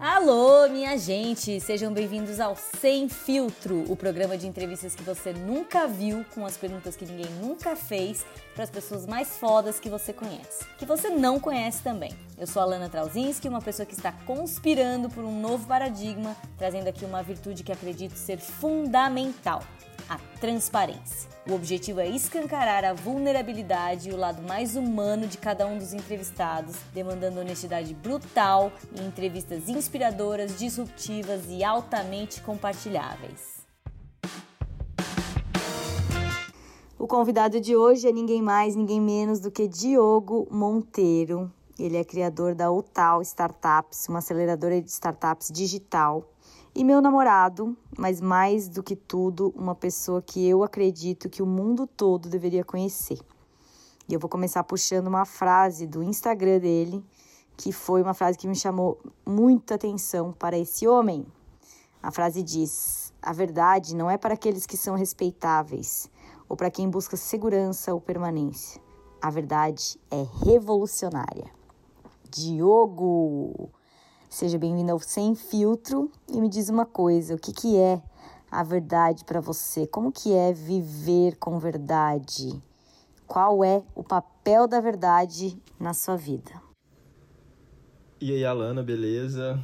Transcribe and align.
Alô, 0.00 0.66
minha 0.70 0.96
gente! 0.96 1.60
Sejam 1.60 1.92
bem-vindos 1.92 2.40
ao 2.40 2.56
Sem 2.56 3.06
Filtro, 3.06 3.84
o 3.86 3.94
programa 3.94 4.34
de 4.34 4.46
entrevistas 4.46 4.94
que 4.94 5.02
você 5.02 5.34
nunca 5.34 5.86
viu, 5.86 6.24
com 6.34 6.46
as 6.46 6.56
perguntas 6.56 6.96
que 6.96 7.04
ninguém 7.04 7.30
nunca 7.32 7.76
fez, 7.76 8.24
para 8.54 8.64
as 8.64 8.70
pessoas 8.70 9.04
mais 9.04 9.36
fodas 9.36 9.78
que 9.78 9.90
você 9.90 10.10
conhece. 10.10 10.64
Que 10.78 10.86
você 10.86 11.10
não 11.10 11.38
conhece 11.38 11.82
também. 11.82 12.14
Eu 12.38 12.46
sou 12.46 12.62
a 12.62 12.64
Lana 12.64 12.88
Trauzinski, 12.88 13.46
uma 13.46 13.60
pessoa 13.60 13.84
que 13.84 13.92
está 13.92 14.10
conspirando 14.10 15.10
por 15.10 15.22
um 15.22 15.38
novo 15.38 15.66
paradigma, 15.66 16.34
trazendo 16.56 16.88
aqui 16.88 17.04
uma 17.04 17.22
virtude 17.22 17.62
que 17.62 17.70
acredito 17.70 18.16
ser 18.16 18.38
fundamental: 18.38 19.62
a 20.10 20.18
transparência. 20.40 21.30
O 21.48 21.54
objetivo 21.54 22.00
é 22.00 22.08
escancarar 22.08 22.84
a 22.84 22.92
vulnerabilidade 22.92 24.10
e 24.10 24.12
o 24.12 24.16
lado 24.16 24.42
mais 24.42 24.74
humano 24.74 25.28
de 25.28 25.38
cada 25.38 25.64
um 25.68 25.78
dos 25.78 25.94
entrevistados, 25.94 26.74
demandando 26.92 27.38
honestidade 27.38 27.94
brutal 27.94 28.72
e 28.92 29.00
entrevistas 29.02 29.68
inspiradoras, 29.68 30.58
disruptivas 30.58 31.42
e 31.48 31.62
altamente 31.62 32.40
compartilháveis. 32.40 33.60
O 36.98 37.06
convidado 37.06 37.60
de 37.60 37.76
hoje 37.76 38.08
é 38.08 38.12
ninguém 38.12 38.42
mais, 38.42 38.74
ninguém 38.74 39.00
menos 39.00 39.38
do 39.38 39.50
que 39.50 39.68
Diogo 39.68 40.48
Monteiro. 40.50 41.50
Ele 41.78 41.96
é 41.96 42.04
criador 42.04 42.54
da 42.54 42.70
Utal 42.70 43.22
Startups, 43.22 44.08
uma 44.08 44.18
aceleradora 44.18 44.82
de 44.82 44.90
startups 44.90 45.50
digital 45.50 46.28
e 46.74 46.84
meu 46.84 47.00
namorado, 47.00 47.76
mas 47.98 48.20
mais 48.20 48.68
do 48.68 48.82
que 48.82 48.94
tudo, 48.94 49.52
uma 49.56 49.74
pessoa 49.74 50.22
que 50.22 50.46
eu 50.46 50.62
acredito 50.62 51.28
que 51.28 51.42
o 51.42 51.46
mundo 51.46 51.86
todo 51.86 52.28
deveria 52.28 52.64
conhecer. 52.64 53.18
E 54.08 54.14
eu 54.14 54.20
vou 54.20 54.30
começar 54.30 54.62
puxando 54.64 55.08
uma 55.08 55.24
frase 55.24 55.86
do 55.86 56.02
Instagram 56.02 56.60
dele, 56.60 57.04
que 57.56 57.72
foi 57.72 58.02
uma 58.02 58.14
frase 58.14 58.38
que 58.38 58.46
me 58.46 58.54
chamou 58.54 59.00
muita 59.26 59.74
atenção 59.74 60.32
para 60.32 60.56
esse 60.56 60.86
homem. 60.86 61.26
A 62.02 62.10
frase 62.10 62.42
diz: 62.42 63.12
A 63.20 63.32
verdade 63.32 63.94
não 63.94 64.10
é 64.10 64.16
para 64.16 64.34
aqueles 64.34 64.64
que 64.64 64.76
são 64.76 64.94
respeitáveis 64.94 66.08
ou 66.48 66.56
para 66.56 66.70
quem 66.70 66.88
busca 66.88 67.16
segurança 67.16 67.92
ou 67.92 68.00
permanência. 68.00 68.80
A 69.20 69.28
verdade 69.28 70.00
é 70.10 70.24
revolucionária. 70.44 71.50
Diogo! 72.30 73.70
Seja 74.30 74.56
bem-vindo 74.56 74.92
ao 74.92 75.00
Sem 75.00 75.34
Filtro 75.34 76.08
e 76.32 76.40
me 76.40 76.48
diz 76.48 76.68
uma 76.68 76.86
coisa, 76.86 77.34
o 77.34 77.38
que, 77.38 77.52
que 77.52 77.76
é 77.76 78.00
a 78.48 78.62
verdade 78.62 79.24
para 79.24 79.40
você? 79.40 79.88
Como 79.88 80.12
que 80.12 80.32
é 80.32 80.52
viver 80.52 81.36
com 81.36 81.58
verdade? 81.58 82.62
Qual 83.26 83.64
é 83.64 83.82
o 83.92 84.04
papel 84.04 84.68
da 84.68 84.80
verdade 84.80 85.60
na 85.80 85.92
sua 85.92 86.16
vida? 86.16 86.62
E 88.20 88.32
aí, 88.32 88.44
Alana, 88.44 88.84
beleza? 88.84 89.60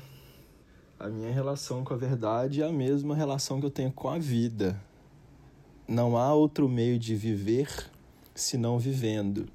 A 0.98 1.06
minha 1.06 1.30
relação 1.30 1.84
com 1.84 1.95
a 1.95 1.97
verdade 1.97 2.61
é 2.61 2.67
a 2.67 2.73
mesma 2.73 3.14
relação 3.14 3.61
que 3.61 3.67
eu 3.67 3.70
tenho 3.70 3.92
com 3.92 4.08
a 4.08 4.19
vida. 4.19 4.83
Não 5.86 6.19
há 6.19 6.34
outro 6.34 6.69
meio 6.69 6.98
de 6.98 7.14
viver 7.14 7.69
senão 8.34 8.80
vivendo. 8.80 9.47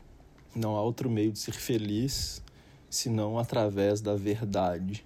Não 0.56 0.78
há 0.78 0.82
outro 0.82 1.10
meio 1.10 1.34
de 1.34 1.40
ser 1.40 1.54
feliz 1.54 2.42
senão 2.92 3.40
através 3.40 4.02
da 4.02 4.16
verdade. 4.16 5.06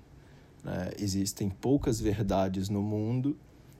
Né? 0.63 0.91
Existem 0.99 1.49
poucas 1.49 2.01
verdades 2.01 2.67
no 2.67 2.81
mundo, 2.81 3.37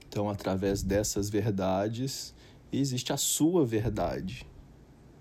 então, 0.08 0.30
através 0.30 0.82
dessas 0.82 1.28
verdades, 1.28 2.32
existe 2.72 3.12
a 3.12 3.16
sua 3.16 3.66
verdade. 3.66 4.46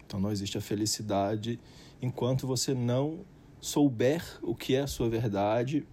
Então, 0.05 0.19
não 0.19 0.31
existe 0.31 0.57
a 0.57 0.61
felicidade 0.61 1.59
enquanto 1.99 2.45
você 2.45 2.75
não 2.75 3.21
souber 3.59 4.23
o 4.43 4.55
que 4.55 4.75
é 4.75 4.81
a 4.81 4.87
sua 4.87 5.09
verdade 5.09 5.85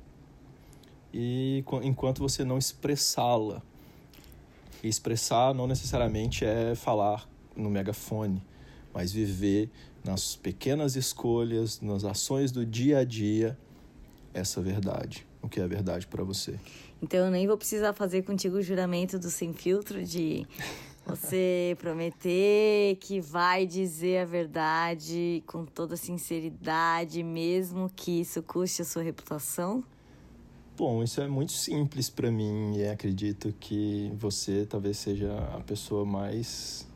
e 1.13 1.65
enquanto 1.83 2.19
você 2.19 2.45
não 2.45 2.59
expressá-la. 2.59 3.63
E 4.83 4.89
expressar 4.89 5.55
não 5.55 5.67
necessariamente 5.67 6.45
é 6.45 6.75
falar 6.75 7.27
no 7.57 7.71
megafone, 7.71 8.45
mas 8.93 9.13
viver 9.13 9.71
nas 10.05 10.37
pequenas 10.37 10.97
escolhas, 10.97 11.81
nas 11.81 12.05
ações 12.05 12.51
do 12.51 12.67
dia 12.67 12.99
a 12.99 13.05
dia, 13.05 13.57
essa 14.35 14.61
verdade, 14.61 15.27
o 15.41 15.49
que 15.49 15.61
é 15.61 15.65
a 15.65 15.67
verdade 15.67 16.07
para 16.07 16.25
você. 16.25 16.59
Então 17.01 17.21
eu 17.21 17.31
nem 17.31 17.47
vou 17.47 17.57
precisar 17.57 17.93
fazer 17.93 18.23
contigo 18.23 18.57
o 18.57 18.63
juramento 18.63 19.19
do 19.19 19.31
sem 19.31 19.53
filtro 19.53 20.05
de 20.05 20.47
você 21.05 21.77
prometer 21.81 22.97
que 23.01 23.21
vai 23.21 23.67
dizer 23.67 24.19
a 24.19 24.25
verdade 24.25 25.43
com 25.47 25.65
toda 25.65 25.97
sinceridade, 25.97 27.23
mesmo 27.23 27.91
que 27.95 28.21
isso 28.21 28.43
custe 28.43 28.83
a 28.83 28.85
sua 28.85 29.03
reputação? 29.03 29.85
Bom, 30.77 31.03
isso 31.03 31.21
é 31.21 31.29
muito 31.29 31.53
simples 31.53 32.09
para 32.09 32.31
mim 32.31 32.77
e 32.77 32.89
acredito 32.89 33.53
que 33.61 34.11
você 34.17 34.65
talvez 34.65 34.97
seja 34.97 35.37
a 35.55 35.61
pessoa 35.61 36.05
mais 36.05 36.87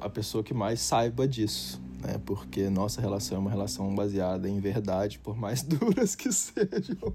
a 0.00 0.08
pessoa 0.08 0.42
que 0.42 0.54
mais 0.54 0.80
saiba 0.80 1.26
disso 1.26 1.80
né? 2.02 2.20
Porque 2.24 2.70
nossa 2.70 3.00
relação 3.00 3.36
é 3.36 3.40
uma 3.40 3.50
relação 3.50 3.94
baseada 3.94 4.48
em 4.48 4.60
verdade, 4.60 5.18
por 5.18 5.36
mais 5.36 5.62
duras 5.64 6.14
que 6.14 6.32
sejam. 6.32 7.12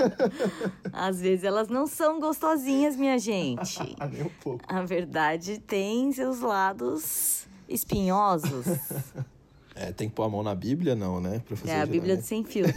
Às 0.92 1.20
vezes 1.20 1.44
elas 1.44 1.68
não 1.68 1.86
são 1.86 2.20
gostosinhas, 2.20 2.96
minha 2.96 3.18
gente. 3.18 3.78
Nem 4.10 4.22
um 4.22 4.30
pouco. 4.42 4.64
A 4.68 4.82
verdade 4.82 5.58
tem 5.58 6.12
seus 6.12 6.40
lados 6.40 7.46
espinhosos. 7.68 8.66
É, 9.74 9.90
tem 9.92 10.08
que 10.08 10.14
pôr 10.14 10.24
a 10.24 10.28
mão 10.28 10.42
na 10.42 10.54
Bíblia, 10.54 10.94
não, 10.94 11.20
né? 11.20 11.42
é 11.66 11.80
a 11.80 11.86
Bíblia 11.86 12.16
do 12.16 12.22
sem 12.22 12.44
filtro. 12.44 12.74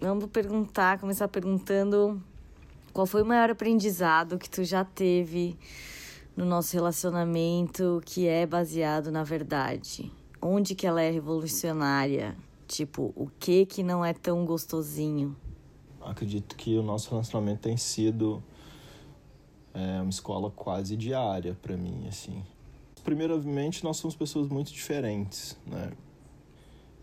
Vamos 0.00 0.30
perguntar, 0.30 0.98
começar 0.98 1.28
perguntando 1.28 2.22
qual 2.90 3.06
foi 3.06 3.22
o 3.22 3.26
maior 3.26 3.50
aprendizado 3.50 4.38
que 4.38 4.48
tu 4.48 4.64
já 4.64 4.82
teve 4.82 5.58
no 6.34 6.46
nosso 6.46 6.74
relacionamento 6.74 8.00
que 8.06 8.26
é 8.26 8.46
baseado 8.46 9.12
na 9.12 9.22
verdade? 9.22 10.10
Onde 10.40 10.74
que 10.74 10.86
ela 10.86 11.02
é 11.02 11.10
revolucionária? 11.10 12.34
Tipo, 12.66 13.12
o 13.14 13.28
que 13.38 13.66
que 13.66 13.82
não 13.82 14.02
é 14.02 14.14
tão 14.14 14.46
gostosinho? 14.46 15.36
Acredito 16.00 16.56
que 16.56 16.78
o 16.78 16.82
nosso 16.82 17.10
relacionamento 17.10 17.60
tem 17.60 17.76
sido 17.76 18.42
é, 19.74 20.00
uma 20.00 20.08
escola 20.08 20.50
quase 20.50 20.96
diária 20.96 21.54
para 21.60 21.76
mim, 21.76 22.06
assim. 22.08 22.42
Primeiramente, 23.04 23.84
nós 23.84 23.98
somos 23.98 24.16
pessoas 24.16 24.48
muito 24.48 24.72
diferentes, 24.72 25.58
né? 25.66 25.92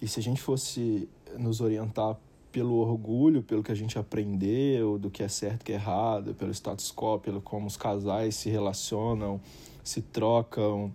E 0.01 0.07
se 0.07 0.19
a 0.19 0.23
gente 0.23 0.41
fosse 0.41 1.07
nos 1.37 1.61
orientar 1.61 2.17
pelo 2.51 2.75
orgulho, 2.75 3.43
pelo 3.43 3.63
que 3.63 3.71
a 3.71 3.75
gente 3.75 3.97
aprendeu, 3.99 4.97
do 4.97 5.09
que 5.09 5.23
é 5.23 5.27
certo 5.27 5.61
e 5.61 5.65
que 5.65 5.71
é 5.71 5.75
errado, 5.75 6.33
pelo 6.33 6.51
status 6.51 6.91
quo, 6.91 7.19
pelo 7.19 7.41
como 7.41 7.67
os 7.67 7.77
casais 7.77 8.35
se 8.35 8.49
relacionam, 8.49 9.39
se 9.83 10.01
trocam, 10.01 10.91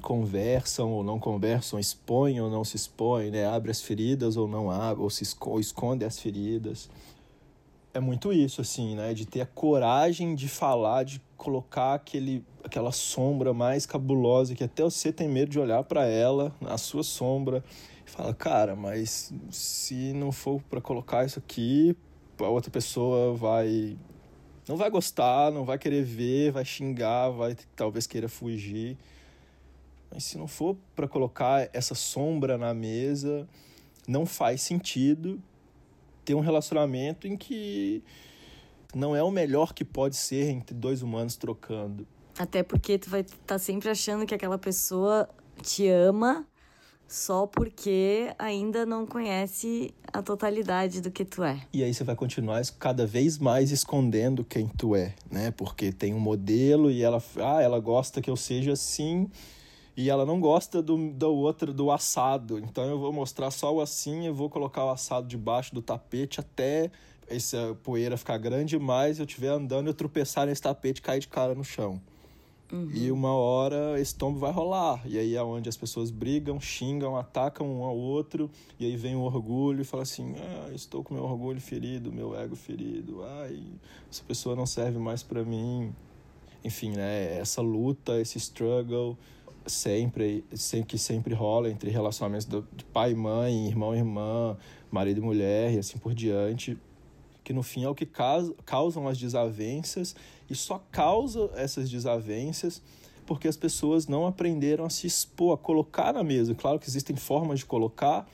conversam 0.00 0.92
ou 0.92 1.02
não 1.02 1.18
conversam, 1.18 1.78
expõem 1.78 2.40
ou 2.40 2.50
não 2.50 2.64
se 2.64 2.76
expõem, 2.76 3.30
né? 3.30 3.46
abre 3.46 3.70
as 3.70 3.80
feridas 3.80 4.36
ou 4.36 4.48
não 4.48 4.70
abre, 4.70 5.02
ou, 5.02 5.10
se 5.10 5.24
ou 5.40 5.60
esconde 5.60 6.04
as 6.04 6.18
feridas. 6.18 6.88
É 7.92 8.00
muito 8.00 8.32
isso, 8.32 8.60
assim, 8.60 8.96
né? 8.96 9.14
De 9.14 9.24
ter 9.24 9.40
a 9.40 9.46
coragem 9.46 10.34
de 10.34 10.48
falar, 10.48 11.04
de 11.04 11.22
colocar 11.36 11.94
aquele, 11.94 12.44
aquela 12.64 12.90
sombra 12.90 13.54
mais 13.54 13.86
cabulosa 13.86 14.54
que 14.54 14.64
até 14.64 14.82
você 14.82 15.12
tem 15.12 15.28
medo 15.28 15.50
de 15.50 15.60
olhar 15.60 15.84
para 15.84 16.04
ela, 16.04 16.52
a 16.66 16.76
sua 16.76 17.04
sombra, 17.04 17.62
fala, 18.10 18.34
cara, 18.34 18.76
mas 18.76 19.32
se 19.50 20.12
não 20.12 20.30
for 20.30 20.60
para 20.62 20.80
colocar 20.80 21.24
isso 21.24 21.38
aqui, 21.38 21.96
a 22.38 22.48
outra 22.48 22.70
pessoa 22.70 23.34
vai 23.34 23.96
não 24.66 24.76
vai 24.76 24.88
gostar, 24.90 25.52
não 25.52 25.64
vai 25.64 25.78
querer 25.78 26.02
ver, 26.02 26.52
vai 26.52 26.64
xingar, 26.64 27.28
vai 27.30 27.56
talvez 27.76 28.06
queira 28.06 28.28
fugir. 28.28 28.96
Mas 30.10 30.24
se 30.24 30.38
não 30.38 30.46
for 30.46 30.76
para 30.94 31.06
colocar 31.06 31.68
essa 31.72 31.94
sombra 31.94 32.56
na 32.56 32.72
mesa, 32.72 33.46
não 34.08 34.24
faz 34.24 34.62
sentido 34.62 35.42
ter 36.24 36.34
um 36.34 36.40
relacionamento 36.40 37.26
em 37.26 37.36
que 37.36 38.02
não 38.94 39.14
é 39.14 39.22
o 39.22 39.30
melhor 39.30 39.74
que 39.74 39.84
pode 39.84 40.16
ser 40.16 40.48
entre 40.48 40.74
dois 40.74 41.02
humanos 41.02 41.36
trocando. 41.36 42.06
Até 42.38 42.62
porque 42.62 42.98
tu 42.98 43.10
vai 43.10 43.20
estar 43.20 43.38
tá 43.46 43.58
sempre 43.58 43.90
achando 43.90 44.24
que 44.24 44.34
aquela 44.34 44.58
pessoa 44.58 45.28
te 45.62 45.88
ama 45.88 46.46
só 47.08 47.46
porque 47.46 48.32
ainda 48.38 48.84
não 48.84 49.06
conhece 49.06 49.94
a 50.12 50.22
totalidade 50.22 51.00
do 51.00 51.10
que 51.10 51.24
tu 51.24 51.42
é. 51.42 51.60
E 51.72 51.82
aí 51.82 51.92
você 51.92 52.04
vai 52.04 52.16
continuar 52.16 52.62
cada 52.78 53.06
vez 53.06 53.38
mais 53.38 53.70
escondendo 53.70 54.44
quem 54.44 54.68
tu 54.68 54.96
é, 54.96 55.14
né? 55.30 55.50
Porque 55.50 55.92
tem 55.92 56.14
um 56.14 56.20
modelo 56.20 56.90
e 56.90 57.02
ela, 57.02 57.22
ah, 57.36 57.62
ela 57.62 57.78
gosta 57.80 58.20
que 58.20 58.30
eu 58.30 58.36
seja 58.36 58.72
assim 58.72 59.28
e 59.96 60.10
ela 60.10 60.26
não 60.26 60.40
gosta 60.40 60.82
do, 60.82 61.12
do 61.12 61.32
outro, 61.32 61.72
do 61.72 61.90
assado. 61.90 62.58
Então 62.58 62.84
eu 62.84 62.98
vou 62.98 63.12
mostrar 63.12 63.50
só 63.50 63.74
o 63.74 63.80
assim, 63.80 64.26
eu 64.26 64.34
vou 64.34 64.50
colocar 64.50 64.84
o 64.84 64.90
assado 64.90 65.26
debaixo 65.26 65.74
do 65.74 65.82
tapete 65.82 66.40
até 66.40 66.90
essa 67.28 67.76
poeira 67.82 68.16
ficar 68.16 68.36
grande 68.38 68.76
demais, 68.76 69.18
eu 69.18 69.24
estiver 69.24 69.48
andando 69.48 69.86
e 69.86 69.90
eu 69.90 69.94
tropeçar 69.94 70.46
nesse 70.46 70.60
tapete 70.60 70.98
e 70.98 71.02
cair 71.02 71.20
de 71.20 71.28
cara 71.28 71.54
no 71.54 71.64
chão. 71.64 72.00
Uhum. 72.72 72.90
E 72.92 73.10
uma 73.10 73.32
hora 73.32 74.00
esse 74.00 74.14
tombo 74.14 74.38
vai 74.38 74.50
rolar. 74.50 75.02
E 75.06 75.18
aí 75.18 75.36
é 75.36 75.42
onde 75.42 75.68
as 75.68 75.76
pessoas 75.76 76.10
brigam, 76.10 76.58
xingam, 76.60 77.16
atacam 77.16 77.66
um 77.66 77.84
ao 77.84 77.96
outro. 77.96 78.50
E 78.78 78.86
aí 78.86 78.96
vem 78.96 79.14
o 79.14 79.20
orgulho 79.20 79.82
e 79.82 79.84
fala 79.84 80.02
assim: 80.02 80.34
ah, 80.38 80.70
estou 80.74 81.02
com 81.02 81.14
meu 81.14 81.24
orgulho 81.24 81.60
ferido, 81.60 82.12
meu 82.12 82.36
ego 82.36 82.56
ferido. 82.56 83.22
Ai, 83.22 83.62
essa 84.10 84.22
pessoa 84.24 84.56
não 84.56 84.66
serve 84.66 84.98
mais 84.98 85.22
para 85.22 85.44
mim. 85.44 85.94
Enfim, 86.64 86.90
né? 86.90 87.38
Essa 87.38 87.60
luta, 87.60 88.20
esse 88.20 88.38
struggle 88.38 89.16
sempre, 89.66 90.44
sempre 90.52 90.86
que 90.86 90.98
sempre 90.98 91.34
rola 91.34 91.70
entre 91.70 91.90
relacionamentos 91.90 92.46
de 92.46 92.84
pai 92.86 93.12
e 93.12 93.14
mãe, 93.14 93.66
irmão 93.66 93.94
e 93.94 93.98
irmã, 93.98 94.56
marido 94.90 95.18
e 95.18 95.22
mulher 95.22 95.72
e 95.72 95.78
assim 95.78 95.98
por 95.98 96.14
diante 96.14 96.78
que 97.44 97.52
no 97.52 97.62
fim 97.62 97.84
é 97.84 97.88
o 97.88 97.94
que 97.94 98.08
causam 98.64 99.06
as 99.06 99.18
desavenças 99.18 100.16
e 100.48 100.54
só 100.54 100.82
causa 100.90 101.50
essas 101.54 101.90
desavenças 101.90 102.82
porque 103.26 103.48
as 103.48 103.56
pessoas 103.56 104.06
não 104.06 104.26
aprenderam 104.26 104.84
a 104.84 104.90
se 104.90 105.06
expor, 105.06 105.54
a 105.54 105.56
colocar 105.56 106.12
na 106.12 106.22
mesa. 106.22 106.54
Claro 106.54 106.78
que 106.78 106.88
existem 106.88 107.16
formas 107.16 107.60
de 107.60 107.66
colocar, 107.66 108.28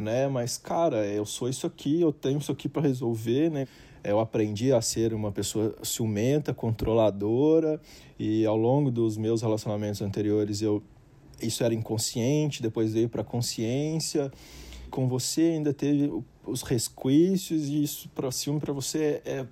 né? 0.00 0.28
Mas 0.28 0.56
cara, 0.56 1.06
eu 1.06 1.24
sou 1.24 1.48
isso 1.48 1.66
aqui, 1.66 2.00
eu 2.00 2.12
tenho 2.12 2.38
isso 2.38 2.50
aqui 2.50 2.68
para 2.68 2.82
resolver, 2.82 3.50
né? 3.50 3.68
Eu 4.02 4.20
aprendi 4.20 4.72
a 4.72 4.82
ser 4.82 5.14
uma 5.14 5.32
pessoa 5.32 5.74
ciumenta, 5.82 6.52
controladora 6.52 7.80
e 8.18 8.44
ao 8.44 8.56
longo 8.56 8.90
dos 8.90 9.16
meus 9.16 9.40
relacionamentos 9.40 10.02
anteriores 10.02 10.60
eu 10.60 10.82
isso 11.40 11.64
era 11.64 11.74
inconsciente, 11.74 12.62
depois 12.62 12.92
veio 12.92 13.08
para 13.08 13.24
consciência. 13.24 14.30
Com 14.90 15.08
você 15.08 15.42
ainda 15.42 15.74
teve 15.74 16.10
os 16.46 16.62
resquícios 16.62 17.68
e 17.68 17.82
isso 17.82 18.08
para 18.14 18.30
ciúme 18.30 18.60
para 18.60 18.72
você 18.72 19.22
é 19.24 19.46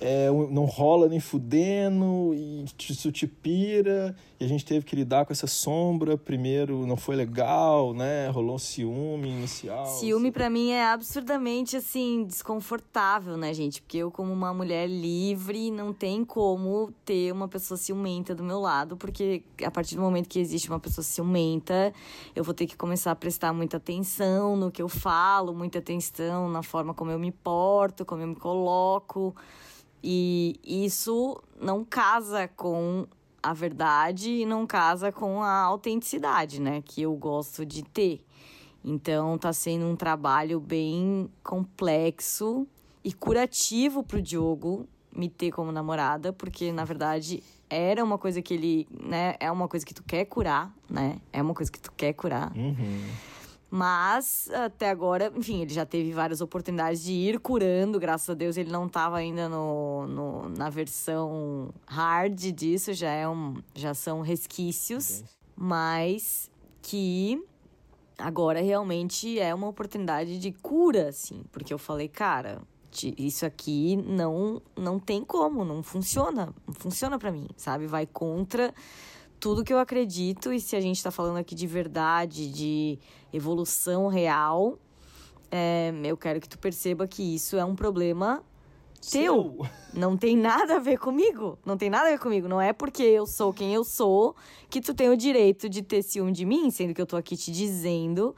é, 0.00 0.28
não 0.50 0.64
rola 0.64 1.08
nem 1.08 1.20
fudendo, 1.20 2.34
e 2.34 2.64
isso 2.78 3.10
te 3.10 3.26
pira, 3.26 4.14
e 4.38 4.44
a 4.44 4.48
gente 4.48 4.64
teve 4.64 4.84
que 4.84 4.94
lidar 4.94 5.24
com 5.24 5.32
essa 5.32 5.46
sombra. 5.46 6.18
Primeiro 6.18 6.86
não 6.86 6.96
foi 6.96 7.16
legal, 7.16 7.94
né? 7.94 8.28
Rolou 8.28 8.58
ciúme 8.58 9.28
inicial. 9.28 9.86
Ciúme 9.86 10.30
para 10.30 10.50
mim 10.50 10.70
é 10.70 10.86
absurdamente 10.86 11.76
assim 11.76 12.24
desconfortável, 12.24 13.36
né, 13.38 13.54
gente? 13.54 13.80
Porque 13.80 13.98
eu 13.98 14.10
como 14.10 14.32
uma 14.32 14.52
mulher 14.52 14.86
livre 14.86 15.70
não 15.70 15.92
tem 15.92 16.24
como 16.24 16.92
ter 17.04 17.32
uma 17.32 17.48
pessoa 17.48 17.78
ciumenta 17.78 18.34
do 18.34 18.44
meu 18.44 18.60
lado, 18.60 18.96
porque 18.96 19.42
a 19.64 19.70
partir 19.70 19.94
do 19.94 20.02
momento 20.02 20.28
que 20.28 20.38
existe 20.38 20.68
uma 20.68 20.80
pessoa 20.80 21.04
ciumenta, 21.04 21.92
eu 22.34 22.44
vou 22.44 22.52
ter 22.52 22.66
que 22.66 22.76
começar 22.76 23.12
a 23.12 23.16
prestar 23.16 23.54
muita 23.54 23.78
atenção 23.78 24.56
no 24.56 24.70
que 24.70 24.82
eu 24.82 24.88
falo, 24.88 25.54
muita 25.54 25.78
atenção 25.78 26.50
na 26.50 26.62
forma 26.62 26.92
como 26.92 27.10
eu 27.10 27.18
me 27.18 27.32
porto, 27.32 28.04
como 28.04 28.22
eu 28.22 28.28
me 28.28 28.36
coloco. 28.36 29.34
E 30.08 30.60
isso 30.64 31.42
não 31.60 31.84
casa 31.84 32.46
com 32.46 33.08
a 33.42 33.52
verdade 33.52 34.30
e 34.30 34.46
não 34.46 34.64
casa 34.64 35.10
com 35.10 35.42
a 35.42 35.62
autenticidade, 35.62 36.60
né? 36.60 36.80
Que 36.80 37.02
eu 37.02 37.16
gosto 37.16 37.66
de 37.66 37.82
ter. 37.82 38.24
Então 38.84 39.36
tá 39.36 39.52
sendo 39.52 39.84
um 39.84 39.96
trabalho 39.96 40.60
bem 40.60 41.28
complexo 41.42 42.68
e 43.02 43.12
curativo 43.12 44.04
pro 44.04 44.22
Diogo 44.22 44.86
me 45.10 45.28
ter 45.28 45.50
como 45.50 45.72
namorada, 45.72 46.32
porque 46.32 46.70
na 46.70 46.84
verdade 46.84 47.42
era 47.68 48.04
uma 48.04 48.16
coisa 48.16 48.40
que 48.40 48.54
ele, 48.54 48.86
né, 48.92 49.34
é 49.40 49.50
uma 49.50 49.66
coisa 49.66 49.84
que 49.84 49.92
tu 49.92 50.04
quer 50.04 50.24
curar, 50.26 50.72
né? 50.88 51.20
É 51.32 51.42
uma 51.42 51.52
coisa 51.52 51.72
que 51.72 51.80
tu 51.80 51.90
quer 51.90 52.12
curar. 52.12 52.52
Uhum. 52.56 53.08
Mas 53.70 54.48
até 54.50 54.88
agora, 54.90 55.32
enfim, 55.36 55.62
ele 55.62 55.74
já 55.74 55.84
teve 55.84 56.12
várias 56.12 56.40
oportunidades 56.40 57.02
de 57.02 57.12
ir 57.12 57.40
curando, 57.40 57.98
graças 57.98 58.30
a 58.30 58.34
Deus 58.34 58.56
ele 58.56 58.70
não 58.70 58.86
estava 58.86 59.16
ainda 59.16 59.48
no, 59.48 60.06
no, 60.06 60.48
na 60.50 60.70
versão 60.70 61.70
hard 61.86 62.38
disso, 62.52 62.92
já, 62.92 63.10
é 63.10 63.28
um, 63.28 63.54
já 63.74 63.92
são 63.92 64.20
resquícios, 64.20 65.24
mas 65.56 66.48
que 66.80 67.42
agora 68.16 68.60
realmente 68.60 69.38
é 69.40 69.52
uma 69.52 69.66
oportunidade 69.66 70.38
de 70.38 70.52
cura, 70.52 71.08
assim, 71.08 71.42
porque 71.50 71.74
eu 71.74 71.78
falei, 71.78 72.08
cara, 72.08 72.62
isso 73.18 73.44
aqui 73.44 73.96
não 73.96 74.62
não 74.76 74.98
tem 74.98 75.24
como, 75.24 75.64
não 75.64 75.82
funciona, 75.82 76.54
não 76.66 76.74
funciona 76.74 77.18
para 77.18 77.32
mim, 77.32 77.48
sabe? 77.56 77.86
Vai 77.86 78.06
contra 78.06 78.72
tudo 79.38 79.64
que 79.64 79.72
eu 79.72 79.78
acredito, 79.78 80.52
e 80.52 80.60
se 80.60 80.76
a 80.76 80.80
gente 80.80 80.96
está 80.96 81.10
falando 81.10 81.36
aqui 81.36 81.54
de 81.54 81.66
verdade, 81.66 82.50
de 82.50 82.98
evolução 83.32 84.08
real, 84.08 84.78
é, 85.50 85.92
eu 86.04 86.16
quero 86.16 86.40
que 86.40 86.48
tu 86.48 86.58
perceba 86.58 87.06
que 87.06 87.34
isso 87.34 87.56
é 87.56 87.64
um 87.64 87.74
problema 87.74 88.42
teu. 89.10 89.58
Não 89.94 90.16
tem 90.16 90.36
nada 90.36 90.76
a 90.76 90.78
ver 90.78 90.98
comigo. 90.98 91.58
Não 91.64 91.76
tem 91.76 91.88
nada 91.88 92.08
a 92.08 92.10
ver 92.12 92.18
comigo. 92.18 92.48
Não 92.48 92.60
é 92.60 92.72
porque 92.72 93.02
eu 93.02 93.26
sou 93.26 93.52
quem 93.52 93.72
eu 93.72 93.84
sou 93.84 94.34
que 94.68 94.80
tu 94.80 94.92
tem 94.92 95.08
o 95.08 95.16
direito 95.16 95.68
de 95.68 95.82
ter 95.82 96.02
ciúme 96.02 96.32
de 96.32 96.44
mim, 96.44 96.70
sendo 96.70 96.92
que 96.92 97.00
eu 97.00 97.06
tô 97.06 97.16
aqui 97.16 97.36
te 97.36 97.50
dizendo 97.50 98.34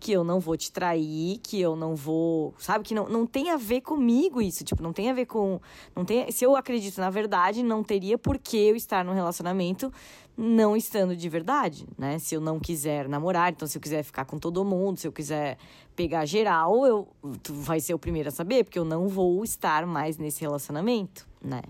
que 0.00 0.10
eu 0.10 0.24
não 0.24 0.40
vou 0.40 0.56
te 0.56 0.72
trair, 0.72 1.38
que 1.42 1.60
eu 1.60 1.76
não 1.76 1.94
vou, 1.94 2.54
sabe, 2.58 2.82
que 2.84 2.94
não, 2.94 3.06
não 3.06 3.26
tem 3.26 3.50
a 3.50 3.56
ver 3.58 3.82
comigo 3.82 4.40
isso, 4.40 4.64
tipo, 4.64 4.82
não 4.82 4.94
tem 4.94 5.10
a 5.10 5.12
ver 5.12 5.26
com, 5.26 5.60
não 5.94 6.06
tem, 6.06 6.32
se 6.32 6.42
eu 6.42 6.56
acredito 6.56 6.98
na 6.98 7.10
verdade, 7.10 7.62
não 7.62 7.84
teria 7.84 8.16
por 8.16 8.38
que 8.38 8.56
eu 8.56 8.74
estar 8.74 9.04
num 9.04 9.12
relacionamento 9.12 9.92
não 10.40 10.74
estando 10.74 11.14
de 11.14 11.28
verdade, 11.28 11.86
né? 11.98 12.18
Se 12.18 12.34
eu 12.34 12.40
não 12.40 12.58
quiser 12.58 13.06
namorar, 13.06 13.52
então 13.52 13.68
se 13.68 13.76
eu 13.76 13.82
quiser 13.82 14.02
ficar 14.02 14.24
com 14.24 14.38
todo 14.38 14.64
mundo, 14.64 14.98
se 14.98 15.06
eu 15.06 15.12
quiser 15.12 15.58
pegar 15.94 16.24
geral, 16.24 16.86
eu 16.86 17.08
tu 17.42 17.52
vai 17.52 17.78
ser 17.78 17.92
o 17.92 17.98
primeiro 17.98 18.30
a 18.30 18.32
saber, 18.32 18.64
porque 18.64 18.78
eu 18.78 18.84
não 18.84 19.06
vou 19.06 19.44
estar 19.44 19.84
mais 19.84 20.16
nesse 20.16 20.40
relacionamento, 20.40 21.28
né? 21.44 21.60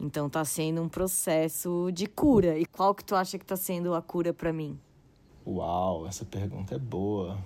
Então 0.00 0.30
tá 0.30 0.44
sendo 0.46 0.80
um 0.80 0.88
processo 0.88 1.90
de 1.92 2.06
cura. 2.06 2.58
E 2.58 2.64
qual 2.64 2.94
que 2.94 3.04
tu 3.04 3.14
acha 3.14 3.38
que 3.38 3.44
tá 3.44 3.56
sendo 3.56 3.94
a 3.94 4.00
cura 4.00 4.32
para 4.32 4.50
mim? 4.50 4.78
Uau, 5.46 6.06
essa 6.06 6.24
pergunta 6.24 6.74
é 6.74 6.78
boa. 6.78 7.38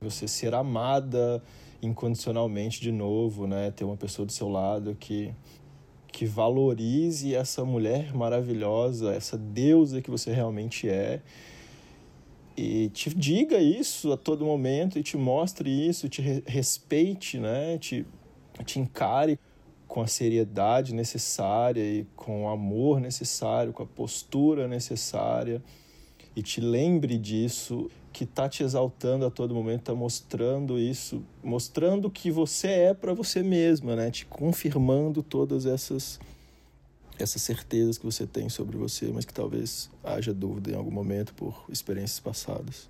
Você 0.00 0.26
ser 0.26 0.54
amada 0.54 1.42
incondicionalmente 1.82 2.80
de 2.80 2.90
novo, 2.90 3.46
né? 3.46 3.70
Ter 3.70 3.84
uma 3.84 3.96
pessoa 3.96 4.24
do 4.24 4.32
seu 4.32 4.48
lado 4.48 4.96
que 4.98 5.34
que 6.16 6.24
valorize 6.24 7.34
essa 7.34 7.62
mulher 7.62 8.14
maravilhosa, 8.14 9.12
essa 9.12 9.36
deusa 9.36 10.00
que 10.00 10.10
você 10.10 10.32
realmente 10.32 10.88
é. 10.88 11.20
E 12.56 12.88
te 12.88 13.14
diga 13.14 13.58
isso 13.58 14.10
a 14.10 14.16
todo 14.16 14.42
momento 14.42 14.98
e 14.98 15.02
te 15.02 15.14
mostre 15.18 15.68
isso, 15.68 16.08
te 16.08 16.22
respeite, 16.46 17.38
né? 17.38 17.76
Te, 17.76 18.06
te 18.64 18.80
encare 18.80 19.38
com 19.86 20.00
a 20.00 20.06
seriedade 20.06 20.94
necessária 20.94 21.82
e 21.82 22.06
com 22.16 22.44
o 22.44 22.48
amor 22.48 22.98
necessário, 22.98 23.74
com 23.74 23.82
a 23.82 23.86
postura 23.86 24.66
necessária 24.66 25.62
e 26.34 26.42
te 26.42 26.62
lembre 26.62 27.18
disso, 27.18 27.90
que 28.16 28.24
está 28.24 28.48
te 28.48 28.62
exaltando 28.62 29.26
a 29.26 29.30
todo 29.30 29.54
momento, 29.54 29.80
está 29.80 29.94
mostrando 29.94 30.78
isso, 30.78 31.22
mostrando 31.44 32.10
que 32.10 32.30
você 32.30 32.68
é 32.68 32.94
para 32.94 33.12
você 33.12 33.42
mesma, 33.42 33.94
né? 33.94 34.10
Te 34.10 34.24
confirmando 34.24 35.22
todas 35.22 35.66
essas 35.66 36.18
essas 37.18 37.42
certezas 37.42 37.98
que 37.98 38.06
você 38.06 38.26
tem 38.26 38.48
sobre 38.48 38.78
você, 38.78 39.10
mas 39.12 39.26
que 39.26 39.34
talvez 39.34 39.90
haja 40.02 40.32
dúvida 40.32 40.70
em 40.70 40.74
algum 40.74 40.90
momento 40.90 41.34
por 41.34 41.66
experiências 41.68 42.18
passadas. 42.18 42.88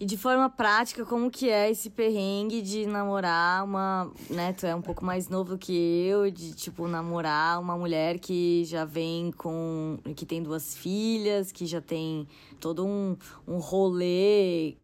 E 0.00 0.06
de 0.06 0.16
forma 0.16 0.48
prática, 0.48 1.04
como 1.04 1.28
que 1.28 1.50
é 1.50 1.68
esse 1.68 1.90
perrengue 1.90 2.62
de 2.62 2.86
namorar 2.86 3.64
uma, 3.64 4.08
né, 4.30 4.52
tu 4.52 4.64
é 4.64 4.72
um 4.72 4.80
pouco 4.80 5.04
mais 5.04 5.28
novo 5.28 5.58
que 5.58 5.72
eu, 5.72 6.30
de 6.30 6.52
tipo 6.52 6.86
namorar 6.86 7.60
uma 7.60 7.76
mulher 7.76 8.20
que 8.20 8.64
já 8.64 8.84
vem 8.84 9.32
com 9.32 9.98
que 10.14 10.24
tem 10.24 10.40
duas 10.40 10.76
filhas, 10.76 11.50
que 11.50 11.66
já 11.66 11.80
tem 11.80 12.28
todo 12.60 12.86
um, 12.86 13.16
um 13.44 13.58
rolê 13.58 14.76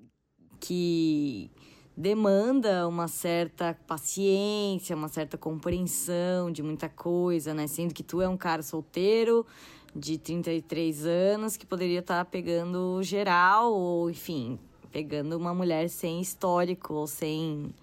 que 0.59 1.49
demanda 1.97 2.88
uma 2.88 3.06
certa 3.06 3.78
paciência, 3.87 4.97
uma 4.97 5.06
certa 5.06 5.38
compreensão 5.38 6.50
de 6.50 6.61
muita 6.61 6.88
coisa, 6.88 7.54
né? 7.54 7.68
Sendo 7.68 7.94
que 7.94 8.02
tu 8.02 8.21
é 8.21 8.28
um 8.28 8.37
cara 8.37 8.64
solteiro 8.64 9.47
de 9.94 10.18
33 10.18 11.06
anos 11.06 11.56
que 11.56 11.64
poderia 11.64 12.00
estar 12.00 12.25
tá 12.25 12.28
pegando 12.28 13.00
geral 13.04 13.73
ou 13.73 14.11
enfim, 14.11 14.59
pegando 14.94 15.36
uma 15.36 15.52
mulher 15.52 15.90
sem 15.90 16.20
histórico 16.20 16.94
ou 16.94 17.08
sem 17.08 17.74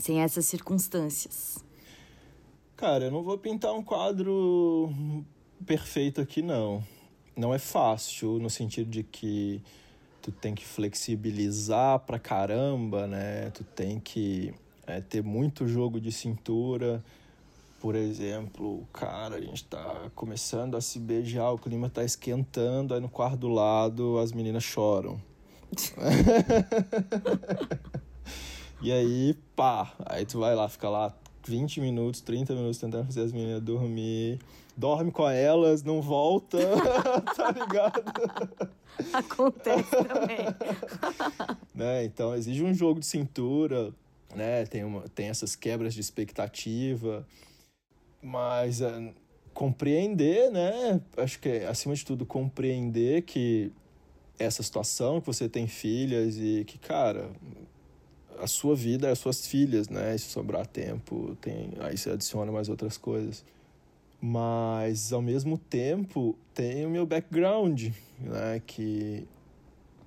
sem 0.00 0.20
essas 0.20 0.44
circunstâncias. 0.44 1.64
Cara, 2.76 3.04
eu 3.04 3.10
não 3.12 3.22
vou 3.22 3.38
pintar 3.38 3.72
um 3.72 3.84
quadro 3.84 4.92
perfeito 5.64 6.20
aqui 6.20 6.42
não. 6.42 6.82
Não 7.36 7.54
é 7.54 7.58
fácil 7.60 8.40
no 8.40 8.50
sentido 8.50 8.90
de 8.90 9.04
que 9.04 9.62
tu 10.20 10.32
tem 10.32 10.56
que 10.56 10.66
flexibilizar 10.66 12.00
pra 12.00 12.18
caramba, 12.18 13.06
né? 13.06 13.50
Tu 13.50 13.62
tem 13.62 14.00
que 14.00 14.52
é, 14.88 15.00
ter 15.00 15.22
muito 15.22 15.68
jogo 15.68 16.00
de 16.00 16.10
cintura. 16.10 17.00
Por 17.78 17.94
exemplo, 17.94 18.84
cara, 18.92 19.36
a 19.36 19.40
gente 19.40 19.62
tá 19.62 20.10
começando 20.16 20.76
a 20.76 20.80
se 20.80 20.98
beijar, 20.98 21.52
o 21.52 21.58
clima 21.58 21.88
tá 21.88 22.02
esquentando, 22.02 22.92
aí 22.92 23.00
no 23.00 23.08
quarto 23.08 23.38
do 23.38 23.48
lado 23.48 24.18
as 24.18 24.32
meninas 24.32 24.64
choram. 24.64 25.22
E 28.82 28.92
aí, 28.92 29.34
pá, 29.56 29.94
aí 30.04 30.26
tu 30.26 30.38
vai 30.38 30.54
lá, 30.54 30.68
fica 30.68 30.88
lá 30.88 31.12
20 31.46 31.80
minutos, 31.80 32.20
30 32.20 32.54
minutos 32.54 32.78
tentando 32.78 33.06
fazer 33.06 33.22
as 33.22 33.32
meninas 33.32 33.62
dormir. 33.62 34.38
Dorme 34.76 35.10
com 35.10 35.26
elas, 35.26 35.82
não 35.82 36.02
volta, 36.02 36.58
tá 37.34 37.50
ligado? 37.50 38.04
Acontece 39.14 39.90
também. 39.90 40.38
né? 41.74 42.04
Então 42.04 42.34
exige 42.34 42.62
um 42.62 42.74
jogo 42.74 43.00
de 43.00 43.06
cintura, 43.06 43.90
né? 44.34 44.66
Tem, 44.66 44.84
uma, 44.84 45.08
tem 45.08 45.28
essas 45.28 45.56
quebras 45.56 45.94
de 45.94 46.00
expectativa. 46.00 47.26
Mas 48.22 48.82
é, 48.82 49.14
compreender, 49.54 50.50
né? 50.50 51.00
Acho 51.16 51.40
que 51.40 51.48
é, 51.48 51.66
acima 51.66 51.94
de 51.94 52.04
tudo, 52.04 52.26
compreender 52.26 53.22
que 53.22 53.72
essa 54.38 54.62
situação, 54.62 55.20
que 55.20 55.26
você 55.26 55.48
tem 55.48 55.66
filhas 55.66 56.36
e 56.38 56.64
que, 56.64 56.78
cara, 56.78 57.30
a 58.38 58.46
sua 58.46 58.74
vida 58.74 59.08
é 59.08 59.10
as 59.12 59.18
suas 59.18 59.46
filhas, 59.46 59.88
né? 59.88 60.16
Se 60.18 60.30
sobrar 60.30 60.66
tempo, 60.66 61.36
tem, 61.40 61.72
aí 61.80 61.96
você 61.96 62.10
adiciona 62.10 62.52
mais 62.52 62.68
outras 62.68 62.96
coisas. 62.96 63.44
Mas, 64.20 65.12
ao 65.12 65.22
mesmo 65.22 65.58
tempo, 65.58 66.36
tem 66.54 66.86
o 66.86 66.90
meu 66.90 67.06
background, 67.06 67.88
né? 68.20 68.62
Que, 68.66 69.26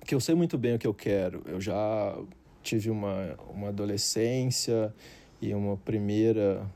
que 0.04 0.14
eu 0.14 0.20
sei 0.20 0.34
muito 0.34 0.58
bem 0.58 0.74
o 0.74 0.78
que 0.78 0.86
eu 0.86 0.94
quero. 0.94 1.42
Eu 1.46 1.60
já 1.60 2.16
tive 2.62 2.90
uma, 2.90 3.36
uma 3.52 3.68
adolescência 3.68 4.94
e 5.40 5.54
uma 5.54 5.76
primeira 5.76 6.66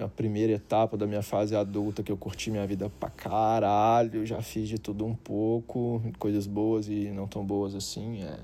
a 0.00 0.08
primeira 0.08 0.52
etapa 0.52 0.96
da 0.96 1.06
minha 1.06 1.22
fase 1.22 1.54
adulta 1.54 2.02
que 2.02 2.10
eu 2.10 2.16
curti 2.16 2.50
minha 2.50 2.66
vida 2.66 2.90
pra 3.00 3.10
caralho, 3.10 4.24
já 4.26 4.40
fiz 4.40 4.68
de 4.68 4.78
tudo 4.78 5.04
um 5.04 5.14
pouco, 5.14 6.02
coisas 6.18 6.46
boas 6.46 6.88
e 6.88 7.10
não 7.10 7.26
tão 7.26 7.44
boas 7.44 7.74
assim, 7.74 8.22
é. 8.22 8.38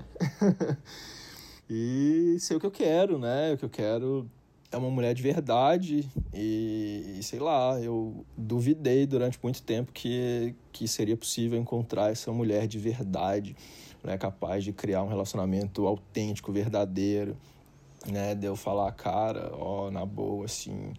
e 1.69 2.37
sei 2.39 2.57
o 2.57 2.59
que 2.59 2.65
eu 2.65 2.71
quero, 2.71 3.17
né? 3.17 3.53
O 3.53 3.57
que 3.57 3.65
eu 3.65 3.69
quero 3.69 4.29
é 4.71 4.77
uma 4.77 4.89
mulher 4.89 5.13
de 5.13 5.21
verdade 5.21 6.07
e, 6.33 7.15
e, 7.17 7.23
sei 7.23 7.39
lá, 7.39 7.79
eu 7.79 8.25
duvidei 8.37 9.05
durante 9.05 9.39
muito 9.41 9.61
tempo 9.63 9.91
que, 9.91 10.53
que 10.71 10.87
seria 10.87 11.15
possível 11.15 11.57
encontrar 11.57 12.11
essa 12.11 12.31
mulher 12.31 12.67
de 12.67 12.77
verdade, 12.77 13.55
né, 14.03 14.17
capaz 14.17 14.63
de 14.63 14.73
criar 14.73 15.03
um 15.03 15.07
relacionamento 15.07 15.87
autêntico, 15.87 16.51
verdadeiro, 16.51 17.37
né, 18.05 18.35
de 18.35 18.45
eu 18.45 18.55
falar, 18.55 18.91
cara, 18.91 19.51
ó, 19.53 19.89
na 19.89 20.05
boa, 20.05 20.45
assim, 20.45 20.93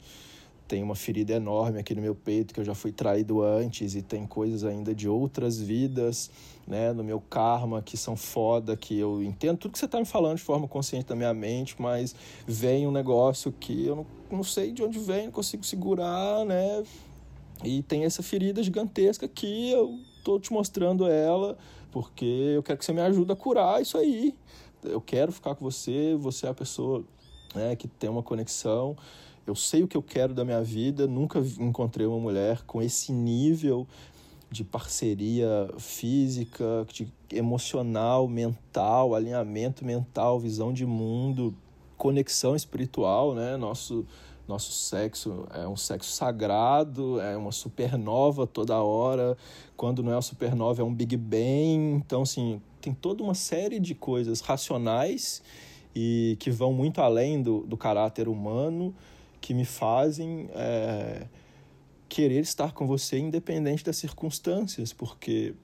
tem 0.68 0.82
uma 0.82 0.94
ferida 0.94 1.32
enorme 1.32 1.80
aqui 1.80 1.94
no 1.94 2.02
meu 2.02 2.14
peito 2.14 2.52
que 2.52 2.60
eu 2.60 2.64
já 2.64 2.74
fui 2.74 2.92
traído 2.92 3.42
antes 3.42 3.94
e 3.94 4.02
tem 4.02 4.26
coisas 4.26 4.64
ainda 4.64 4.94
de 4.94 5.08
outras 5.08 5.58
vidas, 5.58 6.30
né, 6.66 6.92
no 6.92 7.02
meu 7.02 7.18
karma 7.18 7.80
que 7.80 7.96
são 7.96 8.14
foda, 8.14 8.76
que 8.76 8.98
eu 8.98 9.22
entendo 9.22 9.56
tudo 9.56 9.72
que 9.72 9.78
você 9.78 9.86
está 9.86 9.98
me 9.98 10.04
falando 10.04 10.36
de 10.36 10.42
forma 10.42 10.68
consciente 10.68 11.06
da 11.06 11.16
minha 11.16 11.32
mente, 11.32 11.74
mas 11.78 12.14
vem 12.46 12.86
um 12.86 12.90
negócio 12.90 13.50
que 13.50 13.86
eu 13.86 13.96
não, 13.96 14.06
não 14.30 14.42
sei 14.44 14.70
de 14.70 14.82
onde 14.82 14.98
vem, 14.98 15.24
não 15.24 15.32
consigo 15.32 15.64
segurar, 15.64 16.44
né? 16.44 16.84
E 17.64 17.82
tem 17.82 18.04
essa 18.04 18.22
ferida 18.22 18.62
gigantesca 18.62 19.26
que 19.26 19.70
eu 19.70 19.98
tô 20.22 20.38
te 20.38 20.52
mostrando 20.52 21.06
ela, 21.06 21.56
porque 21.90 22.52
eu 22.54 22.62
quero 22.62 22.78
que 22.78 22.84
você 22.84 22.92
me 22.92 23.00
ajude 23.00 23.32
a 23.32 23.36
curar 23.36 23.80
isso 23.80 23.96
aí. 23.96 24.34
Eu 24.84 25.00
quero 25.00 25.32
ficar 25.32 25.54
com 25.54 25.64
você, 25.64 26.14
você 26.16 26.46
é 26.46 26.50
a 26.50 26.54
pessoa 26.54 27.02
né, 27.54 27.74
que 27.74 27.88
tem 27.88 28.08
uma 28.08 28.22
conexão 28.22 28.94
eu 29.48 29.54
sei 29.54 29.82
o 29.82 29.88
que 29.88 29.96
eu 29.96 30.02
quero 30.02 30.34
da 30.34 30.44
minha 30.44 30.62
vida, 30.62 31.06
nunca 31.06 31.38
encontrei 31.58 32.06
uma 32.06 32.18
mulher 32.18 32.62
com 32.66 32.82
esse 32.82 33.12
nível 33.12 33.86
de 34.50 34.62
parceria 34.62 35.70
física, 35.78 36.86
de 36.92 37.08
emocional, 37.32 38.28
mental, 38.28 39.14
alinhamento 39.14 39.84
mental, 39.84 40.38
visão 40.38 40.72
de 40.72 40.84
mundo, 40.84 41.54
conexão 41.96 42.54
espiritual, 42.54 43.34
né? 43.34 43.56
Nosso 43.56 44.06
nosso 44.46 44.72
sexo 44.72 45.46
é 45.52 45.68
um 45.68 45.76
sexo 45.76 46.10
sagrado, 46.10 47.20
é 47.20 47.36
uma 47.36 47.52
supernova 47.52 48.46
toda 48.46 48.82
hora. 48.82 49.36
Quando 49.76 50.02
não 50.02 50.12
é 50.12 50.14
uma 50.14 50.22
supernova, 50.22 50.80
é 50.80 50.84
um 50.84 50.92
Big 50.92 51.18
Bang. 51.18 51.96
Então, 51.96 52.22
assim, 52.22 52.58
tem 52.80 52.94
toda 52.94 53.22
uma 53.22 53.34
série 53.34 53.78
de 53.78 53.94
coisas 53.94 54.40
racionais 54.40 55.42
e 55.94 56.34
que 56.40 56.50
vão 56.50 56.72
muito 56.72 57.02
além 57.02 57.42
do, 57.42 57.60
do 57.66 57.76
caráter 57.76 58.26
humano 58.26 58.94
que 59.40 59.54
me 59.54 59.64
fazem 59.64 60.48
é, 60.54 61.26
querer 62.08 62.40
estar 62.40 62.72
com 62.72 62.86
você 62.86 63.18
independente 63.18 63.84
das 63.84 63.96
circunstâncias, 63.96 64.92
porque 64.92 65.54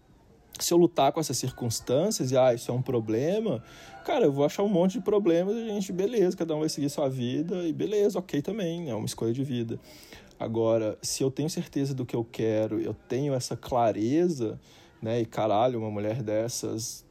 se 0.59 0.73
eu 0.73 0.79
lutar 0.79 1.13
com 1.13 1.21
essas 1.21 1.37
circunstâncias 1.37 2.31
e 2.31 2.37
ah, 2.37 2.55
isso 2.55 2.71
é 2.71 2.75
um 2.75 2.83
problema, 2.83 3.63
cara, 4.05 4.27
eu 4.27 4.33
vou 4.33 4.45
achar 4.45 4.63
um 4.63 4.69
monte 4.69 4.93
de 4.93 5.01
problemas 5.01 5.57
e 5.57 5.63
a 5.63 5.75
gente, 5.75 5.93
beleza, 5.93 6.37
cada 6.37 6.55
um 6.55 6.61
vai 6.61 6.69
seguir 6.69 6.89
sua 6.89 7.09
vida 7.09 7.65
e 7.67 7.73
beleza, 7.73 8.19
ok 8.19 8.41
também, 8.41 8.89
é 8.89 8.95
uma 8.95 9.07
escolha 9.07 9.33
de 9.33 9.43
vida. 9.43 9.81
Agora, 10.39 10.99
se 11.03 11.23
eu 11.23 11.31
tenho 11.31 11.49
certeza 11.49 11.95
do 11.95 12.05
que 12.05 12.15
eu 12.15 12.25
quero, 12.25 12.81
eu 12.81 12.95
tenho 13.09 13.35
essa 13.35 13.57
clareza, 13.57 14.61
né, 15.01 15.21
e 15.21 15.27
caralho, 15.27 15.79
uma 15.79 15.91
mulher 15.91 16.23
dessas 16.23 17.05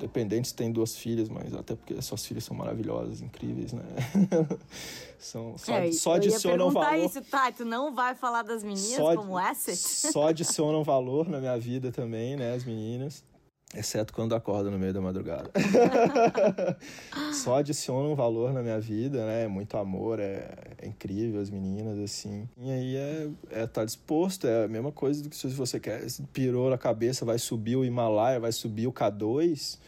dependentes 0.00 0.50
têm 0.50 0.72
duas 0.72 0.96
filhas, 0.96 1.28
mas 1.28 1.54
até 1.54 1.76
porque 1.76 2.00
suas 2.02 2.24
filhas 2.24 2.42
são 2.42 2.56
maravilhosas, 2.56 3.20
incríveis, 3.20 3.72
né? 3.72 3.84
são, 5.18 5.56
só, 5.56 5.74
é, 5.74 5.92
só 5.92 6.14
adicionam 6.14 6.70
valor. 6.70 7.04
isso, 7.04 7.20
tá? 7.22 7.52
Tu 7.52 7.64
não 7.64 7.94
vai 7.94 8.14
falar 8.14 8.42
das 8.42 8.64
meninas 8.64 8.96
só, 8.96 9.14
como 9.14 9.36
asset? 9.36 9.76
Só 9.76 10.28
adicionam 10.28 10.82
valor 10.82 11.28
na 11.28 11.38
minha 11.38 11.58
vida 11.58 11.92
também, 11.92 12.36
né? 12.36 12.54
As 12.54 12.64
meninas. 12.64 13.22
Exceto 13.72 14.12
quando 14.12 14.34
acordo 14.34 14.68
no 14.68 14.76
meio 14.76 14.92
da 14.92 15.00
madrugada. 15.00 15.48
Só 17.32 17.56
adiciona 17.56 18.08
um 18.08 18.16
valor 18.16 18.52
na 18.52 18.62
minha 18.62 18.80
vida, 18.80 19.24
né? 19.24 19.46
Muito 19.46 19.76
amor, 19.76 20.18
é, 20.18 20.50
é, 20.78 20.88
incrível, 20.88 21.40
as 21.40 21.50
meninas, 21.50 21.96
assim. 22.00 22.48
E 22.58 22.68
aí 22.68 22.96
é, 22.96 23.28
é 23.50 23.66
tá 23.68 23.84
disposto, 23.84 24.48
é 24.48 24.64
a 24.64 24.68
mesma 24.68 24.90
coisa 24.90 25.22
do 25.22 25.30
que 25.30 25.36
se 25.36 25.46
você 25.48 25.78
quer, 25.78 26.04
pirou 26.32 26.68
na 26.68 26.76
cabeça, 26.76 27.24
vai 27.24 27.38
subir 27.38 27.76
o 27.76 27.84
Himalaia, 27.84 28.40
vai 28.40 28.50
subir 28.50 28.88
o 28.88 28.92
K2. 28.92 29.78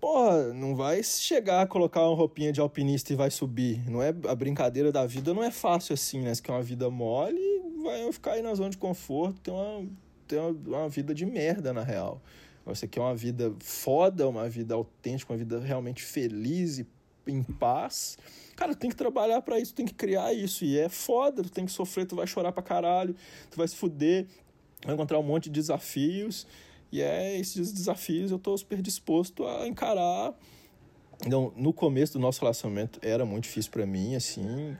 Porra, 0.00 0.54
não 0.54 0.76
vai 0.76 1.02
chegar 1.02 1.62
a 1.62 1.66
colocar 1.66 2.06
uma 2.06 2.16
roupinha 2.16 2.52
de 2.52 2.60
alpinista 2.60 3.12
e 3.12 3.16
vai 3.16 3.30
subir. 3.30 3.82
Não 3.90 4.00
é 4.00 4.10
a 4.28 4.34
brincadeira 4.36 4.92
da 4.92 5.04
vida 5.04 5.34
não 5.34 5.42
é 5.42 5.50
fácil 5.50 5.94
assim, 5.94 6.20
né? 6.20 6.32
Se 6.32 6.40
quer 6.40 6.52
uma 6.52 6.62
vida 6.62 6.88
mole, 6.88 7.40
vai 7.82 8.10
ficar 8.12 8.32
aí 8.34 8.42
na 8.42 8.54
zona 8.54 8.70
de 8.70 8.78
conforto, 8.78 9.40
tem 9.40 9.52
uma, 9.52 9.84
tem 10.28 10.38
uma, 10.38 10.78
uma 10.78 10.88
vida 10.88 11.12
de 11.12 11.26
merda 11.26 11.72
na 11.72 11.82
real. 11.82 12.22
Você 12.64 12.86
quer 12.86 13.00
uma 13.00 13.14
vida 13.14 13.52
foda, 13.60 14.28
uma 14.28 14.48
vida 14.48 14.74
autêntica, 14.74 15.32
uma 15.32 15.38
vida 15.38 15.58
realmente 15.58 16.02
feliz 16.02 16.78
e 16.78 16.86
em 17.26 17.42
paz. 17.42 18.18
Cara, 18.56 18.74
tem 18.74 18.90
que 18.90 18.96
trabalhar 18.96 19.40
para 19.42 19.58
isso, 19.58 19.74
tem 19.74 19.86
que 19.86 19.94
criar 19.94 20.32
isso. 20.32 20.64
E 20.64 20.78
é 20.78 20.88
foda, 20.88 21.42
tu 21.42 21.50
tem 21.50 21.64
que 21.64 21.72
sofrer, 21.72 22.06
tu 22.06 22.16
vai 22.16 22.26
chorar 22.26 22.52
pra 22.52 22.62
caralho, 22.62 23.14
tu 23.50 23.56
vai 23.56 23.66
se 23.68 23.76
fuder, 23.76 24.26
vai 24.84 24.94
encontrar 24.94 25.18
um 25.18 25.22
monte 25.22 25.44
de 25.44 25.50
desafios. 25.50 26.46
E 26.92 27.00
é 27.00 27.38
esses 27.38 27.72
desafios 27.72 28.30
eu 28.30 28.38
tô 28.38 28.56
super 28.56 28.82
disposto 28.82 29.46
a 29.46 29.66
encarar. 29.66 30.34
Então, 31.24 31.52
no 31.56 31.72
começo 31.72 32.14
do 32.14 32.18
nosso 32.18 32.40
relacionamento 32.40 32.98
era 33.02 33.24
muito 33.24 33.44
difícil 33.44 33.70
para 33.70 33.86
mim, 33.86 34.14
assim 34.14 34.76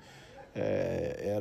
é, 0.60 1.38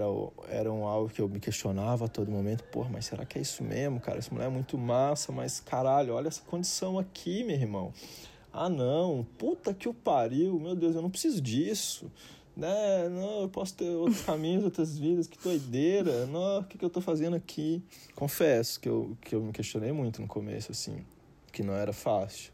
era, 0.50 0.72
um 0.72 0.88
algo 0.88 1.10
que 1.10 1.22
eu 1.22 1.28
me 1.28 1.40
questionava 1.40 2.06
a 2.06 2.08
todo 2.08 2.32
momento, 2.32 2.64
pô, 2.66 2.86
mas 2.86 3.06
será 3.06 3.26
que 3.26 3.38
é 3.38 3.42
isso 3.42 3.64
mesmo, 3.64 4.00
cara? 4.00 4.18
Essa 4.18 4.34
mulher 4.34 4.48
é 4.48 4.50
muito 4.50 4.78
massa, 4.78 5.32
mas 5.32 5.60
caralho, 5.60 6.14
olha 6.14 6.30
essa 6.30 6.42
condição 6.42 6.98
aqui, 6.98 7.44
meu 7.44 7.56
irmão. 7.56 7.94
Ah, 8.52 8.70
não, 8.70 9.28
puta 9.38 9.74
que 9.74 9.90
o 9.90 9.94
pariu, 9.94 10.60
meu 10.60 10.76
Deus, 10.76 10.96
eu 10.96 11.02
não 11.02 11.10
preciso 11.10 11.42
disso. 11.42 12.10
Né? 12.56 13.08
Não, 13.10 13.42
eu 13.42 13.50
posso 13.50 13.74
ter 13.76 13.90
outros 13.90 14.22
caminhos, 14.22 14.64
outras 14.64 14.98
vidas, 14.98 15.28
que 15.28 15.38
doideira. 15.42 16.26
Não, 16.26 16.60
o 16.60 16.64
que, 16.64 16.78
que 16.78 16.84
eu 16.84 16.90
tô 16.90 17.00
fazendo 17.00 17.36
aqui? 17.36 17.84
Confesso 18.16 18.80
que 18.80 18.90
eu, 18.90 19.18
que 19.22 19.36
eu 19.36 19.42
me 19.42 19.52
questionei 19.52 19.92
muito 19.92 20.22
no 20.22 20.28
começo, 20.28 20.72
assim, 20.72 21.06
que 21.52 21.62
não 21.62 21.74
era 21.74 21.94
fácil. 21.94 22.52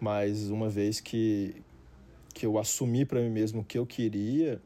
Mas 0.00 0.48
uma 0.50 0.68
vez 0.68 1.00
que, 1.00 1.56
que 2.34 2.44
eu 2.44 2.58
assumi 2.58 3.04
para 3.04 3.20
mim 3.20 3.30
mesmo 3.30 3.62
o 3.62 3.64
que 3.64 3.78
eu 3.78 3.86
queria, 3.86 4.60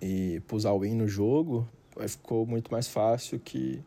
e 0.00 0.40
pus 0.46 0.64
a 0.64 0.72
win 0.72 0.94
no 0.94 1.06
jogo, 1.06 1.68
aí 1.96 2.08
ficou 2.08 2.46
muito 2.46 2.70
mais 2.70 2.88
fácil 2.88 3.38
que. 3.38 3.82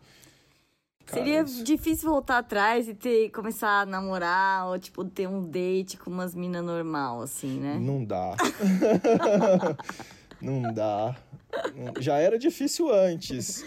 Cara, 1.05 1.22
Seria 1.22 1.41
isso... 1.41 1.63
difícil 1.63 2.10
voltar 2.10 2.38
atrás 2.38 2.88
e 2.88 2.93
ter 2.93 3.29
começar 3.32 3.82
a 3.82 3.86
namorar 3.86 4.67
ou 4.67 4.79
tipo 4.79 5.03
ter 5.03 5.27
um 5.27 5.43
date 5.43 5.98
com 5.98 6.10
umas 6.10 6.34
minas 6.34 6.63
normal 6.63 7.22
assim, 7.22 7.60
né? 7.60 7.77
Não 7.79 8.03
dá. 8.03 8.36
Não 10.41 10.74
dá. 10.74 11.15
Já 12.00 12.17
era 12.17 12.38
difícil 12.38 12.93
antes, 12.93 13.63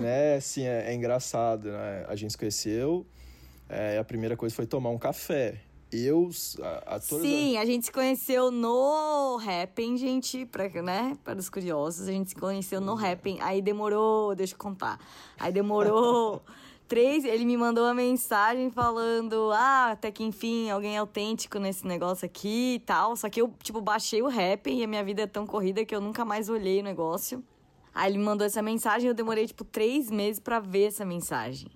né? 0.00 0.36
Assim, 0.36 0.62
é, 0.62 0.90
é 0.90 0.94
engraçado, 0.94 1.70
né? 1.70 2.04
A 2.08 2.14
gente 2.14 2.32
se 2.32 2.38
conheceu, 2.38 3.06
é, 3.68 3.98
a 3.98 4.04
primeira 4.04 4.36
coisa 4.36 4.54
foi 4.54 4.66
tomar 4.66 4.90
um 4.90 4.98
café 4.98 5.60
eu, 5.92 6.30
a, 6.60 6.96
a 6.96 7.00
Sim, 7.00 7.56
a 7.56 7.64
gente 7.64 7.86
se 7.86 7.92
conheceu 7.92 8.50
no 8.50 9.38
Happn, 9.38 9.96
gente, 9.96 10.46
pra, 10.46 10.68
né, 10.82 11.16
para 11.22 11.38
os 11.38 11.48
curiosos, 11.48 12.08
a 12.08 12.12
gente 12.12 12.30
se 12.30 12.36
conheceu 12.36 12.80
no 12.80 12.92
Happn, 12.92 13.38
aí 13.40 13.60
demorou, 13.60 14.34
deixa 14.34 14.54
eu 14.54 14.58
contar, 14.58 14.98
aí 15.38 15.52
demorou 15.52 16.42
três, 16.92 17.24
ele 17.24 17.46
me 17.46 17.56
mandou 17.56 17.84
uma 17.84 17.94
mensagem 17.94 18.70
falando: 18.70 19.50
Ah, 19.52 19.92
até 19.92 20.10
que 20.10 20.22
enfim, 20.22 20.68
alguém 20.68 20.98
autêntico 20.98 21.58
nesse 21.58 21.86
negócio 21.86 22.26
aqui 22.26 22.74
e 22.74 22.78
tal. 22.80 23.16
Só 23.16 23.30
que 23.30 23.40
eu, 23.40 23.50
tipo, 23.62 23.80
baixei 23.80 24.20
o 24.20 24.28
rap 24.28 24.70
e 24.70 24.84
a 24.84 24.86
minha 24.86 25.02
vida 25.02 25.22
é 25.22 25.26
tão 25.26 25.46
corrida 25.46 25.86
que 25.86 25.94
eu 25.94 26.02
nunca 26.02 26.22
mais 26.22 26.50
olhei 26.50 26.80
o 26.80 26.82
negócio. 26.82 27.42
Aí 27.94 28.10
ele 28.10 28.18
me 28.18 28.24
mandou 28.24 28.46
essa 28.46 28.60
mensagem 28.60 29.06
e 29.06 29.08
eu 29.08 29.14
demorei, 29.14 29.46
tipo, 29.46 29.64
três 29.64 30.10
meses 30.10 30.38
para 30.38 30.60
ver 30.60 30.88
essa 30.88 31.02
mensagem. 31.02 31.70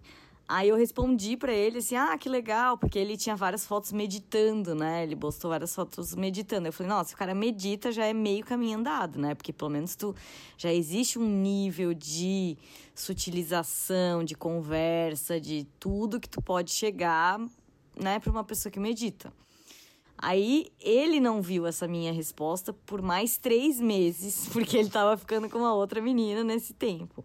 Aí 0.49 0.69
eu 0.69 0.77
respondi 0.77 1.37
para 1.37 1.53
ele 1.53 1.79
assim: 1.79 1.97
"Ah, 1.97 2.17
que 2.17 2.29
legal", 2.29 2.79
porque 2.79 2.99
ele 2.99 3.17
tinha 3.17 3.35
várias 3.35 3.67
fotos 3.67 3.91
meditando, 3.93 4.75
né? 4.75 5.03
Ele 5.03 5.17
postou 5.17 5.51
várias 5.51 5.75
fotos 5.75 6.15
meditando. 6.15 6.69
Eu 6.69 6.73
falei: 6.73 6.91
"Nossa, 6.91 7.15
o 7.15 7.17
cara 7.19 7.35
medita 7.35 7.91
já 7.91 8.05
é 8.05 8.13
meio 8.13 8.45
caminho 8.45 8.79
andado, 8.79 9.19
né? 9.19 9.35
Porque 9.35 9.53
pelo 9.53 9.71
menos 9.71 9.97
tu 9.97 10.15
já 10.57 10.73
existe 10.73 11.19
um 11.19 11.27
nível 11.27 11.93
de 11.93 12.57
sutilização, 12.95 14.23
de 14.23 14.37
conversa, 14.37 15.41
de 15.41 15.67
tudo 15.81 16.21
que 16.21 16.29
tu 16.29 16.41
pode 16.41 16.71
chegar, 16.71 17.41
né, 17.99 18.21
para 18.21 18.31
uma 18.31 18.45
pessoa 18.45 18.71
que 18.71 18.79
medita". 18.79 19.33
Aí 20.19 20.69
ele 20.81 21.21
não 21.21 21.43
viu 21.43 21.67
essa 21.67 21.87
minha 21.87 22.13
resposta 22.13 22.73
por 22.73 23.03
mais 23.03 23.37
três 23.37 23.81
meses, 23.81 24.49
porque 24.53 24.77
ele 24.77 24.89
tava 24.89 25.17
ficando 25.17 25.49
com 25.51 25.59
uma 25.59 25.75
outra 25.75 26.01
menina 26.01 26.43
nesse 26.45 26.73
tempo. 26.73 27.25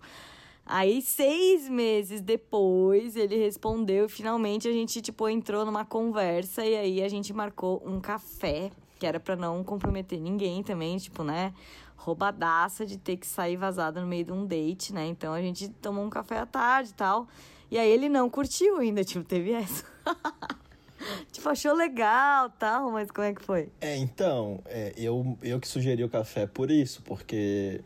Aí, 0.74 1.02
seis 1.02 1.68
meses 1.68 2.22
depois, 2.22 3.18
ele 3.18 3.36
respondeu 3.36 4.08
finalmente 4.08 4.70
a 4.70 4.72
gente, 4.72 5.02
tipo, 5.02 5.28
entrou 5.28 5.66
numa 5.66 5.84
conversa 5.84 6.66
e 6.66 6.74
aí 6.78 7.04
a 7.04 7.10
gente 7.10 7.34
marcou 7.34 7.84
um 7.86 8.00
café, 8.00 8.72
que 8.98 9.06
era 9.06 9.20
para 9.20 9.36
não 9.36 9.66
comprometer 9.66 10.22
ninguém 10.22 10.64
também, 10.64 10.98
tipo, 10.98 11.26
né? 11.26 11.54
Roubadaça 11.98 12.86
de 12.86 12.98
ter 12.98 13.18
que 13.18 13.28
sair 13.28 13.58
vazada 13.58 14.00
no 14.00 14.08
meio 14.08 14.24
de 14.24 14.32
um 14.32 14.46
date, 14.46 14.94
né? 14.94 15.06
Então 15.08 15.34
a 15.34 15.42
gente 15.42 15.68
tomou 15.68 16.06
um 16.06 16.10
café 16.10 16.40
à 16.40 16.46
tarde 16.46 16.92
e 16.92 16.94
tal. 16.94 17.28
E 17.70 17.78
aí 17.78 17.92
ele 17.92 18.08
não 18.08 18.30
curtiu 18.30 18.78
ainda, 18.78 19.04
tipo, 19.04 19.26
teve 19.26 19.52
essa. 19.52 19.84
tipo, 21.34 21.50
achou 21.50 21.74
legal 21.74 22.50
tal, 22.50 22.90
mas 22.92 23.12
como 23.12 23.28
é 23.28 23.34
que 23.34 23.44
foi? 23.44 23.70
É, 23.82 23.98
então, 23.98 24.62
é, 24.68 24.94
eu, 24.96 25.38
eu 25.44 25.60
que 25.60 25.68
sugeri 25.68 26.02
o 26.02 26.10
café 26.10 26.48
por 26.48 26.72
isso, 26.72 27.02
porque 27.02 27.84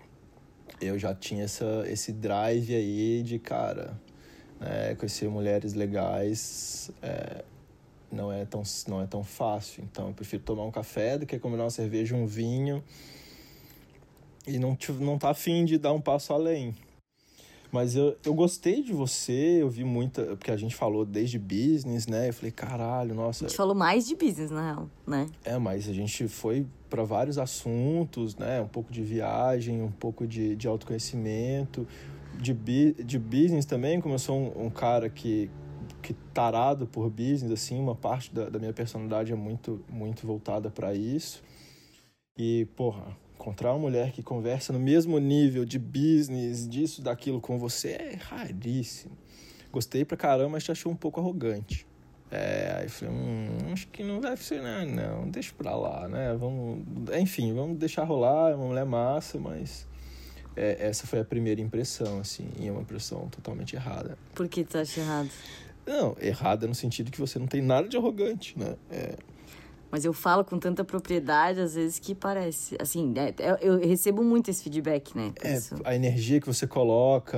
eu 0.86 0.98
já 0.98 1.14
tinha 1.14 1.44
essa, 1.44 1.84
esse 1.88 2.12
drive 2.12 2.74
aí 2.76 3.24
de, 3.24 3.40
cara, 3.40 4.00
né, 4.60 4.96
conhecer 4.96 5.28
mulheres 5.30 5.74
legais 5.74 6.92
é, 7.02 7.44
não, 8.12 8.32
é 8.32 8.46
tão, 8.46 8.64
não 8.88 9.02
é 9.02 9.08
tão 9.08 9.24
fácil. 9.24 9.84
Então, 9.84 10.08
eu 10.08 10.14
prefiro 10.14 10.44
tomar 10.44 10.64
um 10.64 10.72
café 10.72 11.18
do 11.18 11.26
que 11.26 11.38
combinar 11.40 11.64
uma 11.64 11.70
cerveja, 11.70 12.16
um 12.16 12.26
vinho 12.26 12.84
e 14.48 14.60
não, 14.60 14.78
não 15.00 15.18
tá 15.18 15.30
afim 15.30 15.66
de 15.66 15.78
dar 15.78 15.92
um 15.92 16.02
passo 16.02 16.32
além. 16.32 16.76
Mas 17.76 17.94
eu, 17.94 18.16
eu 18.24 18.34
gostei 18.34 18.82
de 18.82 18.94
você, 18.94 19.58
eu 19.62 19.70
vi 19.70 19.84
muita. 19.84 20.24
Porque 20.38 20.50
a 20.50 20.56
gente 20.56 20.74
falou 20.74 21.06
desde 21.06 21.38
business, 21.38 22.08
né? 22.08 22.30
Eu 22.30 22.34
falei, 22.34 22.50
caralho, 22.50 23.14
nossa. 23.14 23.44
A 23.44 23.48
gente 23.50 23.58
falou 23.58 23.76
mais 23.76 24.08
de 24.08 24.16
business, 24.16 24.50
na 24.50 24.72
real, 24.72 24.90
né? 25.06 25.28
É, 25.44 25.58
mas 25.58 25.90
a 25.90 25.92
gente 25.92 26.26
foi 26.30 26.66
para 26.90 27.04
vários 27.04 27.38
assuntos, 27.38 28.38
né? 28.38 28.62
Um 28.62 28.68
pouco 28.70 28.94
de 28.94 29.02
viagem, 29.02 29.82
um 29.82 29.92
pouco 29.92 30.26
de, 30.26 30.56
de 30.56 30.70
autoconhecimento, 30.70 31.86
de, 32.40 32.54
de 32.94 33.20
business 33.20 33.66
também, 33.66 34.00
como 34.00 34.14
eu 34.14 34.20
sou 34.20 34.38
um, 34.38 34.68
um 34.68 34.70
cara 34.70 35.10
que, 35.10 35.52
que 36.02 36.14
tarado 36.34 36.88
por 36.88 37.10
business, 37.10 37.52
assim, 37.52 37.78
uma 37.78 37.94
parte 37.94 38.34
da, 38.34 38.48
da 38.48 38.58
minha 38.58 38.72
personalidade 38.72 39.34
é 39.34 39.36
muito, 39.36 39.84
muito 39.90 40.26
voltada 40.26 40.70
para 40.70 40.94
isso. 40.94 41.44
E, 42.38 42.68
porra, 42.78 43.18
encontrar 43.46 43.74
uma 43.74 43.80
mulher 43.80 44.12
que 44.12 44.24
conversa 44.24 44.74
no 44.74 44.80
mesmo 44.80 45.20
nível 45.20 45.66
de 45.66 45.78
business, 45.78 46.68
disso, 46.68 47.04
daquilo 47.04 47.40
com 47.40 47.60
você 47.60 47.90
é 47.90 48.16
raríssimo. 48.20 49.16
Gostei 49.72 50.04
pra 50.04 50.18
caramba, 50.18 50.50
mas 50.50 50.64
te 50.64 50.72
achou 50.72 50.92
um 50.92 50.96
pouco 50.96 51.20
arrogante. 51.20 51.86
É, 52.32 52.80
aí 52.80 52.90
falei, 52.90 53.14
hum, 53.14 53.72
acho 53.72 53.88
que 53.90 54.04
não 54.04 54.20
vai 54.20 54.36
funcionar, 54.36 54.84
não, 54.84 55.30
deixa 55.30 55.54
pra 55.56 55.76
lá, 55.76 56.08
né? 56.08 56.36
Vamos, 56.40 56.84
enfim, 57.20 57.54
vamos 57.54 57.78
deixar 57.78 58.04
rolar, 58.04 58.52
é 58.52 58.56
uma 58.56 58.66
mulher 58.66 58.86
massa, 58.86 59.38
mas 59.38 59.88
é, 60.56 60.88
essa 60.88 61.06
foi 61.06 61.20
a 61.20 61.26
primeira 61.26 61.62
impressão, 61.62 62.20
assim, 62.20 62.50
e 62.60 62.68
é 62.68 62.72
uma 62.72 62.82
impressão 62.82 63.30
totalmente 63.30 63.76
errada. 63.76 64.18
Por 64.34 64.50
que 64.50 64.64
tu 64.64 64.76
acha 64.80 65.02
errado? 65.02 65.30
Não, 65.86 66.18
errada 66.20 66.66
no 66.66 66.74
sentido 66.74 67.12
que 67.12 67.20
você 67.20 67.38
não 67.38 67.46
tem 67.46 67.62
nada 67.62 67.88
de 67.88 67.96
arrogante, 67.96 68.58
né? 68.58 68.76
É, 68.90 69.16
mas 69.92 70.04
eu 70.04 70.14
falo 70.14 70.44
com 70.44 70.60
tanta 70.60 70.84
propriedade, 70.84 71.60
às 71.60 71.76
vezes, 71.76 72.00
que 72.00 72.14
parece. 72.14 72.76
Assim, 72.80 73.14
é, 73.16 73.30
é 73.42 73.58
eu 73.62 73.80
recebo 73.80 74.24
muito 74.24 74.50
esse 74.50 74.64
feedback, 74.64 75.16
né? 75.16 75.32
É, 75.42 75.60
a 75.84 75.96
energia 75.96 76.40
que 76.40 76.48
você 76.48 76.68
coloca, 76.68 77.38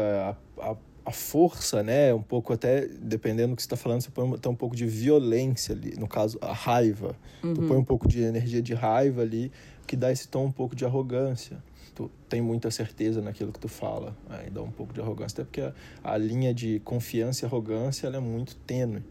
a, 0.57 0.71
a, 0.71 0.75
a, 1.05 1.11
força, 1.11 1.83
né? 1.83 2.13
Um 2.13 2.21
pouco 2.21 2.53
até, 2.53 2.87
dependendo 2.87 3.49
do 3.49 3.55
que 3.55 3.61
você 3.61 3.67
está 3.67 3.77
falando, 3.77 4.01
você 4.01 4.09
põe 4.09 4.33
até 4.33 4.49
um 4.49 4.55
pouco 4.55 4.75
de 4.75 4.85
violência 4.85 5.75
ali. 5.75 5.95
No 5.97 6.07
caso, 6.07 6.37
a 6.41 6.53
raiva. 6.53 7.15
Uhum. 7.43 7.53
Tu 7.53 7.61
põe 7.63 7.77
um 7.77 7.83
pouco 7.83 8.07
de 8.07 8.21
energia 8.21 8.61
de 8.61 8.73
raiva 8.73 9.21
ali, 9.21 9.51
que 9.85 9.95
dá 9.95 10.11
esse 10.11 10.27
tom 10.27 10.45
um 10.45 10.51
pouco 10.51 10.75
de 10.75 10.85
arrogância. 10.85 11.57
Tu 11.93 12.09
tem 12.29 12.41
muita 12.41 12.69
certeza 12.69 13.21
naquilo 13.21 13.51
que 13.51 13.59
tu 13.59 13.67
fala. 13.67 14.15
Aí 14.29 14.49
dá 14.49 14.61
um 14.61 14.71
pouco 14.71 14.93
de 14.93 15.01
arrogância. 15.01 15.35
Até 15.35 15.43
porque 15.43 15.61
a, 15.61 15.73
a 16.03 16.17
linha 16.17 16.53
de 16.53 16.79
confiança 16.79 17.43
e 17.43 17.45
arrogância 17.45 18.07
ela 18.07 18.17
é 18.17 18.19
muito 18.19 18.55
tênue. 18.55 19.03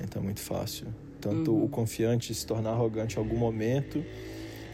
Então 0.00 0.20
é 0.22 0.24
muito 0.24 0.40
fácil 0.40 0.88
tanto 1.22 1.52
uhum. 1.52 1.64
o 1.64 1.68
confiante 1.68 2.34
se 2.34 2.44
tornar 2.44 2.70
arrogante 2.70 3.16
em 3.16 3.18
algum 3.18 3.36
momento, 3.36 4.04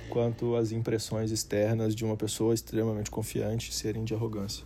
quanto 0.09 0.57
as 0.57 0.73
impressões 0.73 1.31
externas 1.31 1.95
de 1.95 2.05
uma 2.05 2.17
pessoa 2.17 2.55
extremamente 2.55 3.11
confiante 3.11 3.73
serem 3.73 4.03
de 4.03 4.15
arrogância. 4.15 4.65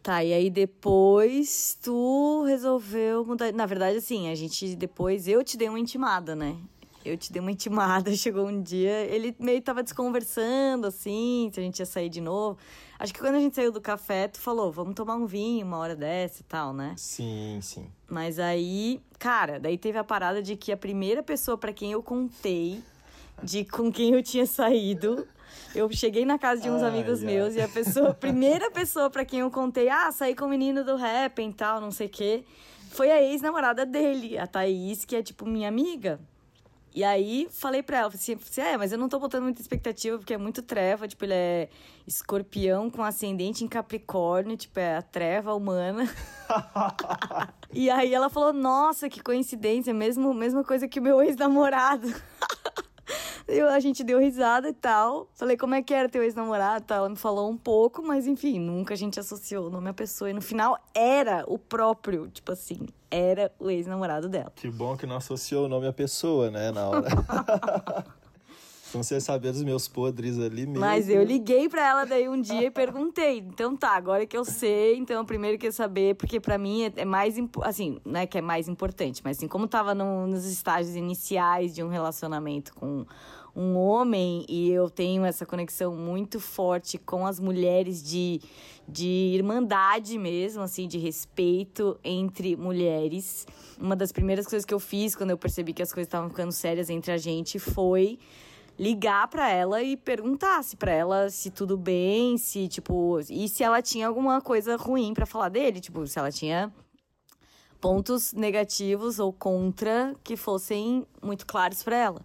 Tá, 0.00 0.22
e 0.22 0.32
aí 0.32 0.50
depois 0.50 1.76
tu 1.82 2.44
resolveu 2.46 3.24
mudar. 3.24 3.52
Na 3.52 3.66
verdade, 3.66 3.96
assim, 3.96 4.28
a 4.28 4.34
gente 4.34 4.76
depois 4.76 5.26
eu 5.26 5.42
te 5.42 5.56
dei 5.56 5.68
uma 5.68 5.80
intimada, 5.80 6.36
né? 6.36 6.56
Eu 7.04 7.16
te 7.16 7.32
dei 7.32 7.40
uma 7.40 7.50
intimada, 7.50 8.10
chegou 8.16 8.48
um 8.48 8.62
dia, 8.62 9.04
ele 9.04 9.34
meio 9.38 9.60
tava 9.60 9.82
desconversando, 9.82 10.86
assim, 10.86 11.50
se 11.52 11.60
a 11.60 11.62
gente 11.62 11.78
ia 11.78 11.86
sair 11.86 12.08
de 12.08 12.20
novo. 12.20 12.58
Acho 12.98 13.12
que 13.12 13.20
quando 13.20 13.34
a 13.34 13.40
gente 13.40 13.54
saiu 13.54 13.72
do 13.72 13.80
café, 13.80 14.28
tu 14.28 14.40
falou, 14.40 14.70
vamos 14.72 14.94
tomar 14.94 15.16
um 15.16 15.26
vinho 15.26 15.66
uma 15.66 15.78
hora 15.78 15.94
dessa 15.94 16.40
e 16.40 16.44
tal, 16.44 16.72
né? 16.72 16.94
Sim, 16.96 17.58
sim. 17.60 17.86
Mas 18.08 18.38
aí, 18.38 19.00
cara, 19.18 19.58
daí 19.58 19.76
teve 19.76 19.98
a 19.98 20.04
parada 20.04 20.42
de 20.42 20.56
que 20.56 20.72
a 20.72 20.76
primeira 20.76 21.22
pessoa 21.22 21.58
para 21.58 21.72
quem 21.72 21.92
eu 21.92 22.02
contei 22.02 22.82
de 23.42 23.64
com 23.64 23.90
quem 23.92 24.14
eu 24.14 24.22
tinha 24.22 24.46
saído 24.46 25.26
eu 25.74 25.90
cheguei 25.90 26.24
na 26.24 26.38
casa 26.38 26.62
de 26.62 26.70
uns 26.70 26.82
ai, 26.82 26.88
amigos 26.88 27.20
ai. 27.20 27.26
meus 27.26 27.54
e 27.54 27.60
a 27.60 27.68
pessoa, 27.68 28.10
a 28.10 28.14
primeira 28.14 28.70
pessoa 28.70 29.10
para 29.10 29.24
quem 29.24 29.40
eu 29.40 29.50
contei, 29.50 29.88
ah, 29.88 30.10
saí 30.12 30.34
com 30.34 30.44
o 30.44 30.48
menino 30.48 30.84
do 30.84 30.96
rap 30.96 31.40
e 31.40 31.52
tal, 31.52 31.80
não 31.80 31.90
sei 31.90 32.06
o 32.06 32.10
quê, 32.10 32.44
foi 32.90 33.10
a 33.10 33.20
ex-namorada 33.22 33.84
dele, 33.84 34.38
a 34.38 34.46
Thaís, 34.46 35.04
que 35.04 35.16
é 35.16 35.22
tipo 35.22 35.44
minha 35.44 35.68
amiga. 35.68 36.20
E 36.94 37.02
aí 37.02 37.48
falei 37.50 37.82
pra 37.82 37.98
ela, 37.98 38.08
assim, 38.08 38.38
é, 38.56 38.76
mas 38.76 38.92
eu 38.92 38.98
não 38.98 39.08
tô 39.08 39.18
botando 39.18 39.42
muita 39.42 39.60
expectativa, 39.60 40.16
porque 40.16 40.32
é 40.32 40.38
muito 40.38 40.62
treva, 40.62 41.08
tipo, 41.08 41.24
ele 41.24 41.34
é 41.34 41.68
escorpião 42.06 42.88
com 42.88 43.02
ascendente 43.02 43.64
em 43.64 43.68
Capricórnio, 43.68 44.56
tipo, 44.56 44.78
é 44.78 44.98
a 44.98 45.02
treva 45.02 45.52
humana. 45.54 46.08
e 47.72 47.90
aí 47.90 48.14
ela 48.14 48.30
falou, 48.30 48.52
nossa, 48.52 49.08
que 49.08 49.20
coincidência, 49.20 49.92
mesmo, 49.92 50.32
mesma 50.32 50.62
coisa 50.62 50.86
que 50.86 51.00
o 51.00 51.02
meu 51.02 51.20
ex-namorado. 51.20 52.06
Eu, 53.46 53.68
a 53.68 53.78
gente 53.80 54.02
deu 54.02 54.18
risada 54.18 54.68
e 54.68 54.72
tal. 54.72 55.28
Falei, 55.34 55.56
como 55.56 55.74
é 55.74 55.82
que 55.82 55.92
era 55.92 56.08
teu 56.08 56.22
ex-namorado 56.22 56.84
tal. 56.86 56.98
Ela 56.98 57.08
me 57.08 57.16
falou 57.16 57.50
um 57.50 57.56
pouco, 57.56 58.02
mas 58.02 58.26
enfim, 58.26 58.58
nunca 58.58 58.94
a 58.94 58.96
gente 58.96 59.20
associou 59.20 59.66
o 59.66 59.70
nome 59.70 59.90
à 59.90 59.94
pessoa. 59.94 60.30
E 60.30 60.32
no 60.32 60.40
final 60.40 60.78
era 60.94 61.44
o 61.46 61.58
próprio, 61.58 62.28
tipo 62.28 62.52
assim, 62.52 62.86
era 63.10 63.52
o 63.58 63.70
ex-namorado 63.70 64.28
dela. 64.28 64.52
Que 64.54 64.70
bom 64.70 64.96
que 64.96 65.06
não 65.06 65.16
associou 65.16 65.66
o 65.66 65.68
nome 65.68 65.86
à 65.86 65.92
pessoa, 65.92 66.50
né, 66.50 66.72
na 66.72 66.88
hora. 66.88 67.08
Então 68.94 69.02
você 69.02 69.20
saber 69.20 69.50
dos 69.50 69.64
meus 69.64 69.88
podres 69.88 70.38
ali 70.38 70.66
mesmo. 70.66 70.78
Mas 70.78 71.08
eu 71.08 71.24
liguei 71.24 71.68
para 71.68 71.84
ela 71.84 72.04
daí 72.04 72.28
um 72.28 72.40
dia 72.40 72.66
e 72.66 72.70
perguntei. 72.70 73.38
Então 73.38 73.76
tá, 73.76 73.96
agora 73.96 74.24
que 74.24 74.36
eu 74.36 74.44
sei, 74.44 74.96
então 74.96 75.24
primeiro 75.24 75.58
que 75.58 75.66
eu 75.66 75.72
saber, 75.72 76.14
porque 76.14 76.38
para 76.38 76.56
mim 76.56 76.84
é, 76.84 76.92
é, 76.98 77.04
mais 77.04 77.34
assim, 77.62 77.98
não 78.04 78.20
é 78.20 78.24
que 78.24 78.38
é 78.38 78.40
mais 78.40 78.68
importante, 78.68 79.20
mas 79.24 79.36
assim, 79.36 79.48
como 79.48 79.66
tava 79.66 79.96
no, 79.96 80.28
nos 80.28 80.44
estágios 80.44 80.94
iniciais 80.94 81.74
de 81.74 81.82
um 81.82 81.88
relacionamento 81.88 82.72
com 82.72 83.04
um 83.56 83.76
homem 83.76 84.46
e 84.48 84.70
eu 84.70 84.88
tenho 84.88 85.24
essa 85.24 85.44
conexão 85.44 85.96
muito 85.96 86.38
forte 86.38 86.96
com 86.96 87.26
as 87.26 87.40
mulheres 87.40 88.00
de, 88.00 88.40
de 88.86 89.32
irmandade 89.34 90.16
mesmo, 90.16 90.62
assim, 90.62 90.86
de 90.86 90.98
respeito 90.98 91.98
entre 92.04 92.54
mulheres. 92.54 93.44
Uma 93.76 93.96
das 93.96 94.12
primeiras 94.12 94.46
coisas 94.46 94.64
que 94.64 94.74
eu 94.74 94.80
fiz 94.80 95.16
quando 95.16 95.30
eu 95.30 95.38
percebi 95.38 95.72
que 95.72 95.82
as 95.82 95.92
coisas 95.92 96.06
estavam 96.06 96.28
ficando 96.30 96.52
sérias 96.52 96.88
entre 96.88 97.10
a 97.10 97.18
gente 97.18 97.58
foi 97.58 98.20
ligar 98.78 99.28
para 99.28 99.50
ela 99.50 99.82
e 99.82 99.96
perguntasse 99.96 100.76
para 100.76 100.92
ela 100.92 101.30
se 101.30 101.50
tudo 101.50 101.76
bem, 101.76 102.36
se 102.36 102.68
tipo, 102.68 103.20
e 103.30 103.48
se 103.48 103.62
ela 103.62 103.80
tinha 103.80 104.08
alguma 104.08 104.40
coisa 104.40 104.76
ruim 104.76 105.14
para 105.14 105.26
falar 105.26 105.48
dele, 105.48 105.80
tipo, 105.80 106.06
se 106.06 106.18
ela 106.18 106.30
tinha 106.30 106.72
pontos 107.80 108.32
negativos 108.32 109.18
ou 109.18 109.32
contra 109.32 110.14
que 110.24 110.36
fossem 110.36 111.06
muito 111.22 111.46
claros 111.46 111.82
para 111.82 111.96
ela. 111.96 112.22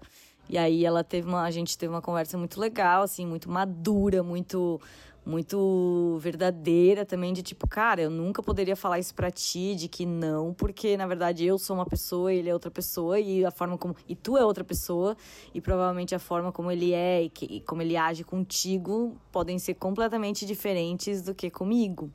E 0.47 0.57
aí 0.57 0.83
ela 0.83 1.03
teve 1.03 1.27
uma, 1.27 1.43
a 1.43 1.51
gente 1.51 1.77
teve 1.77 1.93
uma 1.93 2.01
conversa 2.01 2.37
muito 2.37 2.59
legal, 2.59 3.03
assim, 3.03 3.25
muito 3.25 3.51
madura, 3.51 4.23
muito 4.23 4.81
muito 5.29 6.17
verdadeira 6.19 7.05
também 7.05 7.31
de 7.31 7.43
tipo, 7.43 7.67
cara, 7.67 8.01
eu 8.01 8.09
nunca 8.09 8.41
poderia 8.41 8.75
falar 8.75 8.97
isso 8.97 9.13
para 9.13 9.29
ti 9.29 9.75
de 9.75 9.87
que 9.87 10.05
não, 10.05 10.53
porque 10.53 10.97
na 10.97 11.05
verdade 11.05 11.45
eu 11.45 11.59
sou 11.59 11.75
uma 11.75 11.85
pessoa, 11.85 12.33
ele 12.33 12.49
é 12.49 12.53
outra 12.53 12.71
pessoa 12.71 13.19
e 13.19 13.45
a 13.45 13.51
forma 13.51 13.77
como 13.77 13.95
e 14.07 14.15
tu 14.15 14.35
é 14.37 14.43
outra 14.43 14.63
pessoa 14.63 15.15
e 15.53 15.61
provavelmente 15.61 16.15
a 16.15 16.19
forma 16.19 16.51
como 16.51 16.71
ele 16.71 16.93
é 16.93 17.23
e, 17.23 17.29
que, 17.29 17.45
e 17.45 17.61
como 17.61 17.83
ele 17.83 17.95
age 17.95 18.23
contigo 18.23 19.15
podem 19.31 19.59
ser 19.59 19.75
completamente 19.75 20.45
diferentes 20.47 21.21
do 21.21 21.35
que 21.35 21.51
comigo. 21.51 22.11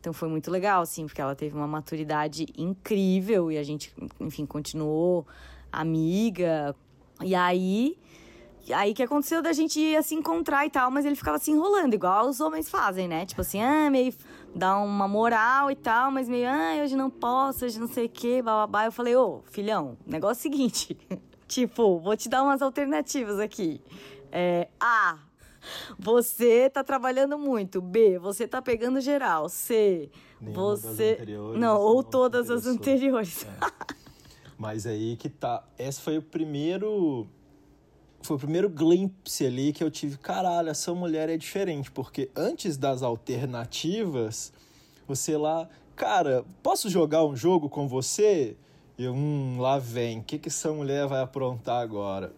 Então 0.00 0.12
foi 0.12 0.28
muito 0.28 0.50
legal, 0.50 0.82
assim, 0.82 1.06
porque 1.06 1.20
ela 1.20 1.34
teve 1.34 1.54
uma 1.56 1.66
maturidade 1.66 2.46
incrível 2.56 3.52
e 3.52 3.58
a 3.58 3.62
gente, 3.62 3.92
enfim, 4.20 4.46
continuou 4.46 5.26
amiga. 5.70 6.74
E 7.22 7.34
aí 7.34 7.96
aí 8.72 8.94
que 8.94 9.02
aconteceu 9.02 9.42
da 9.42 9.52
gente 9.52 9.80
ia 9.80 10.02
se 10.02 10.14
encontrar 10.14 10.66
e 10.66 10.70
tal, 10.70 10.90
mas 10.90 11.04
ele 11.04 11.16
ficava 11.16 11.38
se 11.38 11.50
enrolando, 11.50 11.94
igual 11.94 12.28
os 12.28 12.40
homens 12.40 12.68
fazem, 12.68 13.08
né? 13.08 13.26
Tipo 13.26 13.40
assim, 13.40 13.60
ah, 13.60 13.90
meio 13.90 14.14
dá 14.54 14.78
uma 14.78 15.06
moral 15.06 15.70
e 15.70 15.76
tal, 15.76 16.10
mas 16.10 16.28
meio, 16.28 16.48
ah, 16.48 16.82
hoje 16.82 16.96
não 16.96 17.10
posso, 17.10 17.64
hoje 17.64 17.78
não 17.78 17.88
sei 17.88 18.06
o 18.06 18.08
quê, 18.08 18.42
bababá. 18.42 18.86
Eu 18.86 18.92
falei, 18.92 19.14
ô, 19.14 19.42
filhão, 19.44 19.96
negócio 20.06 20.48
é 20.48 20.50
o 20.50 20.52
seguinte, 20.52 20.98
tipo, 21.46 21.98
vou 21.98 22.16
te 22.16 22.28
dar 22.28 22.42
umas 22.42 22.62
alternativas 22.62 23.38
aqui. 23.38 23.80
É, 24.30 24.68
A, 24.80 25.18
você 25.98 26.70
tá 26.70 26.82
trabalhando 26.82 27.38
muito. 27.38 27.80
B, 27.80 28.18
você 28.18 28.46
tá 28.46 28.60
pegando 28.60 29.00
geral. 29.00 29.48
C, 29.48 30.10
Nenhuma 30.40 30.76
você. 30.76 31.18
Não, 31.56 31.80
ou 31.80 32.02
todas 32.02 32.50
as 32.50 32.66
anteriores. 32.66 33.44
É. 33.44 33.98
Mas 34.56 34.86
aí 34.86 35.16
que 35.16 35.28
tá. 35.28 35.64
Esse 35.78 36.00
foi 36.00 36.18
o 36.18 36.22
primeiro 36.22 37.28
foi 38.20 38.36
o 38.36 38.38
primeiro 38.38 38.68
glimpse 38.68 39.46
ali 39.46 39.72
que 39.72 39.82
eu 39.82 39.90
tive, 39.90 40.18
caralho, 40.18 40.68
essa 40.68 40.92
mulher 40.92 41.28
é 41.28 41.36
diferente, 41.36 41.90
porque 41.90 42.30
antes 42.34 42.76
das 42.76 43.02
alternativas, 43.02 44.52
você 45.06 45.36
lá, 45.36 45.68
cara, 45.94 46.44
posso 46.62 46.90
jogar 46.90 47.24
um 47.24 47.36
jogo 47.36 47.68
com 47.68 47.88
você? 47.88 48.56
E 48.98 49.08
hum, 49.08 49.58
lá 49.60 49.78
vem, 49.78 50.18
o 50.18 50.22
que, 50.22 50.38
que 50.38 50.48
essa 50.48 50.72
mulher 50.72 51.06
vai 51.06 51.22
aprontar 51.22 51.80
agora? 51.80 52.32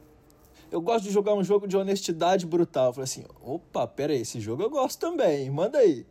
Eu 0.71 0.81
gosto 0.81 1.05
de 1.05 1.11
jogar 1.11 1.35
um 1.35 1.43
jogo 1.43 1.67
de 1.67 1.77
honestidade 1.77 2.47
brutal. 2.47 2.89
Eu 2.89 2.93
falei 2.93 3.05
assim, 3.05 3.25
opa, 3.43 3.89
pera 3.89 4.13
aí, 4.13 4.21
esse 4.21 4.39
jogo 4.39 4.63
eu 4.63 4.71
gosto 4.71 5.01
também, 5.01 5.51
manda 5.51 5.79
aí. 5.79 6.07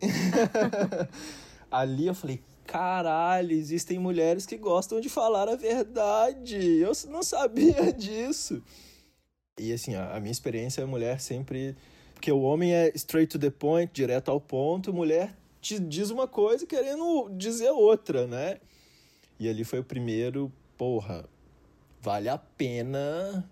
ali 1.72 2.08
eu 2.08 2.14
falei, 2.14 2.42
caralho, 2.66 3.54
existem 3.54 3.98
mulheres 3.98 4.46
que 4.46 4.58
gostam 4.58 5.00
de 5.00 5.08
falar 5.08 5.48
a 5.48 5.56
verdade. 5.56 6.58
Eu 6.80 6.92
não 7.08 7.24
sabia 7.24 7.94
disso. 7.94 8.62
E 9.60 9.74
assim, 9.74 9.96
a, 9.96 10.20
minha 10.20 10.32
experiência 10.32 10.82
é 10.82 10.86
mulher 10.86 11.20
sempre. 11.20 11.76
Porque 12.14 12.32
o 12.32 12.42
homem 12.42 12.74
é 12.74 12.92
straight 12.96 13.32
to 13.32 13.40
the 13.40 13.50
point, 13.50 13.92
direto 13.94 14.30
ao 14.30 14.42
ponto, 14.42 14.94
mulher 14.94 15.34
te 15.62 15.80
diz 15.80 16.10
uma 16.10 16.28
coisa 16.28 16.66
querendo 16.66 17.30
dizer 17.36 17.70
outra, 17.72 18.26
né? 18.26 18.58
E 19.40 19.48
ali 19.48 19.64
foi 19.64 19.80
o 19.80 19.84
primeiro, 19.84 20.52
porra, 20.78 21.26
vale 22.02 22.30
a 22.30 22.38
pena 22.38 23.50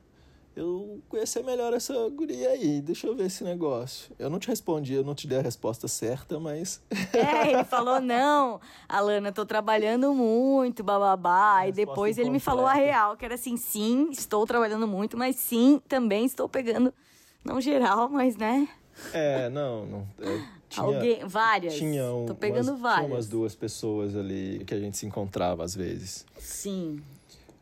eu 0.58 1.00
conhecer 1.08 1.44
melhor 1.44 1.72
essa 1.72 1.94
guria 2.10 2.50
aí. 2.50 2.82
Deixa 2.82 3.06
eu 3.06 3.16
ver 3.16 3.28
esse 3.28 3.44
negócio. 3.44 4.12
Eu 4.18 4.28
não 4.28 4.40
te 4.40 4.48
respondi, 4.48 4.96
eu 4.96 5.04
não 5.04 5.14
te 5.14 5.28
dei 5.28 5.38
a 5.38 5.42
resposta 5.42 5.88
certa, 5.88 6.40
mas. 6.40 6.82
É, 7.14 7.52
ele 7.52 7.64
falou: 7.64 8.02
não, 8.02 8.60
Alana, 8.88 9.32
tô 9.32 9.46
trabalhando 9.46 10.14
muito, 10.14 10.84
bababá. 10.84 11.68
E 11.68 11.72
depois 11.72 12.18
ele 12.18 12.30
me 12.30 12.40
falou 12.40 12.66
a 12.66 12.74
real, 12.74 13.16
que 13.16 13.26
era 13.26 13.36
assim: 13.36 13.56
sim, 13.56 14.10
estou 14.12 14.46
trabalhando 14.46 14.88
muito, 14.88 15.18
mas 15.18 15.36
sim, 15.36 15.82
também 15.88 16.26
estou 16.26 16.50
pegando, 16.50 16.94
não 17.44 17.62
geral, 17.62 18.10
mas 18.10 18.36
né? 18.36 18.68
É, 19.14 19.50
não, 19.50 19.86
não. 19.86 20.08
É, 20.20 20.42
tinha, 20.70 20.86
Alguém, 20.86 21.20
várias. 21.26 21.76
Tinha 21.76 22.12
um, 22.12 22.26
Tô 22.26 22.36
pegando 22.36 22.70
umas, 22.70 22.82
várias. 22.82 23.06
Tinha 23.06 23.16
umas 23.16 23.28
duas 23.28 23.56
pessoas 23.56 24.16
ali 24.16 24.64
que 24.66 24.74
a 24.74 24.80
gente 24.80 24.98
se 24.98 25.06
encontrava 25.06 25.64
às 25.64 25.76
vezes. 25.76 26.26
Sim. 26.38 27.02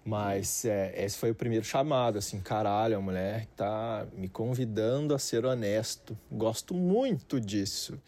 Mas 0.05 0.65
é, 0.65 0.93
esse 1.03 1.17
foi 1.17 1.31
o 1.31 1.35
primeiro 1.35 1.65
chamado, 1.65 2.19
assim, 2.19 2.39
caralho, 2.39 2.95
a 2.95 3.01
mulher 3.01 3.47
tá 3.55 4.05
me 4.15 4.29
convidando 4.29 5.15
a 5.15 5.19
ser 5.19 5.43
honesto. 5.43 6.15
Gosto 6.31 6.75
muito 6.75 7.41
disso. 7.41 7.99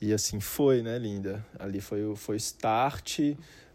E 0.00 0.12
assim 0.12 0.38
foi, 0.38 0.80
né, 0.80 0.96
linda? 0.98 1.44
Ali 1.58 1.80
foi 1.80 2.04
o 2.04 2.14
foi 2.14 2.36
start. 2.36 3.18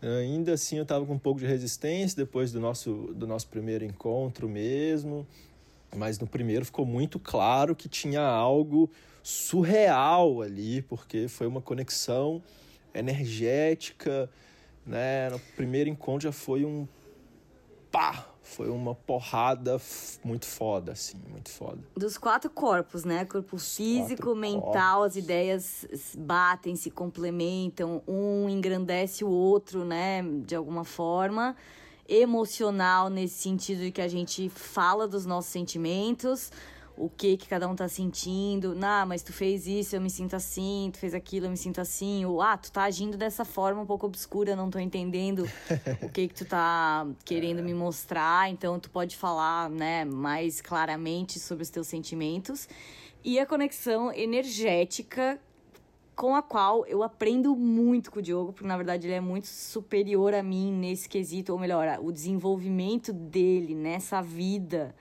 Ainda 0.02 0.54
assim 0.54 0.78
eu 0.78 0.86
tava 0.86 1.06
com 1.06 1.16
um 1.16 1.20
pouco 1.20 1.42
de 1.42 1.46
resistência 1.46 2.16
depois 2.16 2.54
do 2.54 2.62
nosso, 2.62 3.14
do 3.14 3.28
nosso 3.28 3.50
primeiro 3.50 3.84
encontro 3.84 4.48
mesmo. 4.48 5.28
Mas 5.94 6.20
no 6.20 6.28
primeiro 6.28 6.64
ficou 6.64 6.86
muito 6.86 7.20
claro 7.20 7.76
que 7.76 7.90
tinha 7.90 8.22
algo 8.22 8.90
surreal 9.22 10.42
ali, 10.42 10.82
porque 10.82 11.28
foi 11.28 11.46
uma 11.46 11.62
conexão 11.62 12.42
energética, 12.94 14.30
né? 14.86 15.30
No 15.30 15.40
primeiro 15.58 15.90
encontro 15.90 16.24
já 16.24 16.32
foi 16.32 16.64
um 16.64 16.88
pá! 17.92 18.28
Foi 18.42 18.70
uma 18.70 18.96
porrada 18.96 19.80
muito 20.24 20.46
foda, 20.46 20.94
assim, 20.94 21.18
muito 21.30 21.50
foda. 21.50 21.80
Dos 21.98 22.18
quatro 22.18 22.50
corpos, 22.50 23.04
né? 23.04 23.26
Corpo 23.26 23.58
físico, 23.58 24.34
mental, 24.34 25.02
corpos. 25.02 25.06
as 25.08 25.16
ideias 25.18 25.86
batem, 26.18 26.76
se 26.78 26.90
complementam, 26.90 28.02
um 28.08 28.48
engrandece 28.48 29.26
o 29.26 29.30
outro, 29.30 29.84
né? 29.84 30.24
De 30.46 30.56
alguma 30.56 30.86
forma. 30.86 31.58
Emocional, 32.08 33.10
nesse 33.10 33.36
sentido 33.36 33.82
de 33.82 33.92
que 33.92 34.02
a 34.02 34.08
gente 34.08 34.48
fala 34.48 35.06
dos 35.10 35.26
nossos 35.26 35.52
sentimentos 35.52 36.50
o 36.98 37.10
que 37.10 37.38
que 37.38 37.48
cada 37.48 37.68
um 37.68 37.76
tá 37.76 37.88
sentindo. 37.88 38.74
Nah, 38.74 39.06
mas 39.06 39.22
tu 39.22 39.32
fez 39.32 39.68
isso, 39.68 39.96
eu 39.96 40.02
me 40.02 40.10
sinto 40.10 40.36
assim, 40.36 40.90
tu 40.92 40.98
fez 40.98 41.14
aquilo, 41.14 41.46
eu 41.46 41.50
me 41.50 41.58
sinto 41.58 41.80
assim. 41.80 42.26
Ou, 42.26 42.42
ah, 42.42 42.58
tu 42.58 42.72
tá 42.72 42.84
agindo 42.84 43.16
dessa 43.16 43.46
forma 43.46 43.82
um 43.82 43.86
pouco 43.86 44.08
obscura, 44.08 44.56
não 44.56 44.70
tô 44.70 44.80
entendendo 44.80 45.48
o 46.02 46.10
que 46.10 46.28
que 46.28 46.34
tu 46.34 46.46
tá 46.46 47.08
querendo 47.24 47.62
me 47.62 47.74
mostrar. 47.74 48.50
Então, 48.50 48.80
tu 48.80 48.90
pode 48.90 49.16
falar, 49.16 49.70
né, 49.70 50.04
mais 50.04 50.60
claramente 50.60 51.40
sobre 51.40 51.64
os 51.64 51.70
teus 51.70 51.88
sentimentos. 51.88 52.68
E 53.24 53.40
a 53.40 53.46
conexão 53.46 54.12
energética 54.12 55.40
com 56.16 56.36
a 56.36 56.42
qual 56.42 56.84
eu 56.88 57.04
aprendo 57.04 57.56
muito 57.56 58.10
com 58.10 58.18
o 58.18 58.22
Diogo, 58.24 58.52
porque 58.52 58.68
na 58.68 58.76
verdade 58.76 59.06
ele 59.06 59.14
é 59.14 59.22
muito 59.22 59.46
superior 59.46 60.34
a 60.34 60.42
mim 60.42 60.74
nesse 60.74 61.08
quesito, 61.08 61.54
ou 61.54 61.60
melhor, 61.60 62.00
o 62.02 62.12
desenvolvimento 62.12 63.14
dele 63.14 63.76
nessa 63.76 64.20
vida 64.20 64.96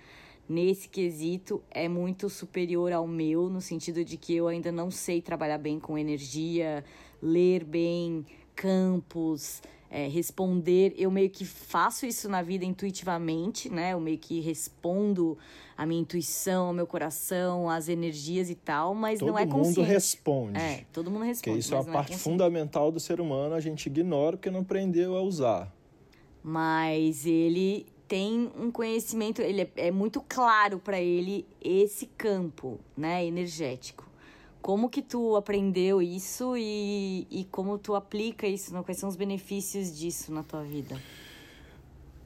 nesse 0.48 0.88
quesito 0.88 1.62
é 1.70 1.88
muito 1.88 2.28
superior 2.28 2.92
ao 2.92 3.06
meu, 3.06 3.48
no 3.48 3.61
sentido 3.61 4.04
de 4.04 4.16
que 4.16 4.35
eu 4.35 4.48
ainda 4.48 4.70
não 4.70 4.90
sei 4.90 5.20
trabalhar 5.20 5.59
bem 5.59 5.78
com 5.78 5.98
energia, 5.98 6.85
ler 7.20 7.64
bem 7.64 8.24
campos, 8.54 9.61
é, 9.90 10.09
responder. 10.09 10.94
Eu 10.96 11.11
meio 11.11 11.30
que 11.30 11.44
faço 11.44 12.06
isso 12.06 12.28
na 12.28 12.42
vida 12.42 12.64
intuitivamente, 12.64 13.70
né? 13.70 13.92
Eu 13.92 14.00
meio 14.00 14.18
que 14.18 14.40
respondo 14.40 15.37
a 15.76 15.85
minha 15.85 16.00
intuição, 16.00 16.68
ao 16.68 16.72
meu 16.72 16.87
coração, 16.87 17.68
as 17.68 17.88
energias 17.88 18.48
e 18.48 18.54
tal, 18.54 18.94
mas 18.94 19.18
todo 19.18 19.28
não 19.28 19.38
é 19.38 19.46
consciente. 19.46 19.74
Todo 19.74 19.85
mundo 19.85 19.92
responde. 19.92 20.59
É, 20.59 20.85
todo 20.92 21.11
mundo 21.11 21.24
responde. 21.24 21.50
Porque 21.50 21.61
isso 21.61 21.74
é 21.74 21.80
uma 21.80 21.92
parte 21.92 22.14
é 22.14 22.16
fundamental 22.16 22.90
do 22.90 22.98
ser 22.98 23.20
humano, 23.20 23.54
a 23.54 23.61
gente 23.61 23.87
ignora 23.87 24.37
porque 24.37 24.50
não 24.50 24.61
aprendeu 24.61 25.16
a 25.16 25.22
usar. 25.22 25.72
Mas 26.42 27.26
ele 27.26 27.87
tem 28.09 28.51
um 28.59 28.71
conhecimento, 28.71 29.42
ele 29.42 29.62
é, 29.62 29.71
é 29.77 29.90
muito 29.90 30.21
claro 30.29 30.79
para 30.79 31.01
ele 31.01 31.47
esse 31.62 32.07
campo, 32.07 32.79
né, 32.97 33.25
energético. 33.25 34.07
Como 34.62 34.88
que 34.88 35.01
tu 35.01 35.37
aprendeu 35.37 36.03
isso 36.03 36.57
e, 36.57 37.27
e 37.31 37.45
como 37.51 37.79
tu 37.79 37.95
aplica 37.95 38.47
isso? 38.47 38.75
Né? 38.75 38.83
Quais 38.85 38.99
são 38.99 39.09
os 39.09 39.16
benefícios 39.16 39.97
disso 39.97 40.33
na 40.33 40.42
tua 40.42 40.62
vida? 40.62 41.01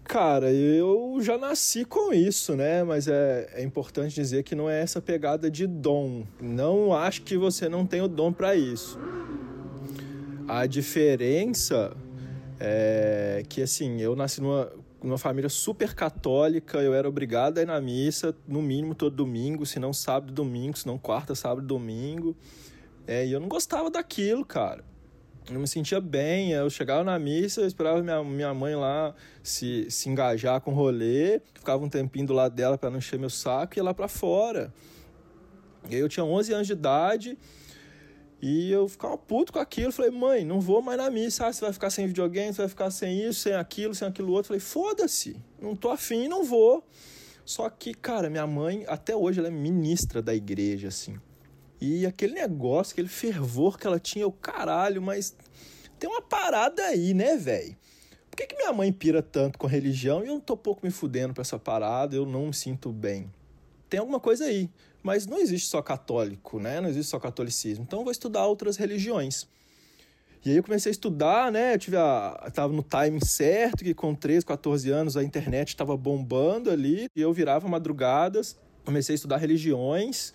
Cara, 0.04 0.50
eu 0.50 1.18
já 1.20 1.38
nasci 1.38 1.84
com 1.84 2.12
isso, 2.12 2.56
né? 2.56 2.82
Mas 2.82 3.06
é, 3.06 3.48
é 3.54 3.62
importante 3.62 4.14
dizer 4.14 4.42
que 4.42 4.54
não 4.54 4.68
é 4.68 4.80
essa 4.80 5.00
pegada 5.00 5.50
de 5.50 5.66
dom. 5.66 6.24
Não 6.40 6.92
acho 6.92 7.22
que 7.22 7.36
você 7.36 7.68
não 7.68 7.86
tem 7.86 8.00
o 8.00 8.08
dom 8.08 8.32
para 8.32 8.56
isso. 8.56 8.98
A 10.48 10.66
diferença 10.66 11.96
é 12.58 13.44
que, 13.48 13.62
assim, 13.62 14.00
eu 14.00 14.16
nasci 14.16 14.40
numa 14.40 14.72
numa 15.02 15.18
família 15.18 15.48
super 15.48 15.94
católica, 15.94 16.78
eu 16.78 16.92
era 16.94 17.08
obrigado 17.08 17.58
a 17.58 17.62
ir 17.62 17.66
na 17.66 17.80
missa, 17.80 18.34
no 18.46 18.60
mínimo 18.60 18.94
todo 18.94 19.16
domingo, 19.16 19.64
se 19.64 19.78
não 19.78 19.92
sábado 19.92 20.32
domingo, 20.32 20.76
se 20.76 20.86
não 20.86 20.98
quarta, 20.98 21.34
sábado 21.34 21.66
domingo. 21.66 22.36
É, 23.06 23.26
e 23.26 23.32
eu 23.32 23.40
não 23.40 23.48
gostava 23.48 23.90
daquilo, 23.90 24.44
cara. 24.44 24.84
Eu 25.48 25.58
me 25.58 25.66
sentia 25.66 26.00
bem, 26.00 26.52
eu 26.52 26.68
chegava 26.70 27.02
na 27.02 27.18
missa, 27.18 27.62
eu 27.62 27.66
esperava 27.66 28.02
minha, 28.02 28.22
minha 28.22 28.54
mãe 28.54 28.76
lá 28.76 29.14
se, 29.42 29.90
se 29.90 30.08
engajar 30.08 30.60
com 30.60 30.70
o 30.70 30.74
rolê, 30.74 31.40
ficava 31.54 31.82
um 31.82 31.88
tempinho 31.88 32.26
do 32.26 32.32
lado 32.32 32.54
dela 32.54 32.78
para 32.78 32.90
não 32.90 32.98
encher 32.98 33.18
meu 33.18 33.30
saco 33.30 33.74
e 33.74 33.78
ia 33.78 33.82
lá 33.82 33.94
para 33.94 34.06
fora. 34.06 34.72
E 35.88 35.94
aí 35.94 36.00
eu 36.00 36.08
tinha 36.08 36.24
11 36.24 36.52
anos 36.52 36.66
de 36.66 36.74
idade, 36.74 37.38
e 38.42 38.70
eu 38.70 38.88
ficava 38.88 39.18
puto 39.18 39.52
com 39.52 39.58
aquilo. 39.58 39.92
Falei, 39.92 40.10
mãe, 40.10 40.44
não 40.44 40.60
vou 40.60 40.80
mais 40.80 40.98
na 40.98 41.10
missa. 41.10 41.46
Ah, 41.46 41.52
você 41.52 41.60
vai 41.60 41.72
ficar 41.72 41.90
sem 41.90 42.06
videogame, 42.06 42.52
você 42.52 42.62
vai 42.62 42.68
ficar 42.68 42.90
sem 42.90 43.22
isso, 43.22 43.40
sem 43.40 43.54
aquilo, 43.54 43.94
sem 43.94 44.08
aquilo 44.08 44.32
outro. 44.32 44.48
Falei, 44.48 44.60
foda-se, 44.60 45.36
não 45.60 45.76
tô 45.76 45.90
afim, 45.90 46.28
não 46.28 46.44
vou. 46.44 46.84
Só 47.44 47.68
que, 47.68 47.92
cara, 47.92 48.30
minha 48.30 48.46
mãe, 48.46 48.84
até 48.86 49.14
hoje, 49.14 49.40
ela 49.40 49.48
é 49.48 49.50
ministra 49.50 50.22
da 50.22 50.34
igreja, 50.34 50.88
assim. 50.88 51.18
E 51.80 52.06
aquele 52.06 52.34
negócio, 52.34 52.92
aquele 52.92 53.08
fervor 53.08 53.78
que 53.78 53.86
ela 53.86 53.98
tinha, 53.98 54.26
o 54.26 54.32
caralho, 54.32 55.02
mas 55.02 55.34
tem 55.98 56.08
uma 56.08 56.22
parada 56.22 56.82
aí, 56.84 57.12
né, 57.12 57.36
velho? 57.36 57.76
Por 58.30 58.36
que, 58.36 58.46
que 58.46 58.56
minha 58.56 58.72
mãe 58.72 58.92
pira 58.92 59.22
tanto 59.22 59.58
com 59.58 59.66
religião 59.66 60.22
e 60.22 60.28
eu 60.28 60.34
não 60.34 60.40
tô 60.40 60.56
pouco 60.56 60.84
me 60.84 60.90
fudendo 60.90 61.34
pra 61.34 61.42
essa 61.42 61.58
parada, 61.58 62.14
eu 62.14 62.24
não 62.24 62.46
me 62.46 62.54
sinto 62.54 62.92
bem? 62.92 63.30
Tem 63.88 63.98
alguma 63.98 64.20
coisa 64.20 64.44
aí. 64.44 64.70
Mas 65.02 65.26
não 65.26 65.38
existe 65.38 65.68
só 65.68 65.80
católico, 65.80 66.58
né? 66.58 66.80
Não 66.80 66.88
existe 66.88 67.10
só 67.10 67.18
catolicismo. 67.18 67.84
Então 67.84 68.00
eu 68.00 68.04
vou 68.04 68.12
estudar 68.12 68.46
outras 68.46 68.76
religiões. 68.76 69.46
E 70.44 70.50
aí 70.50 70.56
eu 70.56 70.62
comecei 70.62 70.90
a 70.90 70.92
estudar, 70.92 71.52
né? 71.52 71.74
Eu 71.74 71.78
tive 71.78 71.96
a, 71.96 72.50
tava 72.52 72.72
no 72.72 72.82
timing 72.82 73.20
certo, 73.20 73.84
que 73.84 73.92
com 73.92 74.14
13, 74.14 74.46
14 74.46 74.90
anos 74.90 75.16
a 75.16 75.22
internet 75.22 75.68
estava 75.68 75.96
bombando 75.96 76.70
ali. 76.70 77.08
E 77.14 77.20
eu 77.20 77.32
virava 77.32 77.68
madrugadas, 77.68 78.56
comecei 78.84 79.14
a 79.14 79.16
estudar 79.16 79.36
religiões. 79.36 80.32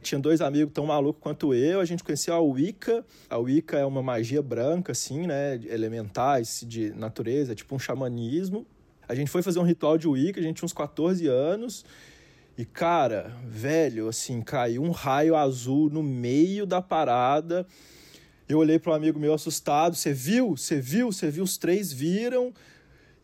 Tinha 0.00 0.20
dois 0.20 0.40
amigos 0.40 0.72
tão 0.72 0.86
malucos 0.86 1.20
quanto 1.20 1.52
eu, 1.52 1.80
a 1.80 1.84
gente 1.84 2.04
conhecia 2.04 2.34
a 2.34 2.40
Wicca. 2.40 3.04
A 3.28 3.36
Wicca 3.36 3.78
é 3.78 3.84
uma 3.84 4.00
magia 4.02 4.40
branca, 4.40 4.92
assim, 4.92 5.26
né? 5.26 5.60
Elementais, 5.64 6.64
de 6.66 6.90
natureza, 6.90 7.54
tipo 7.54 7.74
um 7.74 7.78
xamanismo. 7.80 8.64
A 9.08 9.14
gente 9.14 9.30
foi 9.30 9.42
fazer 9.42 9.58
um 9.58 9.64
ritual 9.64 9.98
de 9.98 10.06
Wicca, 10.06 10.38
a 10.38 10.42
gente 10.42 10.56
tinha 10.56 10.66
uns 10.66 10.72
14 10.72 11.26
anos. 11.26 11.84
E, 12.58 12.64
cara, 12.64 13.32
velho, 13.46 14.08
assim, 14.08 14.42
caiu 14.42 14.82
um 14.82 14.90
raio 14.90 15.36
azul 15.36 15.88
no 15.88 16.02
meio 16.02 16.66
da 16.66 16.82
parada. 16.82 17.64
Eu 18.48 18.58
olhei 18.58 18.80
para 18.80 18.90
um 18.90 18.96
amigo 18.96 19.16
meu 19.16 19.32
assustado. 19.32 19.94
Você 19.94 20.12
viu? 20.12 20.56
Você 20.56 20.80
viu? 20.80 21.12
Você 21.12 21.30
viu? 21.30 21.44
Os 21.44 21.56
três 21.56 21.92
viram. 21.92 22.52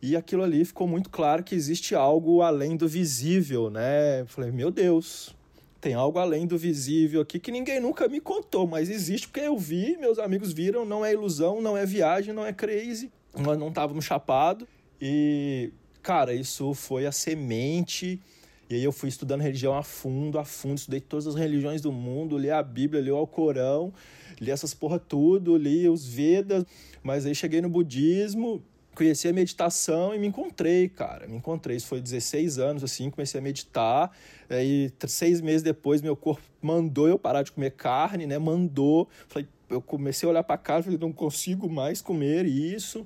E 0.01 0.15
aquilo 0.15 0.41
ali 0.41 0.63
ficou 0.63 0.87
muito 0.87 1.09
claro 1.09 1.43
que 1.43 1.53
existe 1.53 1.93
algo 1.93 2.41
além 2.41 2.77
do 2.77 2.87
visível, 2.87 3.69
né? 3.69 4.21
Eu 4.21 4.27
falei, 4.27 4.51
meu 4.51 4.71
Deus, 4.71 5.35
tem 5.81 5.93
algo 5.93 6.17
além 6.17 6.47
do 6.47 6.57
visível 6.57 7.19
aqui 7.19 7.37
que 7.37 7.51
ninguém 7.51 7.81
nunca 7.81 8.07
me 8.07 8.21
contou, 8.21 8.65
mas 8.65 8.89
existe 8.89 9.27
porque 9.27 9.41
eu 9.41 9.57
vi, 9.57 9.97
meus 9.97 10.17
amigos 10.17 10.53
viram, 10.53 10.85
não 10.85 11.03
é 11.03 11.11
ilusão, 11.11 11.61
não 11.61 11.75
é 11.75 11.85
viagem, 11.85 12.33
não 12.33 12.45
é 12.45 12.53
crazy. 12.53 13.11
Nós 13.37 13.57
não 13.59 13.67
estávamos 13.67 14.05
chapado. 14.05 14.65
E, 15.01 15.73
cara, 16.01 16.33
isso 16.33 16.73
foi 16.73 17.05
a 17.05 17.11
semente 17.11 18.21
e 18.69 18.75
aí 18.75 18.83
eu 18.83 18.91
fui 18.91 19.09
estudando 19.09 19.41
religião 19.41 19.75
a 19.77 19.83
fundo, 19.83 20.39
a 20.39 20.45
fundo, 20.45 20.77
estudei 20.77 20.99
todas 20.99 21.27
as 21.27 21.35
religiões 21.35 21.81
do 21.81 21.91
mundo, 21.91 22.37
li 22.37 22.49
a 22.49 22.63
Bíblia, 22.63 23.01
li 23.01 23.11
o 23.11 23.15
Alcorão, 23.15 23.93
li 24.39 24.49
essas 24.49 24.73
porra 24.73 24.97
tudo, 24.97 25.55
li 25.55 25.87
os 25.87 26.07
Vedas, 26.07 26.65
mas 27.03 27.25
aí 27.25 27.35
cheguei 27.35 27.61
no 27.61 27.69
budismo, 27.69 28.63
conheci 28.95 29.27
a 29.27 29.33
meditação 29.33 30.15
e 30.15 30.19
me 30.19 30.27
encontrei, 30.27 30.89
cara. 30.89 31.27
Me 31.27 31.35
encontrei. 31.35 31.77
Isso 31.77 31.87
foi 31.87 32.01
16 32.01 32.57
anos, 32.57 32.83
assim, 32.83 33.11
comecei 33.11 33.39
a 33.39 33.43
meditar. 33.43 34.11
Aí, 34.49 34.91
seis 35.07 35.41
meses 35.41 35.61
depois, 35.61 36.01
meu 36.01 36.15
corpo 36.15 36.41
mandou 36.61 37.07
eu 37.07 37.19
parar 37.19 37.43
de 37.43 37.51
comer 37.51 37.71
carne, 37.71 38.25
né? 38.25 38.39
Mandou. 38.39 39.07
Falei, 39.27 39.47
eu 39.69 39.81
comecei 39.81 40.25
a 40.27 40.31
olhar 40.31 40.43
para 40.43 40.57
cá, 40.57 40.81
falei, 40.81 40.97
não 40.97 41.11
consigo 41.11 41.69
mais 41.69 42.01
comer 42.01 42.45
isso. 42.45 43.05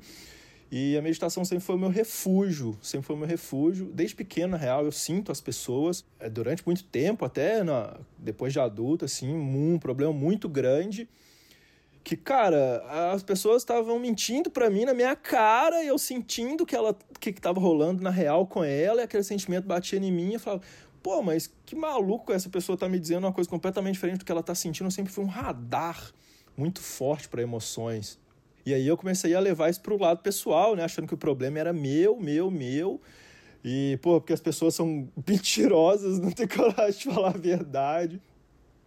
E 0.72 0.96
a 0.96 1.02
meditação 1.02 1.44
sempre 1.44 1.64
foi 1.64 1.76
o 1.76 1.80
meu 1.80 1.90
refúgio, 1.90 2.78
sempre 2.82 3.08
foi 3.08 3.16
o 3.16 3.20
meu 3.20 3.28
refúgio. 3.28 3.88
Desde 3.88 4.16
pequeno, 4.16 4.52
na 4.52 4.58
real, 4.58 4.86
eu 4.86 4.92
sinto 4.92 5.32
as 5.32 5.42
pessoas, 5.42 6.06
é, 6.20 6.30
durante 6.30 6.64
muito 6.64 6.84
tempo, 6.84 7.26
até 7.26 7.64
na, 7.64 7.98
depois 8.18 8.54
de 8.54 8.60
adulto, 8.60 9.04
assim, 9.04 9.34
um 9.34 9.80
problema 9.80 10.14
muito 10.14 10.48
grande. 10.48 11.10
Que, 12.04 12.16
cara, 12.16 12.84
as 13.14 13.24
pessoas 13.24 13.64
estavam 13.64 14.00
mentindo 14.00 14.52
para 14.52 14.70
mim 14.70 14.86
na 14.86 14.94
minha 14.94 15.16
cara, 15.16 15.84
e 15.84 15.88
eu 15.88 15.98
sentindo 15.98 16.66
que 16.66 16.76
ela 16.76 16.96
que 17.20 17.32
estava 17.32 17.60
rolando 17.60 18.04
na 18.04 18.12
real 18.12 18.46
com 18.46 18.64
ela, 18.64 19.02
e 19.02 19.04
aquele 19.04 19.24
sentimento 19.24 19.66
batia 19.66 20.00
em 20.00 20.12
mim, 20.12 20.34
eu 20.34 20.40
falava, 20.40 20.62
pô, 21.02 21.22
mas 21.24 21.52
que 21.66 21.76
maluco 21.76 22.32
essa 22.32 22.48
pessoa 22.48 22.78
tá 22.78 22.88
me 22.88 23.00
dizendo 23.00 23.26
uma 23.26 23.34
coisa 23.34 23.50
completamente 23.50 23.96
diferente 23.96 24.20
do 24.20 24.26
que 24.26 24.32
ela 24.32 24.44
tá 24.44 24.54
sentindo. 24.54 24.86
Eu 24.86 24.92
sempre 24.92 25.12
fui 25.12 25.24
um 25.24 25.28
radar 25.28 26.12
muito 26.56 26.80
forte 26.80 27.28
para 27.28 27.42
emoções. 27.42 28.20
E 28.70 28.74
aí 28.76 28.88
eu 28.88 28.96
comecei 28.96 29.34
a 29.34 29.40
levar 29.40 29.68
isso 29.72 29.82
pro 29.82 29.98
lado 29.98 30.22
pessoal, 30.22 30.76
né? 30.76 30.84
Achando 30.84 31.08
que 31.08 31.14
o 31.16 31.18
problema 31.18 31.58
era 31.58 31.74
meu, 31.74 32.20
meu, 32.20 32.52
meu. 32.52 33.02
E, 33.66 33.98
pô, 34.00 34.22
porque 34.22 34.32
as 34.32 34.40
pessoas 34.40 34.76
são 34.76 35.10
mentirosas, 35.28 36.20
não 36.20 36.30
tem 36.30 36.48
coragem 36.48 37.00
de 37.00 37.16
falar 37.16 37.30
a 37.30 37.38
verdade. 37.38 38.22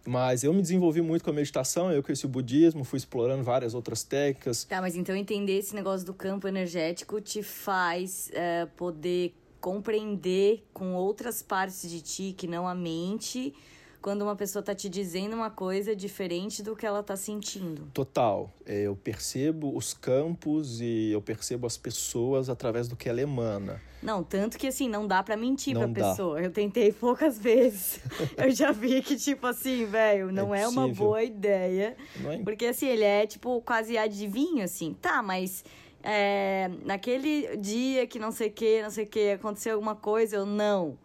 Mas 0.07 0.41
eu 0.41 0.53
me 0.53 0.61
desenvolvi 0.61 1.01
muito 1.01 1.21
com 1.21 1.31
a 1.31 1.33
meditação, 1.33 1.91
eu 1.91 2.01
conheci 2.01 2.25
o 2.25 2.29
budismo, 2.29 2.85
fui 2.85 2.95
explorando 2.95 3.43
várias 3.43 3.73
outras 3.73 4.03
técnicas. 4.03 4.63
Tá, 4.63 4.79
mas 4.79 4.95
então 4.95 5.13
entender 5.13 5.57
esse 5.57 5.75
negócio 5.75 6.05
do 6.05 6.13
campo 6.13 6.47
energético 6.47 7.19
te 7.19 7.43
faz 7.43 8.31
é, 8.33 8.65
poder 8.77 9.35
compreender 9.59 10.65
com 10.73 10.93
outras 10.93 11.41
partes 11.41 11.89
de 11.89 12.01
ti, 12.01 12.33
que 12.37 12.47
não 12.47 12.65
a 12.65 12.73
mente, 12.75 13.53
quando 14.03 14.21
uma 14.23 14.35
pessoa 14.35 14.61
tá 14.61 14.75
te 14.75 14.89
dizendo 14.89 15.33
uma 15.33 15.49
coisa 15.49 15.95
diferente 15.95 16.61
do 16.61 16.75
que 16.75 16.85
ela 16.85 17.01
tá 17.01 17.15
sentindo. 17.15 17.87
Total. 17.93 18.53
É, 18.65 18.81
eu 18.81 18.97
percebo 18.97 19.75
os 19.75 19.93
campos 19.93 20.81
e 20.81 21.09
eu 21.11 21.21
percebo 21.21 21.65
as 21.65 21.77
pessoas 21.77 22.49
através 22.49 22.89
do 22.89 22.97
que 22.97 23.07
ela 23.07 23.21
emana. 23.21 23.81
Não, 24.01 24.21
tanto 24.21 24.57
que 24.57 24.67
assim, 24.67 24.89
não 24.89 25.07
dá 25.07 25.23
para 25.23 25.37
mentir 25.37 25.73
não 25.73 25.93
pra 25.93 26.03
dá. 26.03 26.09
pessoa. 26.09 26.41
Eu 26.41 26.51
tentei 26.51 26.91
poucas 26.93 27.39
vezes. 27.39 28.01
eu 28.35 28.51
já 28.51 28.73
vi 28.73 29.01
que, 29.01 29.15
tipo 29.15 29.47
assim, 29.47 29.85
velho, 29.85 30.33
não 30.33 30.53
é, 30.53 30.63
é 30.63 30.67
uma 30.67 30.89
boa 30.89 31.23
ideia. 31.23 31.95
É... 32.25 32.37
Porque 32.39 32.65
assim, 32.65 32.87
ele 32.87 33.05
é, 33.05 33.25
tipo, 33.25 33.61
quase 33.61 33.97
adivinho, 33.97 34.65
assim. 34.65 34.93
Tá, 35.01 35.23
mas. 35.23 35.63
É, 36.05 36.69
naquele 36.83 37.55
dia 37.55 38.05
que 38.05 38.19
não 38.19 38.33
sei 38.33 38.49
o 38.49 38.51
que, 38.51 38.81
não 38.81 38.89
sei 38.89 39.05
o 39.05 39.07
que, 39.07 39.31
aconteceu 39.31 39.75
alguma 39.75 39.95
coisa, 39.95 40.35
eu 40.35 40.45
não. 40.45 40.97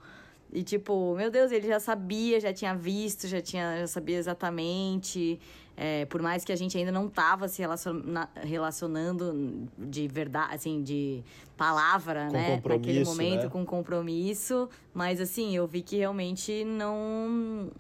E 0.53 0.63
tipo, 0.63 1.15
meu 1.15 1.31
Deus, 1.31 1.53
ele 1.53 1.67
já 1.67 1.79
sabia, 1.79 2.41
já 2.41 2.53
tinha 2.53 2.75
visto, 2.75 3.27
já 3.27 3.41
tinha, 3.41 3.81
já 3.81 3.87
sabia 3.87 4.17
exatamente. 4.17 5.39
É, 5.77 6.07
por 6.07 6.21
mais 6.21 6.45
que 6.45 6.51
a 6.51 6.57
gente 6.57 6.77
ainda 6.77 6.91
não 6.91 7.09
tava 7.09 7.47
se 7.47 7.63
relaciona 7.63 8.29
relacionando 8.35 9.69
de 9.79 10.09
verdade, 10.09 10.55
assim, 10.57 10.83
de 10.83 11.23
palavra, 11.57 12.27
com 12.27 12.33
né? 12.33 12.63
Naquele 12.65 13.05
momento, 13.05 13.45
né? 13.45 13.49
com 13.49 13.65
compromisso. 13.65 14.69
Mas 14.93 15.21
assim, 15.21 15.55
eu 15.55 15.67
vi 15.67 15.83
que 15.83 15.97
realmente 15.97 16.65
não. 16.65 17.71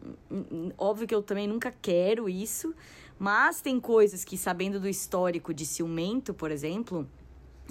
Óbvio 0.76 1.09
que 1.09 1.14
eu 1.14 1.22
também 1.22 1.48
nunca 1.48 1.72
quero 1.83 2.28
isso. 2.28 2.74
Mas 3.18 3.61
tem 3.61 3.81
coisas 3.81 4.24
que, 4.24 4.38
sabendo 4.38 4.78
do 4.78 4.88
histórico 4.88 5.52
de 5.52 5.66
ciumento, 5.66 6.33
por 6.33 6.52
exemplo, 6.52 7.04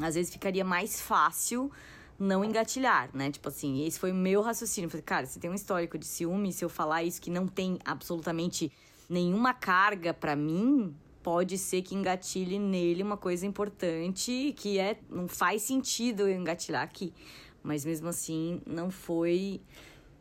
às 0.01 0.15
vezes 0.15 0.31
ficaria 0.31 0.65
mais 0.65 0.99
fácil 0.99 1.71
não 2.19 2.43
engatilhar, 2.43 3.09
né? 3.13 3.31
Tipo 3.31 3.49
assim, 3.49 3.85
esse 3.85 3.99
foi 3.99 4.11
o 4.11 4.15
meu 4.15 4.41
raciocínio. 4.41 4.89
falei, 4.89 5.03
cara, 5.03 5.25
se 5.25 5.39
tem 5.39 5.49
um 5.49 5.53
histórico 5.53 5.97
de 5.97 6.05
ciúme, 6.05 6.51
se 6.51 6.63
eu 6.65 6.69
falar 6.69 7.03
isso 7.03 7.21
que 7.21 7.29
não 7.29 7.47
tem 7.47 7.77
absolutamente 7.85 8.71
nenhuma 9.09 9.53
carga 9.53 10.13
para 10.13 10.35
mim, 10.35 10.93
pode 11.21 11.57
ser 11.57 11.81
que 11.81 11.93
engatilhe 11.93 12.57
nele 12.57 13.03
uma 13.03 13.17
coisa 13.17 13.45
importante 13.45 14.53
que 14.57 14.79
é 14.79 14.97
não 15.09 15.27
faz 15.27 15.61
sentido 15.61 16.21
eu 16.21 16.35
engatilhar 16.35 16.83
aqui. 16.83 17.13
Mas 17.61 17.83
mesmo 17.83 18.07
assim, 18.07 18.61
não 18.65 18.89
foi. 18.89 19.59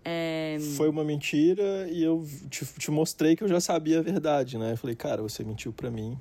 É... 0.05 0.59
Foi 0.77 0.89
uma 0.89 1.05
mentira 1.05 1.89
e 1.91 2.03
eu 2.03 2.27
te, 2.51 2.65
te, 2.65 2.91
mostrei 2.91 3.37
que 3.37 3.45
eu 3.45 3.49
já 3.49 3.61
sabia 3.61 4.01
a 4.01 4.03
verdade, 4.03 4.59
né? 4.59 4.73
Eu 4.73 4.77
falei, 4.77 4.97
cara, 4.97 5.23
você 5.23 5.45
mentiu 5.45 5.73
para 5.73 5.91
mim. 5.91 6.19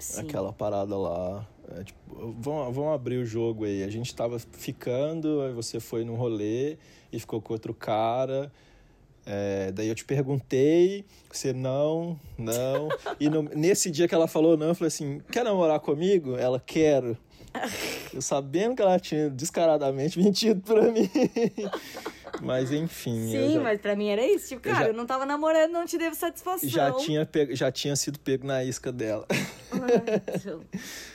Sim. 0.00 0.22
Aquela 0.22 0.52
parada 0.52 0.96
lá 0.96 1.46
é, 1.78 1.84
tipo, 1.84 2.34
vamos, 2.38 2.74
vamos 2.74 2.94
abrir 2.94 3.18
o 3.18 3.24
jogo 3.24 3.64
aí. 3.64 3.82
A 3.82 3.88
gente 3.88 4.14
tava 4.14 4.38
ficando, 4.38 5.42
aí 5.42 5.52
você 5.52 5.78
foi 5.78 6.04
num 6.04 6.16
rolê 6.16 6.76
e 7.12 7.18
ficou 7.18 7.40
com 7.40 7.52
outro 7.52 7.72
cara. 7.72 8.50
É, 9.24 9.70
daí 9.70 9.88
eu 9.88 9.94
te 9.94 10.04
perguntei, 10.04 11.04
você 11.30 11.52
não, 11.52 12.18
não. 12.36 12.88
E 13.20 13.28
no, 13.28 13.42
nesse 13.54 13.90
dia 13.90 14.08
que 14.08 14.14
ela 14.14 14.26
falou 14.26 14.56
não, 14.56 14.68
eu 14.68 14.74
falei 14.74 14.88
assim: 14.88 15.20
quer 15.30 15.44
namorar 15.44 15.78
comigo? 15.80 16.36
Ela, 16.36 16.58
quero. 16.58 17.16
Eu 18.14 18.22
sabendo 18.22 18.76
que 18.76 18.82
ela 18.82 18.98
tinha 18.98 19.28
descaradamente 19.28 20.18
mentido 20.22 20.60
pra 20.62 20.90
mim. 20.90 21.10
Mas 22.42 22.72
enfim. 22.72 23.28
Sim, 23.30 23.54
já... 23.54 23.60
mas 23.60 23.80
pra 23.80 23.94
mim 23.96 24.08
era 24.08 24.24
isso. 24.26 24.48
Tipo, 24.48 24.62
cara, 24.62 24.76
eu, 24.76 24.82
já... 24.82 24.88
eu 24.88 24.94
não 24.94 25.06
tava 25.06 25.26
namorando, 25.26 25.72
não 25.72 25.84
te 25.84 25.98
devo 25.98 26.14
satisfação. 26.14 26.68
Já 26.68 26.92
tinha, 26.92 27.28
já 27.50 27.70
tinha 27.70 27.96
sido 27.96 28.18
pego 28.18 28.46
na 28.46 28.64
isca 28.64 28.92
dela. 28.92 29.26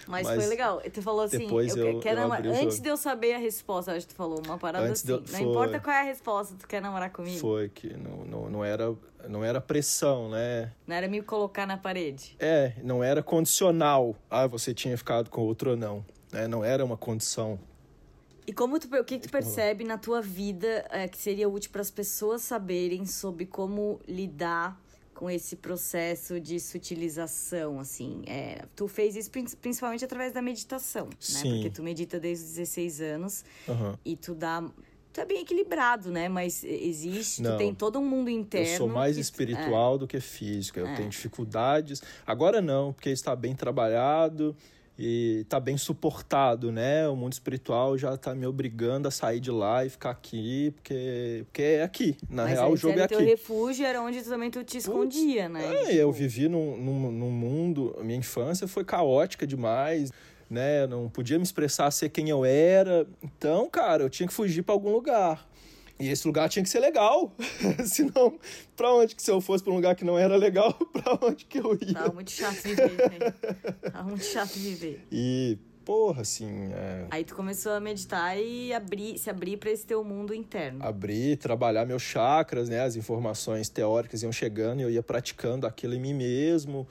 mas, 0.08 0.26
mas, 0.26 0.36
foi 0.36 0.48
legal. 0.48 0.82
Tu 0.92 1.02
falou 1.02 1.22
assim, 1.22 1.40
depois 1.40 1.76
eu, 1.76 1.88
eu 1.88 2.00
quero 2.00 2.22
namorar. 2.22 2.46
Antes 2.48 2.80
de 2.80 2.90
eu 2.90 2.98
saber 2.98 3.34
a 3.34 3.38
resposta, 3.38 3.92
acho 3.92 4.08
que 4.08 4.14
tu 4.14 4.18
falou 4.18 4.42
uma 4.46 4.58
parada 4.58 4.88
Antes 4.88 5.08
assim. 5.10 5.44
Não 5.44 5.52
importa 5.52 5.80
qual 5.80 5.96
é 5.96 6.02
a 6.02 6.04
resposta, 6.04 6.56
tu 6.58 6.68
quer 6.68 6.82
namorar 6.82 7.10
comigo. 7.12 7.38
Foi, 7.38 7.70
que 7.70 7.96
não, 7.96 8.26
não, 8.26 8.50
não, 8.50 8.66
era, 8.66 8.96
não 9.28 9.44
era 9.44 9.60
pressão, 9.60 10.30
né? 10.30 10.72
Não 10.88 10.96
era 10.96 11.08
me 11.08 11.22
colocar 11.22 11.66
na 11.66 11.78
parede. 11.78 12.36
É, 12.40 12.74
não 12.84 13.04
era 13.04 13.22
condicional. 13.22 14.16
Ah, 14.30 14.48
você 14.48 14.74
tinha 14.74 14.98
ficado 14.98 15.30
com 15.30 15.42
outro 15.42 15.72
ou 15.72 15.78
não. 15.78 16.06
Né? 16.32 16.48
Não 16.48 16.64
era 16.64 16.84
uma 16.84 16.98
condição. 16.98 17.60
E 18.48 18.54
como 18.54 18.80
tu, 18.80 18.88
o 18.96 19.04
que 19.04 19.18
tu 19.18 19.30
percebe 19.30 19.84
na 19.84 19.98
tua 19.98 20.22
vida 20.22 20.86
é, 20.92 21.08
que 21.08 21.18
seria 21.18 21.50
útil 21.50 21.72
para 21.72 21.82
as 21.82 21.92
pessoas 21.92 22.42
saberem 22.42 23.06
sobre 23.06 23.46
como 23.46 24.00
lidar 24.08 24.80
com 25.14 25.30
esse 25.30 25.56
processo 25.56 26.40
de 26.40 26.60
sutilização, 26.60 27.80
assim? 27.80 28.22
É, 28.28 28.66
tu 28.76 28.88
fez 28.88 29.16
isso 29.16 29.32
principalmente 29.32 30.06
através 30.06 30.34
da 30.34 30.42
meditação, 30.42 31.10
Sim. 31.20 31.44
né? 31.44 31.56
Porque 31.56 31.70
tu 31.70 31.82
medita 31.82 32.20
desde 32.20 32.46
os 32.46 32.52
16 32.52 33.02
anos 33.02 33.46
uhum. 33.68 33.96
e 34.04 34.16
tu 34.16 34.36
dá 34.36 34.64
tu 35.16 35.22
é 35.22 35.26
bem 35.26 35.42
equilibrado, 35.42 36.12
né? 36.12 36.28
Mas 36.28 36.62
existe, 36.66 37.42
Não, 37.42 37.52
tu 37.52 37.58
tem 37.58 37.74
todo 37.74 37.98
um 37.98 38.06
mundo 38.06 38.30
interno. 38.30 38.68
Eu 38.68 38.78
sou 38.78 38.90
mais 38.90 39.16
que, 39.16 39.22
espiritual 39.22 39.96
é. 39.96 39.98
do 40.00 40.08
que 40.08 40.20
físico. 40.20 40.78
Eu 40.78 40.88
é. 40.88 40.96
tenho 40.96 41.10
dificuldades. 41.10 42.04
Agora 42.28 42.62
não, 42.62 42.92
porque 42.92 43.10
está 43.10 43.34
bem 43.34 43.56
trabalhado 43.56 44.54
e 44.98 45.42
está 45.42 45.60
bem 45.60 45.78
suportado, 45.78 46.72
né? 46.72 47.08
O 47.08 47.16
mundo 47.16 47.34
espiritual 47.34 47.98
já 47.98 48.14
está 48.14 48.34
me 48.34 48.46
obrigando 48.46 49.08
a 49.08 49.12
sair 49.12 49.40
de 49.40 49.52
lá 49.52 49.86
e 49.86 49.90
ficar 49.90 50.12
aqui, 50.12 50.72
porque, 50.76 51.44
porque 51.46 51.62
é 51.62 51.84
aqui. 51.84 52.18
Na 52.30 52.44
Mas 52.44 52.54
real, 52.54 52.72
o 52.72 52.78
jogo 52.78 53.00
é 53.00 53.04
aqui. 53.04 53.16
teu 53.16 53.26
refúgio 53.26 53.86
era 53.86 54.02
onde 54.02 54.22
também 54.22 54.50
tu 54.50 54.64
te 54.64 54.78
escondia, 54.78 55.50
né? 55.50 55.66
É, 55.66 55.80
tipo... 55.80 55.92
eu 55.94 56.12
vivi 56.12 56.48
num, 56.48 56.78
num, 56.78 57.12
num 57.12 57.32
mundo... 57.32 57.96
Minha 58.02 58.20
infância 58.20 58.68
foi 58.68 58.84
caótica 58.86 59.46
demais 59.46 60.12
né? 60.50 60.86
Não 60.88 61.10
podia 61.10 61.38
me 61.38 61.44
expressar 61.44 61.90
ser 61.92 62.10
quem 62.10 62.30
eu 62.30 62.46
era. 62.46 63.08
Então, 63.24 63.70
cara, 63.70 64.04
eu 64.04 64.10
tinha 64.10 64.28
que 64.28 64.34
fugir 64.34 64.62
para 64.62 64.74
algum 64.74 64.92
lugar. 64.92 65.46
E 65.98 66.10
esse 66.10 66.28
lugar 66.28 66.50
tinha 66.50 66.64
que 66.64 66.70
ser 66.70 66.80
legal. 66.80 67.34
Senão, 67.86 68.38
pra 68.76 68.94
onde 68.94 69.16
que 69.16 69.24
se 69.24 69.32
eu 69.32 69.40
fosse 69.40 69.64
pra 69.64 69.72
um 69.72 69.76
lugar 69.76 69.96
que 69.96 70.04
não 70.04 70.18
era 70.18 70.36
legal, 70.36 70.74
pra 70.92 71.18
onde 71.22 71.46
que 71.46 71.60
eu 71.60 71.78
ia? 71.82 71.94
Tava 71.94 72.14
muito 72.14 72.32
chato 72.32 72.56
viver, 72.56 73.20
né? 73.20 73.34
Tava 73.92 74.10
muito 74.10 74.26
chato 74.26 74.54
viver. 74.56 75.06
E, 75.10 75.58
porra, 75.86 76.22
assim. 76.22 76.70
É... 76.74 77.08
Aí 77.12 77.24
tu 77.24 77.34
começou 77.34 77.72
a 77.72 77.80
meditar 77.80 78.38
e 78.38 78.74
abrir, 78.74 79.18
se 79.18 79.30
abrir 79.30 79.58
para 79.58 79.72
esse 79.72 79.86
teu 79.86 80.04
mundo 80.04 80.34
interno. 80.34 80.84
Abrir, 80.84 81.38
trabalhar 81.38 81.86
meus 81.86 82.02
chakras, 82.02 82.68
né? 82.68 82.82
As 82.82 82.98
informações 82.98 83.70
teóricas 83.70 84.22
iam 84.22 84.34
chegando 84.34 84.82
e 84.82 84.84
eu 84.84 84.92
ia 84.92 85.04
praticando 85.04 85.66
aquilo 85.66 85.94
em 85.94 86.00
mim 86.00 86.14
mesmo. 86.14 86.86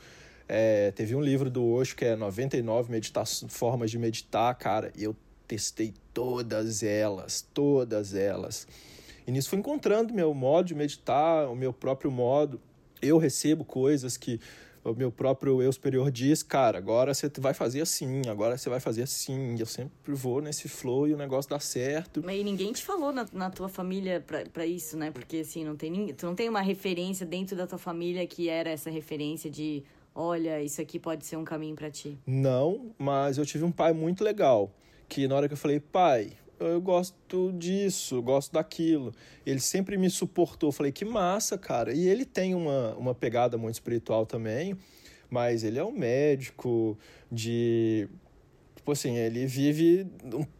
É, 0.48 0.90
teve 0.92 1.14
um 1.14 1.20
livro 1.20 1.50
do 1.50 1.64
Osho 1.64 1.96
que 1.96 2.04
é 2.04 2.16
99 2.16 2.90
medita 2.90 3.22
formas 3.48 3.90
de 3.90 3.98
meditar, 3.98 4.54
cara, 4.54 4.92
e 4.96 5.04
eu 5.04 5.16
testei 5.46 5.94
todas 6.12 6.82
elas, 6.82 7.46
todas 7.52 8.14
elas. 8.14 8.66
E 9.26 9.32
nisso 9.32 9.48
fui 9.48 9.58
encontrando 9.58 10.12
meu 10.12 10.34
modo 10.34 10.66
de 10.66 10.74
meditar, 10.74 11.48
o 11.48 11.54
meu 11.54 11.72
próprio 11.72 12.10
modo. 12.10 12.60
Eu 13.00 13.18
recebo 13.18 13.64
coisas 13.64 14.16
que 14.16 14.40
o 14.84 14.92
meu 14.94 15.10
próprio 15.10 15.62
eu 15.62 15.72
superior 15.72 16.10
diz, 16.10 16.42
cara, 16.42 16.76
agora 16.76 17.14
você 17.14 17.30
vai 17.38 17.54
fazer 17.54 17.80
assim, 17.80 18.22
agora 18.28 18.58
você 18.58 18.68
vai 18.68 18.80
fazer 18.80 19.02
assim. 19.02 19.56
Eu 19.58 19.66
sempre 19.66 20.12
vou 20.14 20.42
nesse 20.42 20.68
flow 20.68 21.08
e 21.08 21.14
o 21.14 21.16
negócio 21.16 21.50
dá 21.50 21.58
certo. 21.58 22.22
Mas 22.22 22.44
ninguém 22.44 22.72
te 22.72 22.84
falou 22.84 23.10
na, 23.12 23.26
na 23.32 23.50
tua 23.50 23.68
família 23.68 24.22
para 24.52 24.66
isso, 24.66 24.96
né? 24.96 25.10
Porque 25.10 25.38
assim, 25.38 25.64
não 25.64 25.74
tem 25.74 26.12
tu 26.12 26.26
não 26.26 26.34
tem 26.34 26.48
uma 26.48 26.60
referência 26.60 27.24
dentro 27.24 27.56
da 27.56 27.66
tua 27.66 27.78
família 27.78 28.26
que 28.26 28.48
era 28.48 28.68
essa 28.68 28.90
referência 28.90 29.50
de 29.50 29.82
olha, 30.14 30.62
isso 30.62 30.80
aqui 30.80 30.98
pode 30.98 31.26
ser 31.26 31.36
um 31.36 31.44
caminho 31.44 31.74
para 31.74 31.90
ti? 31.90 32.18
Não, 32.26 32.94
mas 32.98 33.38
eu 33.38 33.44
tive 33.44 33.64
um 33.64 33.72
pai 33.72 33.92
muito 33.92 34.22
legal, 34.22 34.70
que 35.08 35.28
na 35.28 35.36
hora 35.36 35.48
que 35.48 35.54
eu 35.54 35.58
falei, 35.58 35.80
pai, 35.80 36.32
eu 36.58 36.80
gosto 36.80 37.52
disso, 37.52 38.22
gosto 38.22 38.52
daquilo. 38.52 39.12
Ele 39.44 39.60
sempre 39.60 39.96
me 39.96 40.08
suportou. 40.08 40.68
Eu 40.68 40.72
falei, 40.72 40.92
que 40.92 41.04
massa, 41.04 41.58
cara. 41.58 41.92
E 41.92 42.08
ele 42.08 42.24
tem 42.24 42.54
uma, 42.54 42.94
uma 42.94 43.14
pegada 43.14 43.58
muito 43.58 43.74
espiritual 43.74 44.24
também, 44.24 44.76
mas 45.28 45.64
ele 45.64 45.78
é 45.78 45.84
um 45.84 45.92
médico 45.92 46.98
de. 47.30 48.08
Tipo 48.76 48.92
assim, 48.92 49.16
ele 49.16 49.46
vive 49.46 50.06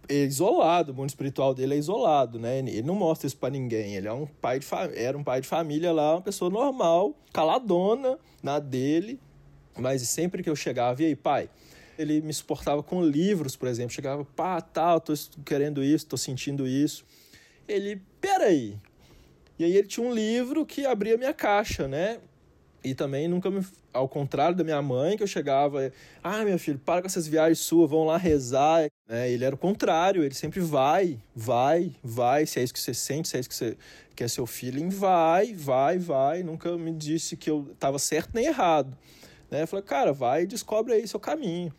isolado, 0.09 0.93
o 0.93 0.95
mundo 0.95 1.11
espiritual 1.11 1.53
dele 1.53 1.75
é 1.75 1.77
isolado, 1.77 2.39
né? 2.39 2.59
Ele 2.59 2.83
não 2.83 2.95
mostra 2.95 3.27
isso 3.27 3.37
para 3.37 3.51
ninguém. 3.51 3.97
Ele 3.97 4.09
é 4.09 4.13
um 4.13 4.27
pai 4.27 4.59
de 4.59 4.67
era 4.95 5.17
um 5.17 5.23
pai 5.23 5.43
de 5.43 5.47
família 5.47 5.93
lá, 5.93 6.15
uma 6.15 6.23
pessoa 6.23 6.51
normal, 6.51 7.15
caladona 7.35 8.19
na 8.43 8.59
dele, 8.59 9.21
mas 9.77 10.01
sempre 10.09 10.43
que 10.43 10.49
eu 10.49 10.57
chegava, 10.57 11.03
e 11.03 11.07
aí, 11.07 11.17
pai? 11.17 11.51
Ele 11.99 12.21
me 12.21 12.33
suportava 12.33 12.83
com 12.83 13.03
livros, 13.03 13.57
por 13.57 13.69
exemplo. 13.69 13.93
Chegava, 13.93 14.25
pá, 14.25 14.61
tal, 14.61 15.01
tá, 15.01 15.13
tô 15.15 15.43
querendo 15.45 15.83
isso, 15.83 16.07
tô 16.07 16.17
sentindo 16.17 16.67
isso. 16.67 17.05
Ele, 17.69 18.01
peraí. 18.21 18.77
E 19.59 19.65
aí 19.65 19.77
ele 19.77 19.87
tinha 19.87 20.07
um 20.07 20.13
livro 20.13 20.67
que 20.67 20.85
abria 20.85 21.17
minha 21.17 21.33
caixa, 21.33 21.87
né? 21.87 22.19
E 22.83 22.95
também 22.95 23.27
nunca 23.29 23.51
me. 23.51 23.65
Ao 23.93 24.09
contrário 24.09 24.57
da 24.57 24.65
minha 24.65 24.83
mãe, 24.83 25.17
que 25.17 25.23
eu 25.23 25.27
chegava, 25.27 25.93
ah, 26.23 26.45
meu 26.45 26.59
filho, 26.59 26.81
para 26.81 27.01
com 27.01 27.07
essas 27.07 27.29
viagens 27.29 27.61
suas, 27.61 27.89
vão 27.89 28.05
lá 28.05 28.17
rezar. 28.17 28.89
É, 29.09 29.31
ele 29.31 29.45
era 29.45 29.55
o 29.55 29.59
contrário, 29.59 30.25
ele 30.25 30.35
sempre 30.35 30.59
vai, 30.61 31.19
vai, 31.35 31.95
vai. 32.03 32.45
Se 32.45 32.59
é 32.59 32.65
isso 32.65 32.75
que 32.75 32.81
você 32.81 32.93
sente, 32.93 33.29
se 33.29 33.37
é 33.37 33.41
isso 33.41 33.49
que, 33.49 33.55
você, 33.55 33.77
que 34.17 34.25
é 34.25 34.29
seu 34.29 34.47
feeling, 34.47 34.89
vai, 34.89 35.55
vai, 35.55 35.97
vai. 35.99 36.43
Nunca 36.43 36.77
me 36.77 36.93
disse 36.93 37.37
que 37.37 37.49
eu 37.49 37.69
estava 37.73 37.99
certo 37.99 38.33
nem 38.35 38.47
errado. 38.47 38.99
Né? 39.49 39.63
Eu 39.63 39.69
falei, 39.69 39.85
cara, 39.85 40.13
vai 40.13 40.43
e 40.43 40.47
descobre 40.47 40.93
aí 40.93 41.07
seu 41.07 41.21
caminho. 41.21 41.73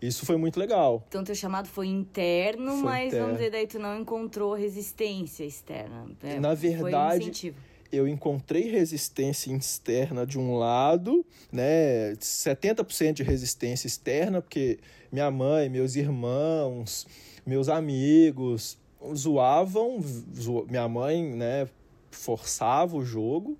Isso 0.00 0.26
foi 0.26 0.36
muito 0.36 0.58
legal. 0.58 1.04
Então, 1.08 1.24
teu 1.24 1.34
chamado 1.34 1.68
foi 1.68 1.86
interno, 1.86 2.72
foi 2.72 2.82
mas 2.82 3.06
interno. 3.08 3.26
vamos 3.26 3.38
dizer, 3.38 3.50
daí 3.50 3.66
tu 3.66 3.78
não 3.78 3.98
encontrou 3.98 4.54
resistência 4.54 5.44
externa. 5.44 6.06
Né? 6.22 6.38
Na 6.38 6.54
verdade, 6.54 7.50
um 7.50 7.76
eu 7.92 8.06
encontrei 8.06 8.68
resistência 8.70 9.52
externa 9.52 10.26
de 10.26 10.38
um 10.38 10.56
lado, 10.56 11.24
né? 11.52 12.12
70% 12.14 13.12
de 13.14 13.22
resistência 13.22 13.86
externa, 13.86 14.42
porque 14.42 14.78
minha 15.10 15.30
mãe, 15.30 15.68
meus 15.68 15.96
irmãos, 15.96 17.06
meus 17.44 17.68
amigos 17.68 18.78
zoavam, 19.14 20.00
zo... 20.34 20.66
minha 20.68 20.88
mãe, 20.88 21.22
né, 21.22 21.68
forçava 22.10 22.96
o 22.96 23.04
jogo. 23.04 23.56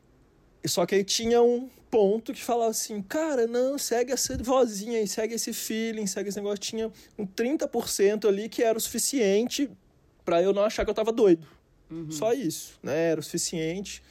Só 0.67 0.85
que 0.85 0.97
aí 0.97 1.05
tinha 1.05 1.41
um 1.43 1.69
ponto 1.91 2.33
que 2.33 2.43
falava 2.43 2.71
assim, 2.71 3.01
cara, 3.03 3.47
não, 3.47 3.79
segue 3.79 4.13
essa 4.13 4.37
vozinha 4.39 4.99
aí, 4.99 5.07
segue 5.07 5.35
esse 5.35 5.53
feeling, 5.53 6.07
segue 6.07 6.29
esse 6.29 6.39
negócio. 6.39 6.59
Tinha 6.59 6.91
um 7.19 7.27
30% 7.27 8.29
ali 8.29 8.49
que 8.49 8.63
era 8.63 8.77
o 8.77 8.81
suficiente 8.81 9.71
para 10.25 10.43
eu 10.43 10.53
não 10.53 10.65
achar 10.65 10.85
que 10.85 10.91
eu 10.91 10.95
tava 10.95 11.13
doido. 11.13 11.47
Uhum. 11.91 12.11
Só 12.11 12.33
isso, 12.33 12.79
né? 12.83 13.11
Era 13.11 13.21
o 13.21 13.23
suficiente. 13.23 14.03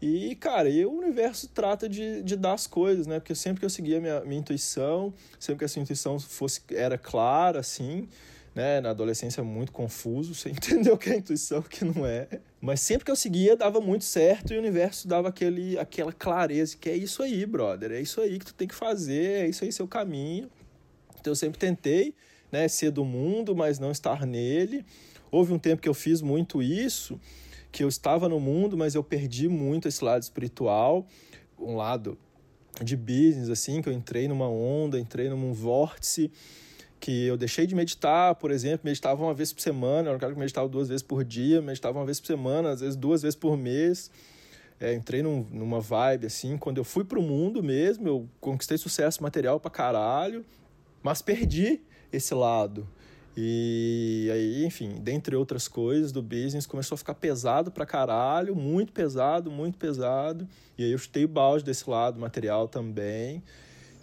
E, 0.00 0.34
cara, 0.36 0.68
e 0.68 0.84
o 0.84 0.92
universo 0.92 1.48
trata 1.48 1.88
de, 1.88 2.22
de 2.22 2.36
dar 2.36 2.52
as 2.52 2.66
coisas, 2.66 3.06
né? 3.06 3.18
Porque 3.18 3.34
sempre 3.34 3.60
que 3.60 3.66
eu 3.66 3.70
seguia 3.70 3.98
minha, 3.98 4.20
minha 4.20 4.40
intuição, 4.40 5.12
sempre 5.40 5.60
que 5.60 5.64
essa 5.64 5.80
intuição 5.80 6.18
fosse, 6.20 6.60
era 6.70 6.98
clara, 6.98 7.60
assim, 7.60 8.06
né? 8.56 8.80
Na 8.80 8.88
adolescência 8.88 9.44
muito 9.44 9.70
confuso, 9.70 10.32
você 10.34 10.48
entendeu 10.48 10.94
o 10.94 10.98
que 10.98 11.10
é 11.10 11.16
intuição, 11.16 11.58
o 11.58 11.62
que 11.62 11.84
não 11.84 12.06
é. 12.06 12.26
Mas 12.58 12.80
sempre 12.80 13.04
que 13.04 13.10
eu 13.10 13.16
seguia, 13.16 13.54
dava 13.54 13.82
muito 13.82 14.04
certo 14.04 14.54
e 14.54 14.56
o 14.56 14.58
universo 14.58 15.06
dava 15.06 15.28
aquele, 15.28 15.78
aquela 15.78 16.10
clareza, 16.10 16.74
que 16.80 16.88
é 16.88 16.96
isso 16.96 17.22
aí, 17.22 17.44
brother, 17.44 17.92
é 17.92 18.00
isso 18.00 18.18
aí 18.18 18.38
que 18.38 18.46
tu 18.46 18.54
tem 18.54 18.66
que 18.66 18.74
fazer, 18.74 19.44
é 19.44 19.48
isso 19.48 19.62
aí 19.62 19.70
seu 19.70 19.86
caminho. 19.86 20.50
Então 21.20 21.32
eu 21.32 21.36
sempre 21.36 21.58
tentei, 21.58 22.14
né, 22.50 22.66
ser 22.66 22.90
do 22.90 23.04
mundo, 23.04 23.54
mas 23.54 23.78
não 23.78 23.90
estar 23.90 24.24
nele. 24.24 24.86
Houve 25.30 25.52
um 25.52 25.58
tempo 25.58 25.82
que 25.82 25.88
eu 25.88 25.94
fiz 25.94 26.22
muito 26.22 26.62
isso, 26.62 27.20
que 27.70 27.84
eu 27.84 27.88
estava 27.88 28.26
no 28.26 28.40
mundo, 28.40 28.74
mas 28.74 28.94
eu 28.94 29.04
perdi 29.04 29.48
muito 29.48 29.86
esse 29.86 30.02
lado 30.02 30.22
espiritual, 30.22 31.06
um 31.58 31.76
lado 31.76 32.16
de 32.82 32.96
business, 32.96 33.50
assim, 33.50 33.82
que 33.82 33.88
eu 33.88 33.92
entrei 33.92 34.28
numa 34.28 34.48
onda, 34.48 34.98
entrei 34.98 35.28
num 35.28 35.52
vórtice, 35.52 36.30
que 37.00 37.26
eu 37.26 37.36
deixei 37.36 37.66
de 37.66 37.74
meditar, 37.74 38.34
por 38.36 38.50
exemplo, 38.50 38.80
meditava 38.84 39.22
uma 39.22 39.34
vez 39.34 39.52
por 39.52 39.60
semana, 39.60 40.08
eu 40.08 40.12
não 40.12 40.18
quero 40.18 40.32
que 40.32 40.38
meditava 40.38 40.68
duas 40.68 40.88
vezes 40.88 41.02
por 41.02 41.22
dia, 41.24 41.60
meditava 41.60 41.98
uma 41.98 42.04
vez 42.04 42.20
por 42.20 42.26
semana, 42.26 42.70
às 42.70 42.80
vezes 42.80 42.96
duas 42.96 43.22
vezes 43.22 43.36
por 43.36 43.56
mês. 43.56 44.10
É, 44.78 44.92
entrei 44.94 45.22
num, 45.22 45.46
numa 45.50 45.80
vibe 45.80 46.26
assim, 46.26 46.58
quando 46.58 46.78
eu 46.78 46.84
fui 46.84 47.04
pro 47.04 47.22
mundo 47.22 47.62
mesmo, 47.62 48.06
eu 48.06 48.28
conquistei 48.40 48.76
sucesso 48.76 49.22
material 49.22 49.58
pra 49.58 49.70
caralho, 49.70 50.44
mas 51.02 51.22
perdi 51.22 51.80
esse 52.12 52.34
lado. 52.34 52.86
E 53.38 54.30
aí, 54.32 54.64
enfim, 54.64 54.94
dentre 55.00 55.36
outras 55.36 55.68
coisas 55.68 56.10
do 56.10 56.22
business, 56.22 56.66
começou 56.66 56.94
a 56.94 56.98
ficar 56.98 57.14
pesado 57.14 57.70
pra 57.70 57.84
caralho, 57.84 58.56
muito 58.56 58.92
pesado, 58.92 59.50
muito 59.50 59.76
pesado. 59.76 60.48
E 60.78 60.84
aí 60.84 60.92
eu 60.92 60.96
chutei 60.96 61.26
o 61.26 61.28
balde 61.28 61.62
desse 61.62 61.88
lado 61.88 62.18
material 62.18 62.66
também. 62.66 63.42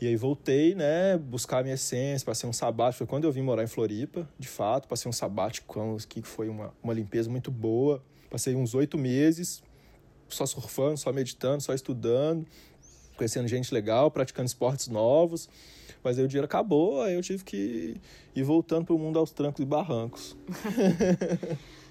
E 0.02 0.08
aí 0.08 0.16
voltei, 0.16 0.76
né, 0.76 1.18
buscar 1.18 1.60
a 1.60 1.64
minha 1.64 1.76
essência, 1.76 2.26
passei 2.26 2.50
um 2.50 2.54
sabático, 2.54 3.00
foi 3.00 3.08
quando 3.08 3.24
eu 3.24 3.32
vim 3.32 3.42
morar 3.42 3.64
em 3.64 3.68
Floripa, 3.68 4.28
de 4.38 4.48
fato, 4.48 4.88
passei 4.88 5.08
um 5.10 5.14
sabático 5.14 5.76
que 6.10 6.22
foi 6.22 6.50
uma, 6.50 6.74
uma 6.84 6.94
limpeza 6.94 7.30
muito 7.30 7.50
boa. 7.50 8.04
Passei 8.30 8.56
uns 8.56 8.74
oito 8.74 8.98
meses 8.98 9.62
só 10.28 10.46
surfando, 10.46 10.98
só 10.98 11.14
meditando, 11.14 11.62
só 11.62 11.74
estudando, 11.74 12.46
conhecendo 13.16 13.48
gente 13.48 13.74
legal, 13.74 14.10
praticando 14.10 14.48
esportes 14.48 14.88
novos. 14.88 15.48
Mas 16.04 16.18
aí 16.18 16.26
o 16.26 16.28
dinheiro 16.28 16.46
acabou, 16.46 17.02
aí 17.02 17.14
eu 17.14 17.22
tive 17.22 17.44
que 17.44 17.96
ir 18.36 18.44
voltando 18.44 18.86
para 18.86 18.96
o 18.96 19.00
mundo 19.00 19.18
aos 19.20 19.32
trancos 19.32 19.62
e 19.62 19.66
barrancos. 19.66 20.36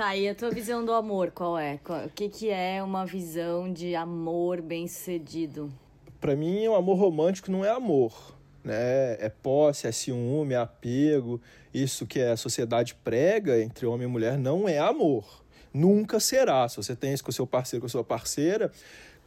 Tá, 0.00 0.16
e 0.16 0.26
a 0.30 0.34
tua 0.34 0.50
visão 0.50 0.82
do 0.82 0.94
amor, 0.94 1.30
qual 1.30 1.58
é? 1.58 1.78
O 2.06 2.08
que, 2.08 2.30
que 2.30 2.48
é 2.48 2.82
uma 2.82 3.04
visão 3.04 3.70
de 3.70 3.94
amor 3.94 4.62
bem 4.62 4.88
sucedido? 4.88 5.70
Para 6.18 6.34
mim, 6.34 6.66
o 6.66 6.74
amor 6.74 6.96
romântico 6.96 7.50
não 7.50 7.62
é 7.62 7.68
amor. 7.68 8.34
Né? 8.64 9.18
É 9.20 9.28
posse, 9.28 9.86
é 9.86 9.92
ciúme, 9.92 10.54
é 10.54 10.56
apego. 10.56 11.38
Isso 11.74 12.06
que 12.06 12.18
a 12.18 12.34
sociedade 12.34 12.94
prega 13.04 13.60
entre 13.60 13.84
homem 13.84 14.08
e 14.08 14.10
mulher 14.10 14.38
não 14.38 14.66
é 14.66 14.78
amor. 14.78 15.44
Nunca 15.70 16.18
será. 16.18 16.66
Se 16.66 16.78
você 16.78 16.96
tem 16.96 17.12
isso 17.12 17.22
com 17.22 17.30
seu 17.30 17.46
parceiro, 17.46 17.82
com 17.82 17.88
sua 17.90 18.02
parceira, 18.02 18.72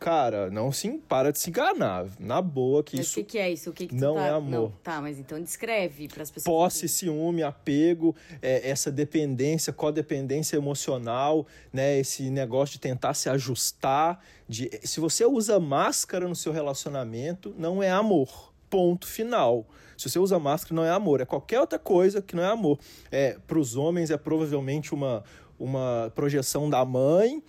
Cara, 0.04 0.52
não 0.52 0.70
se 0.70 0.90
para 1.08 1.32
de 1.32 1.40
se 1.40 1.50
enganar. 1.50 2.08
Na 2.20 2.42
boa 2.42 2.84
que 2.84 2.98
mas 2.98 3.06
isso. 3.06 3.22
o 3.22 3.24
que, 3.24 3.32
que, 3.32 3.38
é 3.38 3.50
isso? 3.50 3.70
O 3.70 3.74
que, 3.74 3.88
que 3.88 3.96
não 3.96 4.16
tá... 4.16 4.26
é 4.26 4.30
amor. 4.32 4.50
Não, 4.52 4.74
tá, 4.84 5.00
mas 5.00 5.18
então 5.18 5.42
descreve 5.42 6.10
para 6.10 6.24
as 6.24 6.30
pessoas. 6.30 6.44
Posse, 6.44 6.90
ciúme, 6.90 7.42
apego, 7.42 8.14
é, 8.42 8.70
essa 8.70 8.92
dependência, 8.92 9.72
codependência 9.72 10.58
emocional, 10.58 11.48
né? 11.72 11.98
Esse 11.98 12.30
negócio 12.30 12.74
de 12.74 12.82
tentar 12.82 13.14
se 13.14 13.30
ajustar. 13.30 14.20
De... 14.46 14.70
Se 14.84 15.00
você 15.00 15.26
usa 15.26 15.58
máscara 15.58 16.28
no 16.28 16.36
seu 16.36 16.52
relacionamento, 16.52 17.56
não 17.58 17.82
é 17.82 17.90
amor. 17.90 18.52
Ponto 18.70 19.08
final. 19.08 19.66
Se 19.98 20.10
você 20.10 20.20
usa 20.20 20.38
máscara, 20.38 20.76
não 20.76 20.84
é 20.84 20.90
amor. 20.90 21.22
É 21.22 21.26
qualquer 21.26 21.62
outra 21.62 21.80
coisa 21.80 22.22
que 22.22 22.36
não 22.36 22.44
é 22.44 22.48
amor. 22.48 22.78
É, 23.10 23.38
Para 23.48 23.58
os 23.58 23.78
homens, 23.78 24.12
é 24.12 24.18
provavelmente 24.18 24.94
uma, 24.94 25.24
uma 25.58 26.12
projeção 26.14 26.70
da 26.70 26.84
mãe 26.84 27.42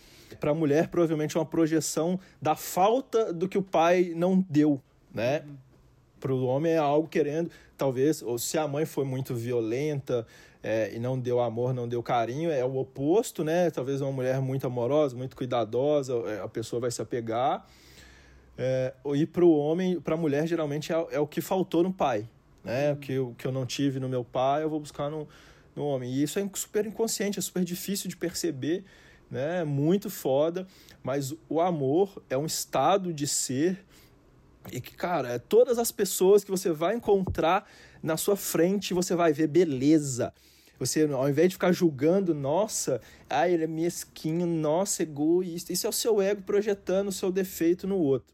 para 0.45 0.51
a 0.51 0.55
mulher, 0.55 0.88
provavelmente 0.88 1.38
é 1.38 1.40
uma 1.40 1.47
projeção 1.47 2.20
da 2.40 2.55
falta 2.55 3.32
do 3.32 3.49
que 3.49 3.57
o 3.57 3.62
pai 3.62 4.12
não 4.14 4.45
deu, 4.51 4.78
né? 5.11 5.40
Uhum. 5.40 5.57
Para 6.20 6.34
o 6.34 6.45
homem 6.45 6.72
é 6.72 6.76
algo 6.76 7.09
querendo, 7.09 7.51
talvez, 7.78 8.20
ou 8.20 8.38
se 8.38 8.59
a 8.59 8.68
mãe 8.68 8.84
foi 8.84 9.07
muito 9.07 9.34
violenta 9.34 10.26
é, 10.62 10.95
e 10.95 10.99
não 10.99 11.18
deu 11.18 11.40
amor, 11.40 11.72
não 11.72 11.88
deu 11.88 12.03
carinho, 12.03 12.51
é 12.51 12.62
o 12.62 12.76
oposto, 12.76 13.42
né? 13.42 13.70
Talvez 13.70 14.03
uma 14.03 14.12
mulher 14.12 14.38
muito 14.42 14.66
amorosa, 14.66 15.16
muito 15.16 15.34
cuidadosa, 15.34 16.12
é, 16.26 16.42
a 16.42 16.49
pessoa 16.49 16.78
vai 16.78 16.90
se 16.90 17.01
apegar. 17.01 17.66
É, 18.59 18.92
e 19.14 19.24
para 19.24 19.47
o 19.47 19.57
homem, 19.57 19.99
para 19.99 20.12
a 20.14 20.18
mulher, 20.18 20.47
geralmente 20.47 20.92
é, 20.92 21.07
é, 21.12 21.18
o 21.18 21.26
que 21.26 21.40
faltou 21.40 21.82
no 21.82 21.90
pai, 21.90 22.28
né? 22.62 22.90
Uhum. 22.90 22.92
O 22.92 22.97
que, 22.99 23.12
eu, 23.14 23.34
que 23.38 23.47
eu 23.47 23.53
não 23.53 23.64
tive 23.64 23.99
no 23.99 24.11
meu 24.11 24.22
pai, 24.22 24.62
eu 24.62 24.68
vou 24.68 24.78
buscar 24.78 25.09
no, 25.09 25.26
no 25.74 25.86
homem. 25.86 26.12
E 26.12 26.22
isso 26.22 26.38
é 26.38 26.47
super 26.53 26.84
inconsciente, 26.84 27.38
é 27.38 27.42
super 27.42 27.64
difícil 27.64 28.11
de 28.11 28.16
perceber 28.18 28.84
né? 29.35 29.64
Muito 29.64 30.09
foda, 30.09 30.64
mas 31.03 31.35
o 31.49 31.61
amor 31.61 32.22
é 32.30 32.39
um 32.39 32.47
estado 32.47 33.12
de 33.12 33.26
ser 33.26 33.85
e 34.70 34.80
que, 34.80 34.95
cara, 34.95 35.32
é 35.32 35.39
todas 35.41 35.76
as 35.76 35.91
pessoas 35.91 36.45
que 36.45 36.53
você 36.53 36.70
vai 36.70 36.95
encontrar 36.95 37.68
na 38.01 38.16
sua 38.16 38.37
frente, 38.37 38.95
você 38.95 39.16
vai 39.16 39.32
ver 39.32 39.49
beleza. 39.49 40.32
Você, 40.78 41.03
ao 41.03 41.28
invés 41.28 41.49
de 41.49 41.57
ficar 41.57 41.72
julgando, 41.72 42.32
nossa, 42.32 43.01
ah, 43.28 43.49
ele 43.49 43.64
é 43.64 43.66
mesquinho, 43.66 44.47
nossa, 44.47 45.03
egoísta. 45.03 45.72
Isso 45.72 45.87
é 45.87 45.91
o 45.91 45.93
seu 45.93 46.22
ego 46.22 46.43
projetando 46.43 47.09
o 47.09 47.12
seu 47.12 47.32
defeito 47.32 47.89
no 47.89 47.99
outro. 47.99 48.32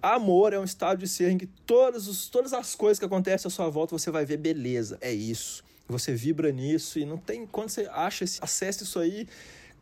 Amor 0.00 0.54
é 0.54 0.58
um 0.58 0.64
estado 0.64 0.98
de 0.98 1.08
ser 1.08 1.30
em 1.30 1.36
que 1.36 1.46
todas, 1.46 2.08
os, 2.08 2.28
todas 2.28 2.54
as 2.54 2.74
coisas 2.74 2.98
que 2.98 3.04
acontecem 3.04 3.48
à 3.48 3.50
sua 3.50 3.68
volta 3.68 3.96
você 3.96 4.10
vai 4.10 4.24
ver 4.24 4.38
beleza. 4.38 4.96
É 5.02 5.12
isso. 5.12 5.62
Você 5.88 6.14
vibra 6.14 6.50
nisso 6.50 6.98
e 6.98 7.04
não 7.04 7.18
tem. 7.18 7.46
Quando 7.46 7.68
você 7.68 7.86
acha, 7.92 8.24
acessa 8.40 8.82
isso 8.82 8.98
aí, 8.98 9.28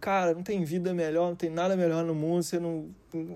cara, 0.04 0.34
não 0.34 0.42
tem 0.42 0.62
vida 0.62 0.92
melhor, 0.92 1.30
não 1.30 1.34
tem 1.34 1.48
nada 1.48 1.74
melhor 1.74 2.04
no 2.04 2.14
mundo, 2.14 2.42
você 2.42 2.58
não, 2.58 2.90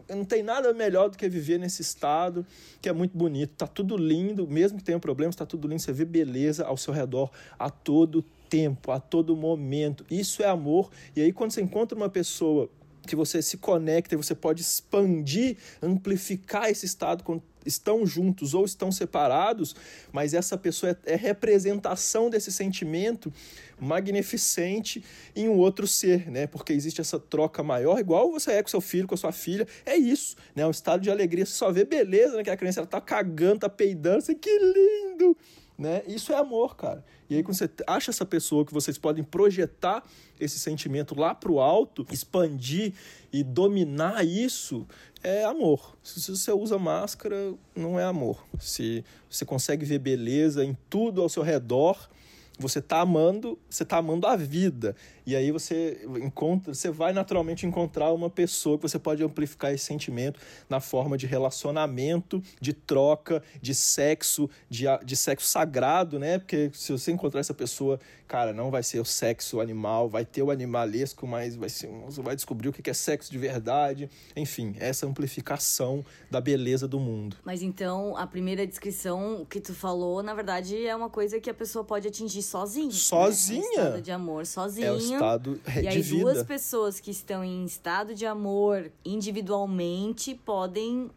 não 0.07 0.23
tem 0.23 0.43
nada 0.43 0.75
melhor 0.75 1.09
do 1.09 1.17
que 1.17 1.27
viver 1.27 1.59
nesse 1.59 1.81
estado, 1.81 2.45
que 2.83 2.91
é 2.91 2.93
muito 2.93 3.17
bonito, 3.17 3.55
tá 3.57 3.67
tudo 3.67 3.97
lindo, 3.97 4.47
mesmo 4.47 4.77
que 4.77 4.85
tenha 4.85 4.99
problemas, 4.99 5.35
tá 5.35 5.47
tudo 5.47 5.67
lindo, 5.67 5.81
você 5.81 5.95
vê 5.95 6.05
beleza 6.05 6.67
ao 6.67 6.77
seu 6.77 6.93
redor 6.93 7.31
a 7.59 7.71
todo 7.71 8.23
tempo, 8.51 8.91
a 8.91 9.01
todo 9.01 9.35
momento. 9.35 10.05
Isso 10.11 10.43
é 10.43 10.47
amor. 10.47 10.91
E 11.17 11.23
aí 11.23 11.33
quando 11.33 11.53
você 11.53 11.63
encontra 11.63 11.97
uma 11.97 12.11
pessoa 12.11 12.69
que 13.09 13.17
você 13.17 13.43
se 13.43 13.57
conecta 13.57 14.15
e 14.15 14.17
você 14.17 14.35
pode 14.35 14.61
expandir, 14.63 15.57
amplificar 15.83 16.71
esse 16.71 16.87
estado 16.87 17.25
estão 17.65 18.07
juntos 18.07 18.55
ou 18.55 18.65
estão 18.65 18.91
separados, 18.91 19.75
mas 20.13 20.35
essa 20.35 20.57
pessoa 20.57 20.97
é, 21.05 21.15
é 21.15 21.17
representação 21.17 22.31
desse 22.31 22.51
sentimento 22.51 23.33
magnificente 23.79 25.05
em 25.35 25.49
um 25.49 25.57
outro 25.57 25.87
ser, 25.87 26.31
né? 26.31 26.47
Porque 26.47 26.73
existe 26.73 27.01
essa 27.01 27.19
troca 27.19 27.63
maior, 27.63 27.99
igual 27.99 28.31
você 28.31 28.53
é 28.53 28.63
com 28.63 28.69
seu 28.69 28.81
filho, 28.81 29.07
com 29.07 29.15
a 29.15 29.19
sua 29.19 29.33
filha, 29.33 29.67
é 29.85 29.97
isso, 29.97 30.37
né? 30.55 30.67
Um 30.67 30.71
estado 30.71 31.03
de 31.03 31.11
alegria, 31.11 31.45
você 31.45 31.53
só 31.53 31.71
vê 31.71 31.85
beleza 31.85 32.37
naquela 32.37 32.57
criança, 32.57 32.81
ela 32.81 32.87
tá 32.87 33.01
cagando, 33.01 33.61
tá 33.61 33.69
peidando, 33.69 34.19
assim, 34.19 34.35
que 34.35 34.59
lindo! 34.59 35.37
Né? 35.79 36.03
Isso 36.09 36.33
é 36.33 36.37
amor, 36.37 36.77
cara. 36.77 37.05
E 37.31 37.37
aí, 37.37 37.43
quando 37.45 37.57
você 37.57 37.71
acha 37.87 38.11
essa 38.11 38.27
pessoa 38.27 38.65
que 38.65 38.75
vocês 38.75 38.99
podem 38.99 39.23
projetar 39.23 40.03
esse 40.41 40.59
sentimento 40.59 41.15
lá 41.15 41.37
pro 41.37 41.61
alto, 41.61 42.05
expandir 42.11 42.95
e 43.33 43.45
dominar 43.45 44.27
isso, 44.27 44.85
é 45.23 45.45
amor. 45.45 45.97
Se 46.03 46.33
você 46.33 46.51
usa 46.51 46.79
máscara, 46.79 47.55
não 47.77 47.99
é 47.99 48.03
amor. 48.03 48.45
Se 48.59 49.05
você 49.31 49.45
consegue 49.45 49.85
ver 49.85 50.01
beleza 50.01 50.65
em 50.65 50.77
tudo 50.91 51.23
ao 51.23 51.29
seu 51.29 51.45
redor, 51.45 52.09
você 52.59 52.81
está 52.81 53.01
amando, 53.01 53.57
você 53.71 53.85
tá 53.85 53.99
amando 53.99 54.27
a 54.27 54.35
vida. 54.35 54.97
E 55.29 55.37
aí 55.37 55.53
você 55.53 56.01
encontra, 56.23 56.73
você 56.73 56.91
vai 56.91 57.13
naturalmente 57.13 57.67
encontrar 57.67 58.15
uma 58.15 58.31
pessoa 58.31 58.79
que 58.79 58.89
você 58.89 58.99
pode 58.99 59.23
amplificar 59.23 59.75
esse 59.75 59.85
sentimento 59.85 60.41
na 60.71 60.81
forma 60.81 61.19
de 61.19 61.27
relacionamento, 61.27 62.43
de 62.59 62.73
troca, 62.73 63.43
de 63.61 63.75
sexo, 63.75 64.49
de, 64.71 64.87
de 65.05 65.15
sexo 65.15 65.47
sagrado, 65.47 66.19
né? 66.19 66.39
Porque 66.39 66.71
se 66.73 66.93
você 66.93 67.13
encontrar 67.13 67.41
essa 67.41 67.53
pessoa, 67.53 68.01
cara, 68.27 68.55
não 68.55 68.71
vai 68.71 68.83
ser 68.83 69.01
o 69.01 69.05
sexo 69.05 69.61
animal, 69.61 70.09
vai 70.09 70.25
ter 70.25 70.43
o 70.43 70.51
animalesco, 70.51 71.27
mas 71.27 71.55
vai 71.57 71.69
ser, 71.69 71.91
você 72.07 72.23
vai 72.23 72.35
descobrir 72.35 72.71
o 72.71 72.73
que 72.73 72.89
é 72.89 72.95
sexo 72.95 73.31
de 73.31 73.37
verdade. 73.37 74.09
Enfim, 74.35 74.77
essa 74.81 75.07
amplificação 75.07 76.03
da 76.31 76.41
beleza 76.41 76.89
do 76.89 76.99
mundo. 76.99 77.37
Mas 77.45 77.61
então, 77.61 78.17
a 78.17 78.27
primeira 78.27 78.67
descrição 78.67 79.47
que 79.51 79.61
tu 79.61 79.75
falou, 79.75 80.23
na 80.23 80.33
verdade, 80.33 80.87
é 80.87 80.97
uma 80.97 81.11
coisa 81.11 81.39
que 81.39 81.51
a 81.51 81.55
pessoa 81.55 81.85
pode 81.85 82.09
atingir. 82.09 82.43
Sozinha. 82.43 82.97
Né? 83.61 83.99
estado 83.99 84.03
de 84.03 84.11
amor 84.11 84.47
sozinho. 84.47 84.87
É 84.87 85.18
estado 85.19 85.61
e 85.67 85.81
de 85.83 85.89
aí, 85.89 86.03
vida. 86.03 86.23
duas 86.23 86.43
pessoas 86.43 87.01
que 87.01 87.11
estão 87.11 87.45
em 87.45 87.65
estado 87.65 88.15
de 88.15 88.27
amor 88.27 88.91
individualmente 89.05 90.35
podem 90.35 91.11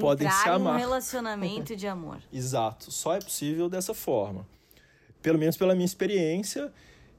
podem 0.00 0.26
entrar 0.26 0.60
em 0.60 0.62
um 0.62 0.76
relacionamento 0.76 1.74
de 1.74 1.86
amor. 1.86 2.18
Exato. 2.32 2.92
Só 2.92 3.14
é 3.14 3.18
possível 3.18 3.68
dessa 3.68 3.92
forma. 3.92 4.46
Pelo 5.20 5.38
menos 5.38 5.56
pela 5.56 5.74
minha 5.74 5.84
experiência. 5.84 6.72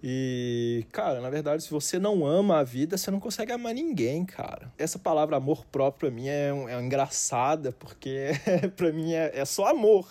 E, 0.03 0.85
cara, 0.91 1.21
na 1.21 1.29
verdade, 1.29 1.63
se 1.63 1.69
você 1.69 1.99
não 1.99 2.25
ama 2.25 2.57
a 2.57 2.63
vida, 2.63 2.97
você 2.97 3.11
não 3.11 3.19
consegue 3.19 3.51
amar 3.51 3.73
ninguém, 3.73 4.25
cara. 4.25 4.73
Essa 4.77 4.97
palavra 4.97 5.37
amor 5.37 5.65
próprio 5.65 6.09
pra 6.09 6.15
mim 6.15 6.27
é, 6.27 6.49
é 6.69 6.81
engraçada, 6.81 7.71
porque 7.71 8.29
pra 8.75 8.91
mim 8.91 9.13
é, 9.13 9.31
é 9.33 9.45
só 9.45 9.67
amor. 9.67 10.07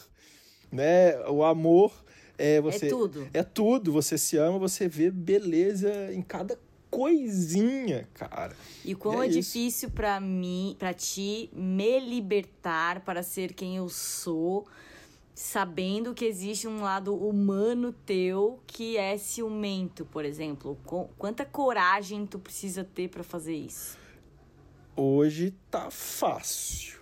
Né? 0.71 1.19
O 1.29 1.43
amor 1.43 1.93
é, 2.41 2.61
você, 2.61 2.87
é 2.87 2.89
tudo. 2.89 3.29
É 3.35 3.43
tudo. 3.43 3.93
Você 3.93 4.17
se 4.17 4.37
ama, 4.37 4.59
você 4.59 4.89
vê 4.89 5.11
beleza 5.11 6.13
em 6.13 6.23
cada 6.23 6.59
coisinha, 6.91 8.09
cara. 8.15 8.55
E 8.85 8.95
quão 8.95 9.23
é, 9.23 9.27
é 9.27 9.29
difícil 9.29 9.91
para 9.91 10.19
mim, 10.19 10.75
para 10.79 10.93
ti, 10.93 11.51
me 11.53 12.01
libertar 12.01 13.01
para 13.01 13.23
ser 13.23 13.53
quem 13.53 13.77
eu 13.77 13.89
sou, 13.89 14.67
sabendo 15.35 16.13
que 16.13 16.25
existe 16.25 16.67
um 16.67 16.83
lado 16.83 17.15
humano 17.15 17.93
teu 18.05 18.59
que 18.67 18.97
é 18.97 19.17
ciumento, 19.17 20.05
por 20.07 20.25
exemplo. 20.25 20.77
Quanta 21.17 21.45
coragem 21.45 22.27
tu 22.27 22.39
precisa 22.39 22.83
ter 22.83 23.09
para 23.09 23.23
fazer 23.23 23.55
isso? 23.55 23.97
Hoje 24.97 25.55
tá 25.71 25.91
fácil. 25.91 27.00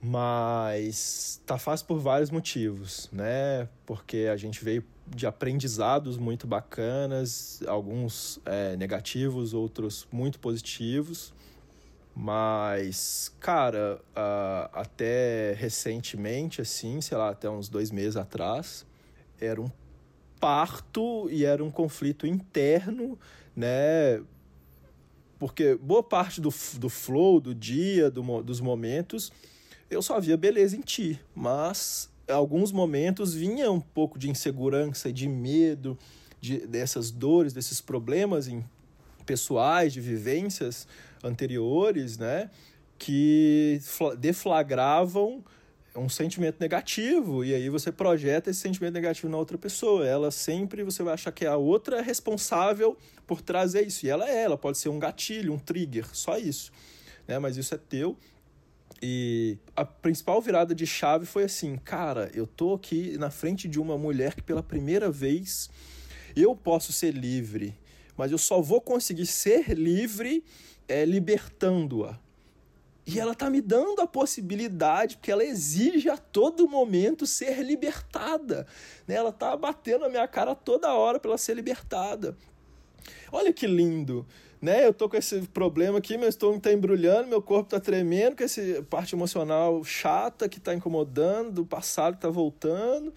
Mas 0.00 1.42
tá 1.44 1.58
fácil 1.58 1.86
por 1.86 1.98
vários 1.98 2.30
motivos, 2.30 3.08
né? 3.12 3.68
Porque 3.84 4.28
a 4.32 4.36
gente 4.36 4.64
veio 4.64 4.84
de 5.06 5.26
aprendizados 5.26 6.16
muito 6.16 6.46
bacanas, 6.46 7.60
alguns 7.66 8.40
é, 8.44 8.76
negativos, 8.76 9.54
outros 9.54 10.06
muito 10.12 10.38
positivos. 10.38 11.32
Mas, 12.14 13.32
cara, 13.38 14.00
uh, 14.10 14.68
até 14.72 15.54
recentemente, 15.54 16.60
assim, 16.60 17.00
sei 17.00 17.16
lá, 17.16 17.30
até 17.30 17.48
uns 17.48 17.68
dois 17.68 17.92
meses 17.92 18.16
atrás, 18.16 18.84
era 19.40 19.60
um 19.60 19.70
parto 20.40 21.28
e 21.30 21.44
era 21.44 21.62
um 21.62 21.70
conflito 21.70 22.26
interno, 22.26 23.16
né? 23.54 24.20
Porque 25.38 25.76
boa 25.76 26.02
parte 26.02 26.40
do, 26.40 26.52
do 26.78 26.88
flow, 26.88 27.40
do 27.40 27.54
dia, 27.54 28.10
do, 28.10 28.42
dos 28.42 28.60
momentos, 28.60 29.32
eu 29.90 30.02
só 30.02 30.20
via 30.20 30.36
beleza 30.36 30.76
em 30.76 30.80
ti, 30.80 31.20
mas 31.34 32.10
alguns 32.28 32.72
momentos 32.72 33.34
vinha 33.34 33.70
um 33.70 33.80
pouco 33.80 34.18
de 34.18 34.28
insegurança, 34.28 35.12
de 35.12 35.28
medo, 35.28 35.98
de, 36.40 36.66
dessas 36.66 37.10
dores, 37.10 37.52
desses 37.52 37.80
problemas 37.80 38.48
em, 38.48 38.64
pessoais, 39.28 39.92
de 39.92 40.00
vivências 40.00 40.88
anteriores, 41.22 42.16
né? 42.16 42.50
Que 42.98 43.80
deflagravam 44.18 45.44
um 45.94 46.08
sentimento 46.08 46.58
negativo 46.60 47.44
e 47.44 47.54
aí 47.54 47.68
você 47.68 47.90
projeta 47.90 48.50
esse 48.50 48.60
sentimento 48.60 48.94
negativo 48.94 49.28
na 49.28 49.36
outra 49.36 49.58
pessoa. 49.58 50.06
Ela 50.06 50.30
sempre 50.30 50.82
você 50.82 51.02
vai 51.02 51.14
achar 51.14 51.30
que 51.30 51.44
a 51.44 51.56
outra 51.56 51.98
é 51.98 52.02
responsável 52.02 52.96
por 53.26 53.42
trazer 53.42 53.86
isso 53.86 54.06
e 54.06 54.08
ela 54.08 54.28
é, 54.28 54.44
ela 54.44 54.56
pode 54.56 54.78
ser 54.78 54.88
um 54.88 54.98
gatilho, 54.98 55.52
um 55.52 55.58
trigger, 55.58 56.06
só 56.12 56.38
isso, 56.38 56.72
né? 57.26 57.38
Mas 57.38 57.56
isso 57.56 57.74
é 57.74 57.78
teu 57.78 58.16
e 59.02 59.58
a 59.76 59.84
principal 59.84 60.40
virada 60.40 60.74
de 60.74 60.86
chave 60.86 61.24
foi 61.24 61.44
assim, 61.44 61.76
cara, 61.76 62.30
eu 62.34 62.46
tô 62.46 62.74
aqui 62.74 63.16
na 63.16 63.30
frente 63.30 63.68
de 63.68 63.80
uma 63.80 63.96
mulher 63.96 64.34
que 64.34 64.42
pela 64.42 64.62
primeira 64.62 65.10
vez 65.10 65.70
eu 66.34 66.54
posso 66.56 66.92
ser 66.92 67.14
livre, 67.14 67.74
mas 68.16 68.32
eu 68.32 68.38
só 68.38 68.60
vou 68.60 68.80
conseguir 68.80 69.26
ser 69.26 69.72
livre 69.74 70.44
é, 70.88 71.04
libertando-a. 71.04 72.18
E 73.06 73.18
ela 73.18 73.34
tá 73.34 73.48
me 73.48 73.62
dando 73.62 74.02
a 74.02 74.06
possibilidade, 74.06 75.16
porque 75.16 75.32
ela 75.32 75.42
exige 75.42 76.10
a 76.10 76.18
todo 76.18 76.68
momento 76.68 77.26
ser 77.26 77.62
libertada. 77.62 78.66
Né? 79.06 79.14
Ela 79.14 79.32
tá 79.32 79.56
batendo 79.56 80.04
a 80.04 80.10
minha 80.10 80.28
cara 80.28 80.54
toda 80.54 80.92
hora 80.92 81.18
para 81.18 81.30
ela 81.30 81.38
ser 81.38 81.54
libertada. 81.54 82.36
Olha 83.32 83.50
que 83.50 83.66
lindo, 83.66 84.26
né? 84.60 84.86
Eu 84.86 84.92
tô 84.92 85.08
com 85.08 85.16
esse 85.16 85.40
problema 85.48 85.98
aqui, 85.98 86.16
meu 86.16 86.28
estômago 86.28 86.60
tá 86.60 86.72
embrulhando, 86.72 87.28
meu 87.28 87.40
corpo 87.40 87.70
tá 87.70 87.80
tremendo, 87.80 88.36
com 88.36 88.44
essa 88.44 88.60
parte 88.90 89.14
emocional 89.14 89.82
chata 89.84 90.48
que 90.48 90.58
tá 90.58 90.74
incomodando, 90.74 91.52
do 91.52 91.66
passado 91.66 92.18
tá 92.18 92.28
voltando. 92.28 93.12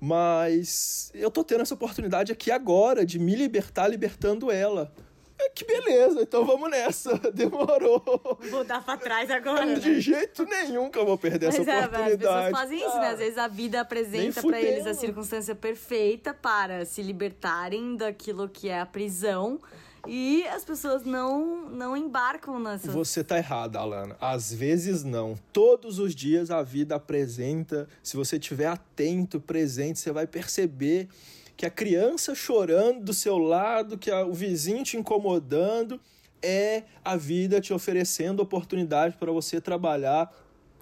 Mas 0.00 1.12
eu 1.14 1.30
tô 1.30 1.44
tendo 1.44 1.60
essa 1.60 1.74
oportunidade 1.74 2.32
aqui 2.32 2.50
agora 2.50 3.06
de 3.06 3.18
me 3.18 3.36
libertar 3.36 3.86
libertando 3.86 4.50
ela. 4.50 4.92
É, 5.38 5.48
que 5.48 5.64
beleza, 5.64 6.22
então 6.22 6.44
vamos 6.44 6.70
nessa. 6.70 7.16
Demorou. 7.32 8.02
Vou 8.50 8.64
dar 8.64 8.84
pra 8.84 8.96
trás 8.96 9.30
agora. 9.30 9.78
De 9.78 9.90
né? 9.90 10.00
jeito 10.00 10.44
nenhum 10.44 10.90
que 10.90 10.98
eu 10.98 11.06
vou 11.06 11.18
perder 11.18 11.46
Mas 11.46 11.60
essa 11.60 11.70
é, 11.70 11.86
oportunidade. 11.86 12.12
As 12.12 12.18
pessoas 12.18 12.50
fazem 12.50 12.78
isso, 12.78 12.98
né? 12.98 13.08
Às 13.08 13.18
vezes 13.18 13.38
a 13.38 13.48
vida 13.48 13.80
apresenta 13.80 14.42
para 14.42 14.60
eles 14.60 14.86
a 14.86 14.94
circunstância 14.94 15.54
perfeita 15.54 16.34
para 16.34 16.84
se 16.84 17.02
libertarem 17.02 17.96
daquilo 17.96 18.48
que 18.48 18.68
é 18.68 18.80
a 18.80 18.86
prisão. 18.86 19.60
E 20.06 20.44
as 20.48 20.64
pessoas 20.64 21.04
não, 21.04 21.68
não 21.68 21.96
embarcam 21.96 22.58
nessa. 22.58 22.90
Você 22.90 23.22
tá 23.22 23.38
errada, 23.38 23.78
Alana. 23.78 24.16
Às 24.20 24.52
vezes 24.52 25.04
não. 25.04 25.36
Todos 25.52 25.98
os 25.98 26.14
dias 26.14 26.50
a 26.50 26.62
vida 26.62 26.96
apresenta. 26.96 27.88
Se 28.02 28.16
você 28.16 28.36
estiver 28.36 28.66
atento, 28.66 29.40
presente, 29.40 30.00
você 30.00 30.10
vai 30.10 30.26
perceber 30.26 31.08
que 31.56 31.64
a 31.64 31.70
criança 31.70 32.34
chorando 32.34 33.04
do 33.04 33.14
seu 33.14 33.38
lado, 33.38 33.96
que 33.96 34.10
a, 34.10 34.26
o 34.26 34.32
vizinho 34.32 34.82
te 34.82 34.96
incomodando, 34.96 36.00
é 36.42 36.82
a 37.04 37.16
vida 37.16 37.60
te 37.60 37.72
oferecendo 37.72 38.40
oportunidade 38.40 39.16
para 39.16 39.30
você 39.30 39.60
trabalhar 39.60 40.32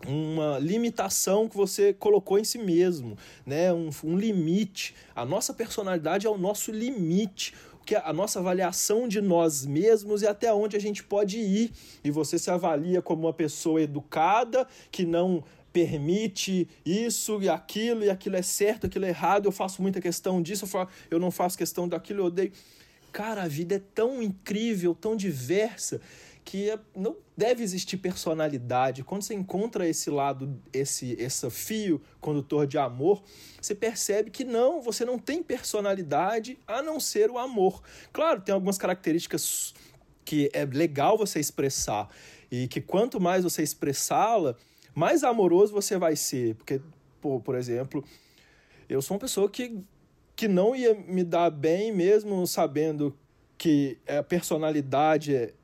uma 0.07 0.59
limitação 0.59 1.49
que 1.49 1.57
você 1.57 1.93
colocou 1.93 2.39
em 2.39 2.45
si 2.45 2.59
mesmo, 2.59 3.19
né? 3.45 3.73
um, 3.73 3.91
um 4.05 4.17
limite. 4.17 4.95
A 5.15 5.25
nossa 5.25 5.53
personalidade 5.53 6.27
é 6.27 6.31
o 6.31 6.39
nosso 6.39 6.73
limite 6.73 7.53
que 7.85 7.95
a 7.95 8.13
nossa 8.13 8.39
avaliação 8.39 9.09
de 9.09 9.21
nós 9.21 9.67
mesmos 9.67 10.23
e 10.23 10.27
até 10.27 10.53
onde 10.53 10.77
a 10.77 10.81
gente 10.81 11.03
pode 11.03 11.39
ir. 11.39 11.73
E 12.05 12.11
você 12.11 12.39
se 12.39 12.51
avalia 12.51 13.03
como 13.03 13.27
uma 13.27 13.33
pessoa 13.33 13.83
educada, 13.83 14.67
que 14.91 15.05
não 15.05 15.43
permite 15.73 16.69
isso 16.85 17.41
e 17.43 17.49
aquilo, 17.49 18.05
e 18.05 18.11
aquilo 18.11 18.37
é 18.37 18.43
certo, 18.43 18.87
aquilo 18.87 19.05
é 19.05 19.09
errado, 19.09 19.47
eu 19.47 19.53
faço 19.53 19.81
muita 19.81 20.01
questão 20.01 20.43
disso, 20.43 20.67
eu, 20.73 20.89
eu 21.13 21.19
não 21.19 21.31
faço 21.31 21.57
questão 21.57 21.89
daquilo, 21.89 22.21
eu 22.21 22.25
odeio. 22.27 22.53
Cara, 23.13 23.43
a 23.43 23.49
vida 23.49 23.77
é 23.77 23.83
tão 23.95 24.23
incrível, 24.23 24.95
tão 24.95 25.17
diversa, 25.17 26.01
que 26.51 26.69
é, 26.69 26.77
não 26.97 27.17
deve 27.37 27.63
existir 27.63 27.97
personalidade. 27.97 29.05
Quando 29.05 29.23
você 29.23 29.35
encontra 29.35 29.89
esse 29.89 30.11
lado, 30.11 30.61
esse, 30.73 31.13
esse 31.17 31.49
fio 31.49 32.03
condutor 32.21 32.67
de 32.67 32.77
amor, 32.77 33.23
você 33.63 33.73
percebe 33.73 34.33
que 34.33 34.43
não, 34.43 34.83
você 34.83 35.05
não 35.05 35.17
tem 35.17 35.45
personalidade 35.45 36.59
a 36.67 36.83
não 36.83 36.99
ser 36.99 37.31
o 37.31 37.39
amor. 37.39 37.81
Claro, 38.13 38.41
tem 38.41 38.53
algumas 38.53 38.77
características 38.77 39.73
que 40.25 40.51
é 40.53 40.65
legal 40.65 41.17
você 41.17 41.39
expressar 41.39 42.09
e 42.51 42.67
que 42.67 42.81
quanto 42.81 43.21
mais 43.21 43.45
você 43.45 43.63
expressá-la, 43.63 44.57
mais 44.93 45.23
amoroso 45.23 45.73
você 45.73 45.97
vai 45.99 46.17
ser. 46.17 46.57
Porque, 46.57 46.81
pô, 47.21 47.39
por 47.39 47.55
exemplo, 47.55 48.05
eu 48.89 49.01
sou 49.01 49.15
uma 49.15 49.21
pessoa 49.21 49.49
que, 49.49 49.79
que 50.35 50.49
não 50.49 50.75
ia 50.75 50.95
me 50.95 51.23
dar 51.23 51.49
bem 51.49 51.93
mesmo 51.93 52.45
sabendo 52.45 53.17
que 53.57 53.99
a 54.09 54.21
personalidade 54.21 55.55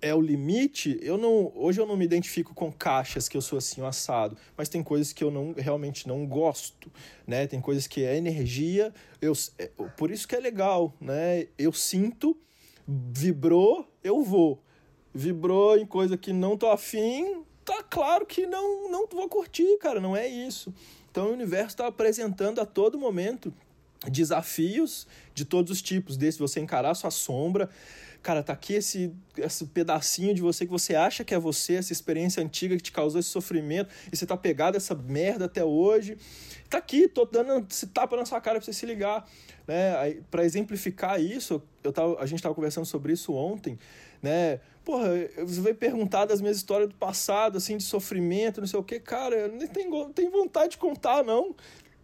é, 0.00 0.14
o 0.14 0.20
limite. 0.20 0.98
Eu 1.02 1.16
não, 1.16 1.52
hoje 1.54 1.80
eu 1.80 1.86
não 1.86 1.96
me 1.96 2.04
identifico 2.04 2.54
com 2.54 2.72
caixas 2.72 3.28
que 3.28 3.36
eu 3.36 3.42
sou 3.42 3.58
assim, 3.58 3.84
assado, 3.84 4.36
mas 4.56 4.68
tem 4.68 4.82
coisas 4.82 5.12
que 5.12 5.22
eu 5.22 5.30
não 5.30 5.54
realmente 5.56 6.06
não 6.08 6.26
gosto, 6.26 6.90
né? 7.26 7.46
Tem 7.46 7.60
coisas 7.60 7.86
que 7.86 8.04
é 8.04 8.16
energia, 8.16 8.92
eu, 9.20 9.32
é, 9.58 9.66
por 9.96 10.10
isso 10.10 10.26
que 10.26 10.34
é 10.34 10.40
legal, 10.40 10.94
né? 11.00 11.46
Eu 11.58 11.72
sinto, 11.72 12.36
vibrou, 12.86 13.88
eu 14.02 14.22
vou. 14.22 14.62
Vibrou 15.12 15.76
em 15.76 15.86
coisa 15.86 16.16
que 16.16 16.32
não 16.32 16.56
tô 16.56 16.70
afim, 16.70 17.42
tá 17.64 17.82
claro 17.82 18.24
que 18.24 18.46
não, 18.46 18.90
não 18.90 19.06
vou 19.06 19.28
curtir, 19.28 19.78
cara, 19.78 20.00
não 20.00 20.16
é 20.16 20.26
isso. 20.26 20.72
Então 21.10 21.30
o 21.30 21.32
universo 21.32 21.68
está 21.70 21.86
apresentando 21.86 22.60
a 22.60 22.66
todo 22.66 22.98
momento 22.98 23.52
desafios 24.08 25.06
de 25.34 25.44
todos 25.44 25.70
os 25.70 25.82
tipos, 25.82 26.16
desde 26.16 26.40
você 26.40 26.60
encarar 26.60 26.94
sua 26.94 27.10
sombra, 27.10 27.68
cara, 28.22 28.42
tá 28.42 28.52
aqui 28.52 28.74
esse, 28.74 29.12
esse 29.36 29.66
pedacinho 29.66 30.34
de 30.34 30.42
você 30.42 30.64
que 30.64 30.70
você 30.70 30.94
acha 30.94 31.24
que 31.24 31.34
é 31.34 31.38
você, 31.38 31.74
essa 31.74 31.92
experiência 31.92 32.42
antiga 32.42 32.76
que 32.76 32.82
te 32.82 32.92
causou 32.92 33.18
esse 33.18 33.28
sofrimento, 33.28 33.90
e 34.12 34.16
você 34.16 34.26
tá 34.26 34.36
pegado 34.36 34.76
essa 34.76 34.94
merda 34.94 35.46
até 35.46 35.64
hoje. 35.64 36.16
Tá 36.68 36.78
aqui, 36.78 37.08
tô 37.08 37.24
dando 37.24 37.66
esse 37.68 37.88
tapa 37.88 38.16
na 38.16 38.24
sua 38.24 38.40
cara 38.40 38.58
pra 38.58 38.64
você 38.64 38.72
se 38.72 38.86
ligar, 38.86 39.28
né? 39.66 40.20
Para 40.30 40.44
exemplificar 40.44 41.20
isso, 41.20 41.62
eu 41.82 41.92
tava, 41.92 42.20
a 42.20 42.26
gente 42.26 42.42
tava 42.42 42.54
conversando 42.54 42.86
sobre 42.86 43.12
isso 43.12 43.32
ontem, 43.32 43.78
né? 44.22 44.60
Porra, 44.84 45.08
você 45.38 45.60
vai 45.60 45.74
perguntar 45.74 46.24
das 46.24 46.40
minhas 46.40 46.56
histórias 46.56 46.88
do 46.88 46.94
passado, 46.94 47.58
assim, 47.58 47.76
de 47.76 47.82
sofrimento, 47.82 48.60
não 48.60 48.68
sei 48.68 48.78
o 48.78 48.82
que, 48.82 48.98
cara, 48.98 49.48
nem 49.48 49.66
tenho, 49.66 50.08
tenho 50.10 50.30
vontade 50.30 50.72
de 50.72 50.78
contar, 50.78 51.22
não. 51.22 51.54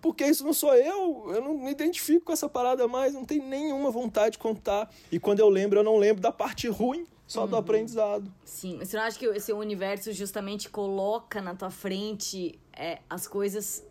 Porque 0.06 0.24
isso 0.24 0.44
não 0.44 0.52
sou 0.52 0.72
eu, 0.72 1.32
eu 1.34 1.42
não 1.42 1.58
me 1.58 1.72
identifico 1.72 2.26
com 2.26 2.32
essa 2.32 2.48
parada 2.48 2.86
mais, 2.86 3.12
não 3.12 3.24
tenho 3.24 3.44
nenhuma 3.44 3.90
vontade 3.90 4.34
de 4.34 4.38
contar. 4.38 4.88
E 5.10 5.18
quando 5.18 5.40
eu 5.40 5.48
lembro, 5.48 5.80
eu 5.80 5.82
não 5.82 5.96
lembro 5.96 6.22
da 6.22 6.30
parte 6.30 6.68
ruim, 6.68 7.04
só 7.26 7.42
uhum. 7.42 7.48
do 7.48 7.56
aprendizado. 7.56 8.32
Sim, 8.44 8.76
mas 8.78 8.88
você 8.88 8.96
não 8.96 9.02
acha 9.02 9.18
que 9.18 9.26
esse 9.26 9.52
universo 9.52 10.12
justamente 10.12 10.70
coloca 10.70 11.42
na 11.42 11.56
tua 11.56 11.70
frente 11.70 12.56
é, 12.72 13.00
as 13.10 13.26
coisas 13.26 13.84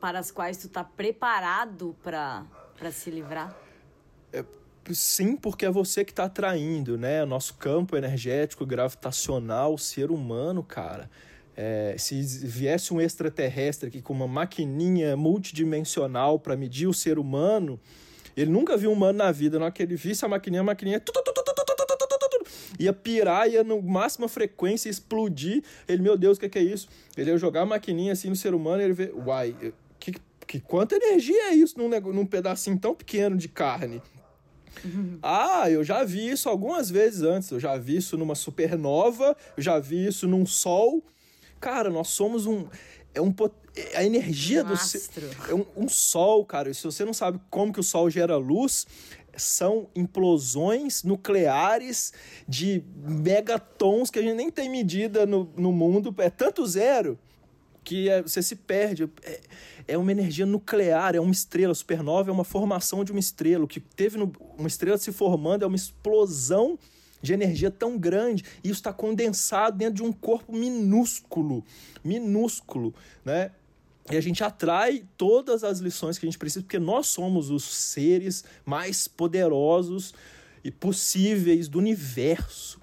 para 0.00 0.18
as 0.18 0.32
quais 0.32 0.56
tu 0.56 0.68
tá 0.68 0.82
preparado 0.82 1.96
para 2.02 2.90
se 2.90 3.08
livrar? 3.08 3.56
É, 4.32 4.44
Sim, 4.92 5.36
porque 5.36 5.64
é 5.66 5.70
você 5.70 6.04
que 6.04 6.10
está 6.10 6.24
atraindo, 6.24 6.98
né? 6.98 7.22
O 7.22 7.26
nosso 7.26 7.54
campo 7.54 7.96
energético, 7.96 8.66
gravitacional, 8.66 9.78
ser 9.78 10.10
humano, 10.10 10.64
cara. 10.64 11.08
É, 11.56 11.94
se 11.98 12.20
viesse 12.22 12.94
um 12.94 13.00
extraterrestre 13.00 13.88
aqui 13.88 14.00
com 14.00 14.12
uma 14.12 14.28
maquininha 14.28 15.16
multidimensional 15.16 16.38
para 16.38 16.56
medir 16.56 16.86
o 16.86 16.94
ser 16.94 17.18
humano, 17.18 17.78
ele 18.36 18.50
nunca 18.50 18.76
viu 18.76 18.90
um 18.90 18.94
humano 18.94 19.18
na 19.18 19.32
vida. 19.32 19.58
Na 19.58 19.66
hora 19.66 19.74
que 19.74 19.82
ele 19.82 19.96
visse 19.96 20.24
a 20.24 20.28
maquininha, 20.28 20.62
a 20.62 20.64
maquininha 20.64 21.02
ia 22.78 22.92
pirar, 22.92 23.48
ia 23.48 23.62
no 23.62 23.82
máxima 23.82 24.28
frequência 24.28 24.88
explodir. 24.88 25.62
Ele, 25.86 26.02
meu 26.02 26.16
Deus, 26.16 26.38
o 26.38 26.40
que, 26.40 26.48
que 26.48 26.58
é 26.58 26.62
isso? 26.62 26.88
Ele 27.16 27.30
ia 27.30 27.36
jogar 27.36 27.62
a 27.62 27.66
maquininha 27.66 28.12
assim 28.12 28.28
no 28.28 28.36
ser 28.36 28.54
humano 28.54 28.80
e 28.80 28.84
ele 28.84 28.94
vê, 28.94 29.12
uai, 29.14 29.54
que, 29.98 30.14
que 30.46 30.60
quanta 30.60 30.96
energia 30.96 31.50
é 31.50 31.54
isso 31.54 31.76
num, 31.78 31.88
num 32.12 32.26
pedacinho 32.26 32.78
tão 32.78 32.94
pequeno 32.94 33.36
de 33.36 33.48
carne? 33.48 34.00
Ah, 35.22 35.68
eu 35.70 35.84
já 35.84 36.04
vi 36.04 36.30
isso 36.30 36.48
algumas 36.48 36.88
vezes 36.90 37.22
antes. 37.22 37.50
Eu 37.50 37.60
já 37.60 37.76
vi 37.76 37.96
isso 37.96 38.16
numa 38.16 38.34
supernova, 38.34 39.36
eu 39.56 39.62
já 39.62 39.78
vi 39.78 40.06
isso 40.06 40.26
num 40.26 40.46
sol. 40.46 41.04
Cara, 41.60 41.90
nós 41.90 42.08
somos 42.08 42.46
um. 42.46 42.66
É 43.12 43.20
um 43.20 43.34
é 43.76 43.98
a 43.98 44.04
energia 44.04 44.62
um 44.62 44.68
do 44.68 44.72
astro. 44.72 45.28
é 45.48 45.54
um, 45.54 45.66
um 45.76 45.88
sol, 45.88 46.44
cara. 46.44 46.72
Se 46.72 46.84
você 46.84 47.04
não 47.04 47.12
sabe 47.12 47.40
como 47.50 47.72
que 47.72 47.80
o 47.80 47.82
sol 47.82 48.08
gera 48.08 48.36
luz, 48.36 48.86
são 49.36 49.88
implosões 49.94 51.02
nucleares 51.02 52.12
de 52.48 52.82
megatons 52.96 54.10
que 54.10 54.18
a 54.18 54.22
gente 54.22 54.34
nem 54.34 54.50
tem 54.50 54.68
medida 54.68 55.26
no, 55.26 55.52
no 55.56 55.72
mundo. 55.72 56.14
É 56.18 56.30
tanto 56.30 56.66
zero 56.66 57.18
que 57.84 58.08
é, 58.08 58.22
você 58.22 58.42
se 58.42 58.56
perde. 58.56 59.08
É, 59.22 59.40
é, 59.88 59.98
uma 59.98 60.12
energia 60.12 60.46
nuclear, 60.46 61.14
é 61.14 61.20
uma 61.20 61.32
estrela. 61.32 61.74
Supernova 61.74 62.30
é 62.30 62.32
uma 62.32 62.44
formação 62.44 63.04
de 63.04 63.12
uma 63.12 63.20
estrela. 63.20 63.64
O 63.64 63.68
que 63.68 63.80
teve 63.80 64.18
no, 64.18 64.32
uma 64.56 64.68
estrela 64.68 64.98
se 64.98 65.12
formando 65.12 65.64
é 65.64 65.66
uma 65.66 65.76
explosão 65.76 66.78
de 67.22 67.32
energia 67.32 67.70
tão 67.70 67.98
grande 67.98 68.44
e 68.62 68.68
isso 68.68 68.80
está 68.80 68.92
condensado 68.92 69.76
dentro 69.76 69.94
de 69.94 70.02
um 70.02 70.12
corpo 70.12 70.52
minúsculo, 70.52 71.64
minúsculo, 72.02 72.94
né? 73.24 73.50
E 74.10 74.16
a 74.16 74.20
gente 74.20 74.42
atrai 74.42 75.04
todas 75.16 75.62
as 75.62 75.78
lições 75.78 76.18
que 76.18 76.26
a 76.26 76.28
gente 76.28 76.38
precisa, 76.38 76.62
porque 76.62 76.78
nós 76.78 77.06
somos 77.06 77.50
os 77.50 77.64
seres 77.64 78.44
mais 78.64 79.06
poderosos 79.06 80.12
e 80.64 80.70
possíveis 80.70 81.68
do 81.68 81.78
universo. 81.78 82.80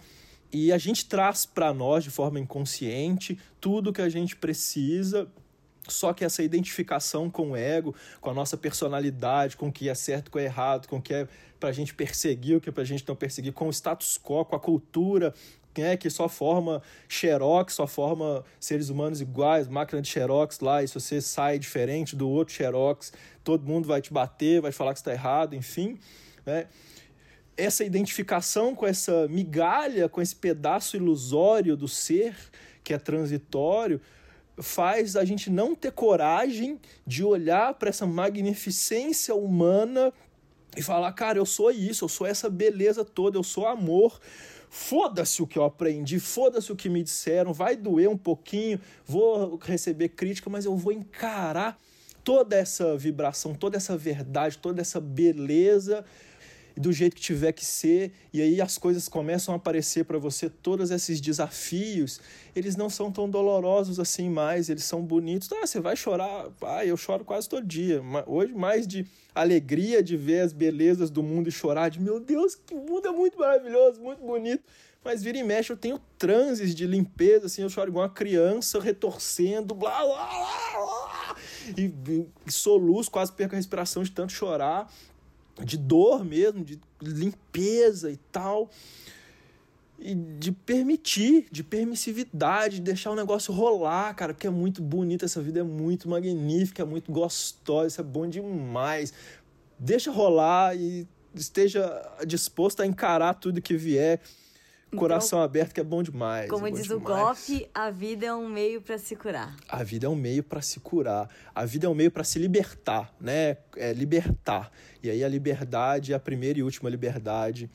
E 0.52 0.72
a 0.72 0.78
gente 0.78 1.06
traz 1.06 1.46
para 1.46 1.74
nós 1.74 2.04
de 2.04 2.10
forma 2.10 2.40
inconsciente 2.40 3.38
tudo 3.60 3.92
que 3.92 4.02
a 4.02 4.08
gente 4.08 4.36
precisa 4.38 5.28
só 5.94 6.14
que 6.14 6.24
essa 6.24 6.44
identificação 6.44 7.30
com 7.30 7.52
o 7.52 7.56
ego, 7.56 7.96
com 8.22 8.30
a 8.30 8.34
nossa 8.34 8.58
personalidade, 8.58 9.58
com 9.58 9.68
o 9.68 9.72
que 9.72 9.90
é 9.90 9.96
certo, 9.96 10.32
com 10.32 10.38
o 10.38 10.42
que 10.42 10.46
é 10.46 10.50
errado, 10.50 10.88
com 10.88 10.98
o 10.98 11.02
que 11.02 11.14
é 11.14 11.28
para 11.60 11.70
a 11.70 11.72
gente 11.72 11.94
perseguir, 11.94 12.58
o 12.58 12.62
que 12.62 12.70
é 12.70 12.72
para 12.72 12.84
a 12.84 12.86
gente 12.86 13.08
não 13.08 13.16
perseguir, 13.16 13.54
com 13.54 13.68
o 13.68 13.72
status 13.72 14.18
quo, 14.18 14.46
com 14.46 14.56
a 14.56 14.60
cultura, 14.60 15.34
né, 15.78 15.96
que 15.96 16.10
só 16.10 16.28
forma 16.28 16.82
xerox, 17.08 17.74
só 17.74 17.86
forma 17.86 18.44
seres 18.60 18.90
humanos 18.90 19.22
iguais, 19.22 19.68
máquina 19.68 20.02
de 20.02 20.08
xerox 20.08 20.60
lá, 20.60 20.84
e 20.84 20.88
se 20.88 20.94
você 20.96 21.22
sai 21.22 21.60
diferente 21.60 22.16
do 22.16 22.28
outro 22.28 22.54
xerox, 22.54 23.14
todo 23.44 23.66
mundo 23.66 23.88
vai 23.88 24.02
te 24.02 24.12
bater, 24.12 24.62
vai 24.62 24.72
falar 24.72 24.94
que 24.94 25.00
está 25.00 25.12
errado, 25.12 25.56
enfim. 25.56 25.98
Né? 26.46 26.68
essa 27.58 27.84
identificação 27.84 28.76
com 28.76 28.86
essa 28.86 29.28
migalha, 29.28 30.08
com 30.08 30.22
esse 30.22 30.36
pedaço 30.36 30.96
ilusório 30.96 31.76
do 31.76 31.88
ser 31.88 32.36
que 32.84 32.94
é 32.94 33.00
transitório, 33.00 34.00
faz 34.60 35.16
a 35.16 35.24
gente 35.24 35.50
não 35.50 35.76
ter 35.76 35.92
coragem 35.92 36.80
de 37.06 37.24
olhar 37.24 37.74
para 37.76 37.90
essa 37.90 38.06
magnificência 38.06 39.36
humana 39.36 40.12
e 40.76 40.82
falar, 40.82 41.12
cara, 41.14 41.38
eu 41.38 41.46
sou 41.46 41.72
isso, 41.72 42.06
eu 42.06 42.10
sou 42.10 42.26
essa 42.28 42.50
beleza 42.50 43.04
toda, 43.06 43.38
eu 43.38 43.44
sou 43.44 43.68
amor. 43.68 44.20
Foda-se 44.70 45.42
o 45.42 45.48
que 45.48 45.58
eu 45.58 45.64
aprendi, 45.64 46.20
foda-se 46.20 46.72
o 46.72 46.76
que 46.76 46.90
me 46.90 47.02
disseram, 47.02 47.54
vai 47.54 47.76
doer 47.76 48.10
um 48.10 48.18
pouquinho, 48.18 48.80
vou 49.06 49.58
receber 49.58 50.10
crítica, 50.10 50.50
mas 50.50 50.66
eu 50.66 50.76
vou 50.76 50.92
encarar 50.92 51.80
toda 52.24 52.56
essa 52.58 52.98
vibração, 52.98 53.56
toda 53.56 53.78
essa 53.78 53.96
verdade, 53.96 54.58
toda 54.58 54.82
essa 54.82 55.00
beleza 55.00 56.04
do 56.78 56.92
jeito 56.94 57.16
que 57.16 57.22
tiver 57.22 57.52
que 57.52 57.66
ser, 57.66 58.12
e 58.32 58.42
aí 58.42 58.62
as 58.62 58.78
coisas 58.78 59.08
começam 59.08 59.54
a 59.54 59.58
aparecer 59.58 60.06
para 60.06 60.18
você, 60.18 60.50
todos 60.50 60.92
esses 60.92 61.20
desafios, 61.20 62.22
eles 62.56 62.76
não 62.76 62.90
são 62.90 63.12
tão 63.12 63.30
dolorosos 63.30 64.00
assim 64.00 64.30
mais, 64.30 64.70
eles 64.70 64.84
são 64.84 65.02
bonitos. 65.02 65.50
Ah, 65.52 65.66
você 65.66 65.80
vai 65.80 65.96
chorar, 65.96 66.50
ah, 66.62 66.86
eu 66.86 66.96
choro 66.96 67.26
quase 67.26 67.50
todo 67.50 67.66
dia. 67.66 68.02
Hoje, 68.26 68.54
mais 68.54 68.88
de 68.88 69.06
alegria 69.34 70.02
de 70.02 70.16
ver 70.16 70.42
as 70.42 70.54
belezas 70.54 71.10
do 71.10 71.24
mundo 71.24 71.50
e 71.50 71.52
chorar 71.52 71.90
de 71.90 72.00
meu 72.00 72.20
Deus, 72.20 72.56
que 72.56 72.74
mundo 72.74 73.08
é 73.08 73.12
muito 73.12 73.40
maravilhoso, 73.40 74.02
muito 74.02 74.24
bonito. 74.24 74.64
Mas 75.04 75.24
vira 75.24 75.38
e 75.38 75.44
mexe, 75.44 75.72
eu 75.72 75.78
tenho 75.78 76.02
transes 76.18 76.76
de 76.76 76.86
limpeza, 76.86 77.46
assim, 77.46 77.62
eu 77.62 77.70
choro 77.70 77.90
igual 77.90 78.06
uma 78.06 78.14
criança, 78.14 78.80
retorcendo, 78.80 79.74
blá, 79.74 80.04
blá, 80.04 80.28
blá, 80.28 80.86
blá 80.86 81.36
e, 81.78 81.94
e 82.46 82.52
soluço, 82.52 83.10
quase 83.10 83.32
perco 83.32 83.56
a 83.56 83.58
respiração 83.58 84.04
de 84.04 84.12
tanto 84.12 84.32
chorar 84.32 84.92
de 85.64 85.78
dor 85.78 86.24
mesmo, 86.24 86.64
de 86.64 86.80
limpeza 87.02 88.12
e 88.12 88.18
tal. 88.32 88.70
E 90.00 90.14
de 90.14 90.52
permitir, 90.52 91.48
de 91.52 91.64
permissividade, 91.64 92.76
de 92.76 92.82
deixar 92.82 93.10
o 93.12 93.16
negócio 93.16 93.52
rolar, 93.52 94.14
cara, 94.14 94.34
porque 94.34 94.46
é 94.46 94.52
muito 94.52 94.82
bonita 94.82 95.26
essa 95.26 95.42
vida, 95.42 95.62
é 95.62 95.64
muito 95.64 96.08
magnífica, 96.08 96.84
é 96.84 96.86
muito 96.86 97.12
gostosa, 97.12 97.88
isso 97.88 98.02
é 98.02 98.04
bom 98.04 98.28
demais. 98.28 99.12
Deixa 99.80 100.12
rolar 100.12 100.76
e 100.76 101.08
esteja 101.34 101.84
disposto 102.28 102.82
a 102.82 102.86
encarar 102.86 103.34
tudo 103.34 103.62
que 103.62 103.76
vier 103.76 104.22
então, 104.88 105.00
Coração 105.00 105.42
aberto 105.42 105.74
que 105.74 105.82
é 105.82 105.84
bom 105.84 106.02
demais. 106.02 106.50
Como 106.50 106.66
é 106.66 106.70
bom 106.70 106.78
diz 106.78 106.88
demais. 106.88 107.02
o 107.02 107.06
Goff, 107.06 107.70
a 107.74 107.90
vida 107.90 108.26
é 108.26 108.34
um 108.34 108.48
meio 108.48 108.82
para 108.82 108.98
se 108.98 109.16
curar. 109.18 109.56
A 109.68 109.84
vida 109.84 110.06
é 110.06 110.10
um 110.10 110.16
meio 110.16 110.44
para 110.44 110.62
se 110.62 110.80
curar. 110.80 111.30
A 111.54 111.66
vida 111.66 111.88
é 111.88 111.90
um 111.90 111.94
meio 111.94 112.10
para 112.10 112.24
se 112.24 112.40
libertar, 112.40 113.14
né? 113.20 113.58
É 113.76 113.92
libertar. 113.92 114.72
E 115.08 115.12
aí 115.12 115.24
a 115.24 115.30
liberdade 115.30 116.12
é 116.12 116.16
a 116.16 116.20
primeira 116.20 116.60
e 116.60 116.64
última 116.64 116.90
liberdade. 116.90 117.70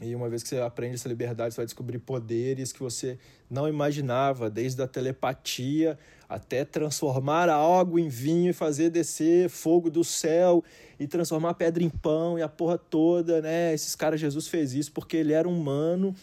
E 0.00 0.14
uma 0.14 0.28
vez 0.28 0.42
que 0.42 0.48
você 0.48 0.58
aprende 0.58 0.94
essa 0.94 1.08
liberdade, 1.08 1.52
você 1.52 1.58
vai 1.58 1.66
descobrir 1.66 1.98
poderes 1.98 2.72
que 2.72 2.78
você 2.80 3.18
não 3.50 3.68
imaginava, 3.68 4.48
desde 4.48 4.80
a 4.82 4.86
telepatia 4.86 5.98
até 6.28 6.64
transformar 6.64 7.48
a 7.48 7.56
água 7.56 8.00
em 8.00 8.08
vinho 8.08 8.50
e 8.50 8.52
fazer 8.52 8.88
descer 8.88 9.48
fogo 9.48 9.90
do 9.90 10.04
céu 10.04 10.64
e 10.98 11.08
transformar 11.08 11.54
pedra 11.54 11.82
em 11.82 11.90
pão 11.90 12.38
e 12.38 12.42
a 12.42 12.48
porra 12.48 12.78
toda, 12.78 13.42
né? 13.42 13.74
Esses 13.74 13.96
caras, 13.96 14.20
Jesus 14.20 14.46
fez 14.46 14.74
isso 14.74 14.92
porque 14.92 15.16
ele 15.16 15.32
era 15.32 15.48
humano, 15.48 16.14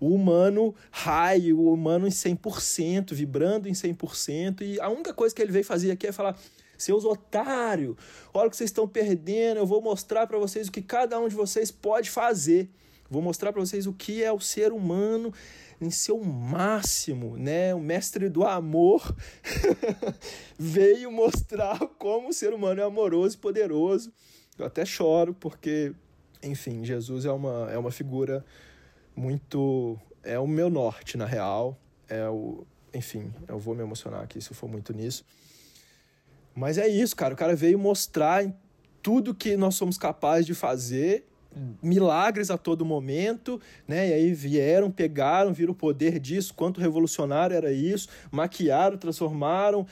o 0.00 0.12
humano 0.12 0.74
high, 0.90 1.52
o 1.52 1.72
humano 1.72 2.06
em 2.06 2.10
100%, 2.10 3.14
vibrando 3.14 3.68
em 3.68 3.72
100%, 3.72 4.60
e 4.62 4.80
a 4.80 4.88
única 4.88 5.14
coisa 5.14 5.34
que 5.34 5.40
ele 5.40 5.52
veio 5.52 5.64
fazer 5.64 5.92
aqui 5.92 6.08
é 6.08 6.12
falar 6.12 6.36
seus 6.78 7.04
otários, 7.04 7.96
olha 8.32 8.48
o 8.48 8.50
que 8.50 8.56
vocês 8.56 8.70
estão 8.70 8.86
perdendo, 8.86 9.58
eu 9.58 9.66
vou 9.66 9.80
mostrar 9.80 10.26
para 10.26 10.38
vocês 10.38 10.68
o 10.68 10.72
que 10.72 10.82
cada 10.82 11.18
um 11.18 11.28
de 11.28 11.34
vocês 11.34 11.70
pode 11.70 12.10
fazer. 12.10 12.70
Vou 13.08 13.22
mostrar 13.22 13.52
para 13.52 13.60
vocês 13.60 13.86
o 13.86 13.92
que 13.92 14.22
é 14.22 14.32
o 14.32 14.40
ser 14.40 14.72
humano 14.72 15.32
em 15.80 15.90
seu 15.90 16.22
máximo, 16.24 17.36
né? 17.36 17.72
O 17.72 17.78
mestre 17.78 18.28
do 18.28 18.44
amor 18.44 19.14
veio 20.58 21.12
mostrar 21.12 21.78
como 21.98 22.30
o 22.30 22.32
ser 22.32 22.52
humano 22.52 22.80
é 22.80 22.84
amoroso 22.84 23.36
e 23.36 23.38
poderoso. 23.38 24.12
Eu 24.58 24.66
até 24.66 24.84
choro 24.84 25.32
porque, 25.34 25.94
enfim, 26.42 26.84
Jesus 26.84 27.24
é 27.24 27.30
uma, 27.30 27.70
é 27.70 27.78
uma 27.78 27.92
figura 27.92 28.44
muito 29.14 29.96
é 30.26 30.38
o 30.38 30.46
meu 30.46 30.68
norte 30.68 31.16
na 31.16 31.24
real, 31.24 31.78
é 32.08 32.28
o, 32.28 32.66
enfim, 32.92 33.32
eu 33.46 33.58
vou 33.58 33.74
me 33.74 33.82
emocionar 33.82 34.22
aqui 34.22 34.40
se 34.40 34.50
eu 34.50 34.56
for 34.56 34.68
muito 34.68 34.92
nisso. 34.92 35.24
Mas 36.56 36.78
é 36.78 36.88
isso, 36.88 37.14
cara, 37.14 37.34
o 37.34 37.36
cara 37.36 37.54
veio 37.54 37.78
mostrar 37.78 38.50
tudo 39.02 39.34
que 39.34 39.56
nós 39.58 39.74
somos 39.74 39.98
capazes 39.98 40.46
de 40.46 40.54
fazer 40.54 41.26
milagres 41.82 42.50
a 42.50 42.58
todo 42.58 42.84
momento, 42.84 43.60
né? 43.86 44.08
E 44.08 44.12
aí 44.12 44.34
vieram, 44.34 44.90
pegaram, 44.90 45.52
viram 45.52 45.72
o 45.72 45.76
poder 45.76 46.18
disso, 46.18 46.52
quanto 46.54 46.80
revolucionário 46.80 47.56
era 47.56 47.72
isso, 47.72 48.08
maquiaram, 48.30 48.98
transformaram, 48.98 49.86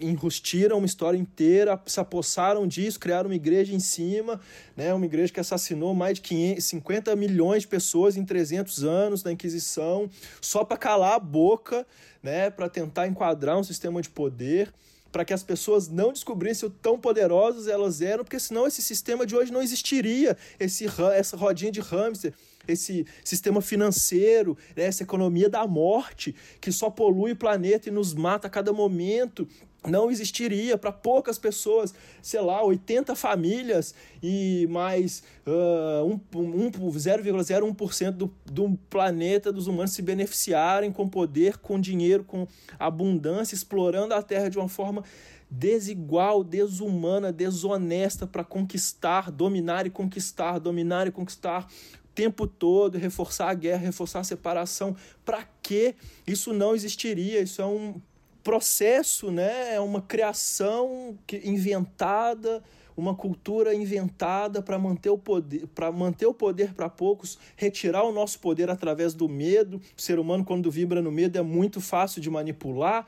enrustiram 0.00 0.78
uma 0.78 0.86
história 0.86 1.18
inteira, 1.18 1.80
se 1.86 2.00
apossaram 2.00 2.66
disso, 2.66 2.98
criaram 2.98 3.28
uma 3.28 3.34
igreja 3.34 3.74
em 3.74 3.80
cima, 3.80 4.40
né? 4.76 4.94
Uma 4.94 5.04
igreja 5.04 5.32
que 5.32 5.40
assassinou 5.40 5.94
mais 5.94 6.14
de 6.14 6.20
500, 6.22 6.64
50 6.64 7.16
milhões 7.16 7.62
de 7.62 7.68
pessoas 7.68 8.16
em 8.16 8.24
300 8.24 8.84
anos 8.84 9.22
da 9.22 9.32
Inquisição, 9.32 10.08
só 10.40 10.64
para 10.64 10.76
calar 10.76 11.14
a 11.14 11.18
boca, 11.18 11.86
né? 12.22 12.50
Para 12.50 12.68
tentar 12.68 13.06
enquadrar 13.06 13.58
um 13.58 13.64
sistema 13.64 14.00
de 14.00 14.08
poder 14.08 14.72
para 15.14 15.24
que 15.24 15.32
as 15.32 15.44
pessoas 15.44 15.88
não 15.88 16.12
descobrissem 16.12 16.68
o 16.68 16.72
tão 16.72 16.98
poderosas 16.98 17.68
elas 17.68 18.00
eram, 18.00 18.24
porque 18.24 18.40
senão 18.40 18.66
esse 18.66 18.82
sistema 18.82 19.24
de 19.24 19.36
hoje 19.36 19.52
não 19.52 19.62
existiria, 19.62 20.36
esse, 20.58 20.86
essa 21.14 21.36
rodinha 21.36 21.70
de 21.70 21.80
hamster, 21.80 22.34
esse 22.66 23.06
sistema 23.22 23.62
financeiro, 23.62 24.58
né, 24.74 24.82
essa 24.82 25.04
economia 25.04 25.48
da 25.48 25.64
morte, 25.68 26.34
que 26.60 26.72
só 26.72 26.90
polui 26.90 27.30
o 27.30 27.36
planeta 27.36 27.88
e 27.88 27.92
nos 27.92 28.12
mata 28.12 28.48
a 28.48 28.50
cada 28.50 28.72
momento, 28.72 29.46
não 29.86 30.10
existiria 30.10 30.78
para 30.78 30.90
poucas 30.90 31.38
pessoas, 31.38 31.94
sei 32.22 32.40
lá, 32.40 32.62
80 32.62 33.14
famílias 33.14 33.94
e 34.22 34.66
mais 34.70 35.22
uh, 35.46 36.04
um, 36.04 36.20
um, 36.38 36.70
0,01% 36.70 38.10
do, 38.12 38.34
do 38.46 38.78
planeta 38.88 39.52
dos 39.52 39.66
humanos 39.66 39.92
se 39.92 40.02
beneficiarem 40.02 40.90
com 40.90 41.08
poder, 41.08 41.58
com 41.58 41.78
dinheiro, 41.78 42.24
com 42.24 42.46
abundância, 42.78 43.54
explorando 43.54 44.14
a 44.14 44.22
Terra 44.22 44.48
de 44.48 44.58
uma 44.58 44.68
forma 44.68 45.04
desigual, 45.50 46.42
desumana, 46.42 47.32
desonesta 47.32 48.26
para 48.26 48.42
conquistar, 48.42 49.30
dominar 49.30 49.86
e 49.86 49.90
conquistar, 49.90 50.58
dominar 50.58 51.06
e 51.06 51.12
conquistar 51.12 51.68
o 52.04 52.08
tempo 52.14 52.46
todo, 52.46 52.98
reforçar 52.98 53.50
a 53.50 53.54
guerra, 53.54 53.82
reforçar 53.82 54.20
a 54.20 54.24
separação. 54.24 54.96
Para 55.24 55.46
que 55.62 55.94
isso 56.26 56.52
não 56.52 56.74
existiria? 56.74 57.40
Isso 57.40 57.60
é 57.60 57.66
um 57.66 58.00
processo, 58.44 59.32
né? 59.32 59.74
É 59.74 59.80
uma 59.80 60.02
criação 60.02 61.18
que, 61.26 61.40
inventada, 61.44 62.62
uma 62.96 63.14
cultura 63.14 63.74
inventada 63.74 64.62
para 64.62 64.78
manter 64.78 65.10
o 65.10 65.18
poder, 65.18 65.66
para 65.68 65.90
manter 65.90 66.26
o 66.26 66.34
poder 66.34 66.74
para 66.74 66.88
poucos, 66.88 67.38
retirar 67.56 68.04
o 68.04 68.12
nosso 68.12 68.38
poder 68.38 68.70
através 68.70 69.14
do 69.14 69.28
medo. 69.28 69.80
O 69.96 70.00
ser 70.00 70.18
humano 70.18 70.44
quando 70.44 70.70
vibra 70.70 71.02
no 71.02 71.10
medo 71.10 71.38
é 71.38 71.42
muito 71.42 71.80
fácil 71.80 72.20
de 72.20 72.30
manipular. 72.30 73.06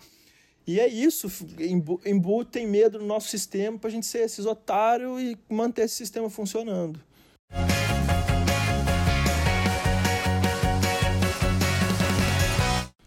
E 0.67 0.81
é 0.81 0.89
isso, 0.89 1.31
embutem 2.05 2.67
medo 2.67 2.99
no 2.99 3.07
nosso 3.07 3.29
sistema 3.29 3.79
para 3.79 3.89
a 3.89 3.93
gente 3.93 4.07
ser 4.07 4.25
esses 4.25 4.47
otários 4.47 5.23
e 5.23 5.39
manter 5.49 5.83
esse 5.83 5.95
sistema 5.95 6.29
funcionando. 6.29 6.99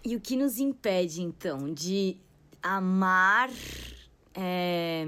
E 0.10 0.16
o 0.16 0.20
que 0.20 0.36
nos 0.36 0.57
impede, 0.57 1.22
então, 1.22 1.72
de 1.72 2.18
amar 2.64 3.51
é, 4.34 5.05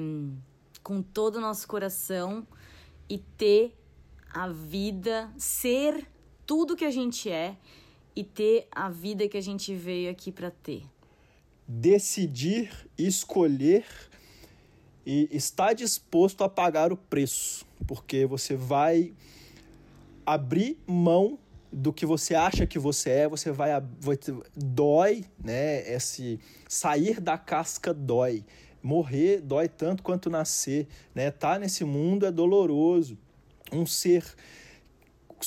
com 0.84 1.02
todo 1.02 1.38
o 1.38 1.42
nosso 1.42 1.68
coração 1.68 2.46
e 3.10 3.18
ter 3.18 3.76
a 4.32 4.50
vida, 4.50 5.34
ser 5.40 6.08
tudo 6.46 6.76
que 6.76 6.86
a 6.86 6.92
gente 6.92 7.32
é 7.32 7.58
e 8.16 8.24
ter 8.24 8.68
a 8.72 8.92
vida 8.92 9.28
que 9.28 9.38
a 9.38 9.42
gente 9.42 9.74
veio 9.74 10.12
aqui 10.12 10.32
para 10.32 10.52
ter? 10.52 10.84
Decidir, 11.68 12.72
escolher 12.96 13.88
e 15.04 15.28
estar 15.32 15.74
disposto 15.74 16.44
a 16.44 16.48
pagar 16.48 16.94
o 16.94 16.96
preço, 16.96 17.66
porque 17.88 18.28
você 18.28 18.56
vai 18.56 19.16
abrir 20.24 20.78
mão 20.86 21.40
do 21.72 21.94
que 21.94 22.06
você 22.06 22.36
acha 22.36 22.68
que 22.68 22.78
você 22.78 23.10
é, 23.10 23.28
você 23.28 23.52
vai, 23.52 23.72
vai 24.00 24.18
dói, 24.56 25.24
né? 25.44 25.90
Esse 25.92 26.40
sair 26.68 27.20
da 27.20 27.38
casca 27.38 27.94
dói. 27.94 28.44
Morrer 28.84 29.42
dói 29.42 29.68
tanto 29.68 30.04
quanto 30.04 30.30
nascer, 30.30 30.88
né? 31.14 31.32
Tá 31.32 31.58
nesse 31.58 31.84
mundo 31.84 32.26
é 32.26 32.32
doloroso. 32.32 33.18
Um 33.72 33.86
ser 33.86 34.26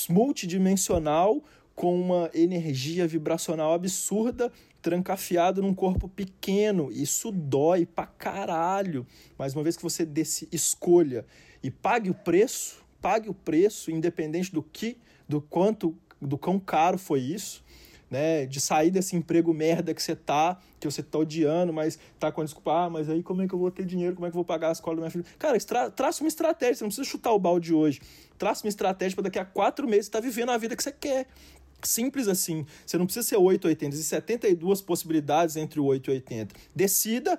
multidimensional 0.09 1.43
com 1.75 2.01
uma 2.01 2.31
energia 2.33 3.07
vibracional 3.07 3.72
absurda, 3.72 4.51
trancafiado 4.81 5.61
num 5.61 5.75
corpo 5.75 6.09
pequeno. 6.09 6.91
Isso 6.93 7.33
dói 7.33 7.85
pra 7.85 8.07
caralho. 8.07 9.07
Mas 9.37 9.55
uma 9.55 9.62
vez 9.62 9.77
que 9.77 9.83
você 9.83 10.05
desse 10.07 10.49
escolha 10.53 11.27
e 11.62 11.70
pague 11.70 12.11
o 12.11 12.14
preço, 12.14 12.85
pague 13.01 13.29
o 13.29 13.35
preço, 13.35 13.91
independente 13.91 14.53
do 14.53 14.62
que, 14.62 14.97
do 15.29 15.41
quanto, 15.41 15.97
do 16.27 16.39
quão 16.39 16.59
caro 16.59 16.99
foi 16.99 17.20
isso 17.20 17.64
né? 18.14 18.47
De 18.47 18.61
sair 18.61 18.93
desse 18.93 19.16
emprego 19.16 19.53
merda 19.53 19.93
que 19.93 20.03
você 20.03 20.14
tá, 20.14 20.57
que 20.79 20.89
você 20.89 21.03
tá 21.03 21.18
odiando, 21.18 21.72
mas 21.72 21.99
tá 22.18 22.31
com 22.31 22.41
a 22.41 22.45
desculpa, 22.45 22.85
ah, 22.85 22.91
mas 22.91 23.09
aí 23.09 23.25
como 23.25 23.43
é 23.43 23.49
que 23.49 23.55
eu 23.55 23.59
vou 23.59 23.72
ter 23.72 23.85
dinheiro? 23.85 24.14
Como 24.14 24.25
é 24.25 24.31
que 24.31 24.35
eu 24.35 24.39
vou 24.39 24.45
pagar 24.45 24.68
a 24.68 24.72
escola 24.72 24.97
da 24.97 25.01
minha 25.01 25.11
filha? 25.11 25.25
Cara, 25.37 25.59
tra 25.59 25.91
traça 25.91 26.22
uma 26.22 26.29
estratégia, 26.29 26.77
você 26.77 26.85
não 26.85 26.89
precisa 26.91 27.09
chutar 27.09 27.33
o 27.33 27.39
balde 27.39 27.75
hoje. 27.75 28.01
Traça 28.39 28.64
uma 28.64 28.68
estratégia 28.68 29.16
para 29.16 29.25
daqui 29.25 29.39
a 29.39 29.45
quatro 29.45 29.89
meses 29.89 30.07
estar 30.07 30.20
tá 30.20 30.25
vivendo 30.25 30.51
a 30.51 30.57
vida 30.57 30.77
que 30.77 30.83
você 30.83 30.93
quer. 30.93 31.27
Simples 31.83 32.29
assim. 32.29 32.64
Você 32.87 32.97
não 32.97 33.05
precisa 33.05 33.27
ser 33.27 33.37
880. 33.37 33.95
Existem 33.95 34.18
72 34.20 34.81
possibilidades 34.81 35.57
entre 35.57 35.81
o 35.81 35.85
8 35.85 36.11
e 36.11 36.14
80. 36.14 36.55
Decida 36.75 37.39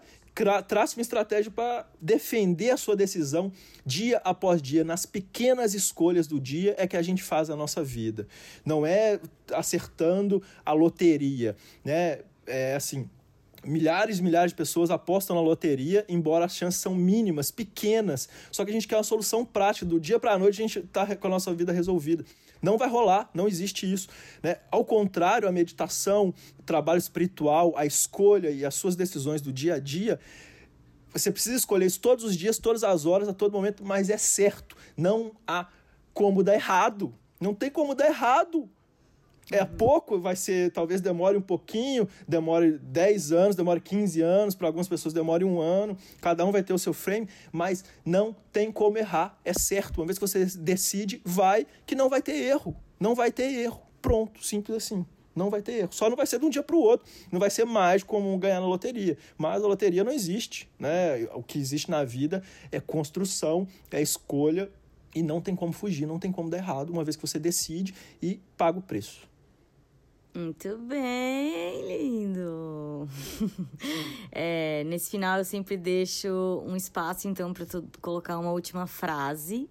trace 0.68 0.98
uma 0.98 1.02
estratégia 1.02 1.50
para 1.50 1.88
defender 2.02 2.72
a 2.72 2.78
sua 2.78 2.96
decisão 2.96 3.52
dia 3.86 4.18
após 4.24 4.62
dia, 4.62 4.84
nas 4.84 5.06
pequenas 5.06 5.74
escolhas 5.74 6.28
do 6.28 6.40
dia 6.40 6.76
é 6.78 6.86
que 6.86 6.98
a 6.98 7.02
gente 7.02 7.24
faz 7.24 7.50
a 7.50 7.56
nossa 7.56 7.84
vida. 7.84 8.28
Não 8.66 8.86
é 8.86 9.20
acertando 9.54 10.44
a 10.66 10.74
loteria, 10.74 11.56
né? 11.84 12.20
É 12.48 12.76
assim, 12.76 13.10
milhares 13.64 14.20
e 14.20 14.24
milhares 14.24 14.52
de 14.52 14.56
pessoas 14.56 14.92
apostam 14.92 15.36
na 15.36 15.42
loteria, 15.42 16.06
embora 16.08 16.46
as 16.46 16.56
chances 16.56 16.80
são 16.80 16.94
mínimas, 16.94 17.50
pequenas. 17.52 18.30
Só 18.52 18.64
que 18.64 18.72
a 18.72 18.74
gente 18.74 18.88
quer 18.88 18.98
uma 18.98 19.04
solução 19.04 19.46
prática. 19.46 19.86
Do 19.86 20.00
dia 20.00 20.20
para 20.20 20.34
a 20.34 20.40
noite 20.40 20.62
a 20.62 20.68
gente 20.68 20.80
está 20.80 21.16
com 21.16 21.28
a 21.28 21.30
nossa 21.30 21.54
vida 21.54 21.72
resolvida. 21.72 22.26
Não 22.62 22.78
vai 22.78 22.90
rolar, 22.90 23.30
não 23.34 23.48
existe 23.48 23.92
isso. 23.92 24.08
Né? 24.42 24.58
Ao 24.72 24.84
contrário, 24.84 25.48
a 25.48 25.52
meditação, 25.52 26.34
o 26.60 26.64
trabalho 26.64 26.98
espiritual, 26.98 27.74
a 27.76 27.86
escolha 27.86 28.50
e 28.50 28.66
as 28.66 28.76
suas 28.76 28.96
decisões 28.96 29.42
do 29.42 29.52
dia 29.52 29.76
a 29.76 29.80
dia, 29.80 30.20
você 31.14 31.32
precisa 31.32 31.56
escolher 31.56 31.86
isso 31.86 32.00
todos 32.00 32.26
os 32.26 32.36
dias, 32.36 32.58
todas 32.58 32.84
as 32.84 33.06
horas, 33.06 33.30
a 33.30 33.34
todo 33.34 33.54
momento, 33.54 33.86
mas 33.86 34.10
é 34.10 34.18
certo. 34.18 34.76
Não 34.98 35.32
há 35.48 35.68
como 36.14 36.44
dar 36.44 36.56
errado. 36.56 37.14
Não 37.40 37.54
tem 37.54 37.70
como 37.70 37.96
dar 37.96 38.08
errado. 38.08 38.70
É 39.52 39.62
uhum. 39.62 39.68
pouco, 39.78 40.20
vai 40.20 40.36
ser, 40.36 40.72
talvez 40.72 41.02
demore 41.02 41.38
um 41.38 41.42
pouquinho, 41.42 42.08
demore 42.28 42.80
10 42.80 43.32
anos, 43.32 43.56
demore 43.56 43.80
15 43.80 44.22
anos, 44.22 44.56
para 44.56 44.68
algumas 44.68 44.88
pessoas 44.88 45.14
demore 45.14 45.44
um 45.44 45.60
ano, 45.60 45.96
cada 46.20 46.44
um 46.46 46.52
vai 46.52 46.64
ter 46.64 46.74
o 46.74 46.80
seu 46.80 46.94
frame, 46.94 47.28
mas 47.52 47.84
não 48.04 48.36
tem 48.52 48.72
como 48.72 48.98
errar, 48.98 49.40
é 49.46 49.54
certo. 49.54 50.00
Uma 50.00 50.08
vez 50.08 50.18
que 50.18 50.28
você 50.28 50.46
decide, 50.46 51.22
vai, 51.24 51.68
que 51.86 51.94
não 51.94 52.10
vai 52.10 52.22
ter 52.22 52.34
erro. 52.34 52.76
Não 53.00 53.14
vai 53.14 53.32
ter 53.32 53.54
erro. 53.54 53.82
Pronto, 54.02 54.44
simples 54.44 54.78
assim. 54.78 55.06
Não 55.36 55.50
vai 55.50 55.62
ter 55.62 55.74
erro. 55.74 55.90
Só 55.92 56.10
não 56.10 56.16
vai 56.16 56.26
ser 56.26 56.40
de 56.40 56.46
um 56.46 56.50
dia 56.50 56.64
para 56.64 56.76
o 56.76 56.80
outro. 56.80 57.06
Não 57.32 57.40
vai 57.40 57.50
ser 57.50 57.66
mais 57.66 58.02
como 58.02 58.38
ganhar 58.38 58.62
na 58.62 58.68
loteria. 58.68 59.18
Mas 59.38 59.62
a 59.62 59.68
loteria 59.68 60.04
não 60.04 60.12
existe. 60.12 60.70
Né? 60.80 61.28
O 61.34 61.44
que 61.44 61.60
existe 61.60 61.92
na 61.92 62.06
vida 62.06 62.42
é 62.72 62.80
construção, 62.80 63.68
é 63.92 64.02
escolha 64.02 64.72
e 65.14 65.22
não 65.24 65.40
tem 65.40 65.56
como 65.56 65.72
fugir, 65.72 66.06
não 66.06 66.20
tem 66.20 66.32
como 66.32 66.50
dar 66.50 66.58
errado, 66.58 66.90
uma 66.90 67.04
vez 67.04 67.16
que 67.16 67.26
você 67.26 67.40
decide 67.40 67.96
e 68.22 68.40
paga 68.58 68.80
o 68.80 68.82
preço. 68.82 69.28
Muito 70.36 70.78
bem, 70.80 71.88
lindo. 71.88 73.08
é, 74.30 74.84
nesse 74.84 75.10
final 75.10 75.38
eu 75.38 75.46
sempre 75.46 75.78
deixo 75.78 76.62
um 76.68 76.76
espaço 76.76 77.30
então 77.30 77.54
para 77.54 77.66
colocar 78.02 78.38
uma 78.38 78.52
última 78.52 78.86
frase 78.86 79.70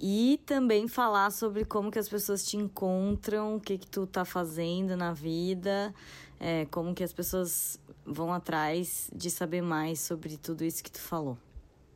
e 0.00 0.40
também 0.46 0.88
falar 0.88 1.30
sobre 1.30 1.66
como 1.66 1.90
que 1.90 1.98
as 1.98 2.08
pessoas 2.08 2.42
te 2.42 2.56
encontram, 2.56 3.56
o 3.56 3.60
que 3.60 3.76
que 3.76 3.86
tu 3.86 4.06
tá 4.06 4.24
fazendo 4.24 4.96
na 4.96 5.12
vida, 5.12 5.94
é, 6.40 6.64
como 6.70 6.94
que 6.94 7.04
as 7.04 7.12
pessoas 7.12 7.78
vão 8.02 8.32
atrás 8.32 9.10
de 9.14 9.30
saber 9.30 9.60
mais 9.60 10.00
sobre 10.00 10.38
tudo 10.38 10.64
isso 10.64 10.82
que 10.82 10.90
tu 10.90 11.00
falou. 11.00 11.36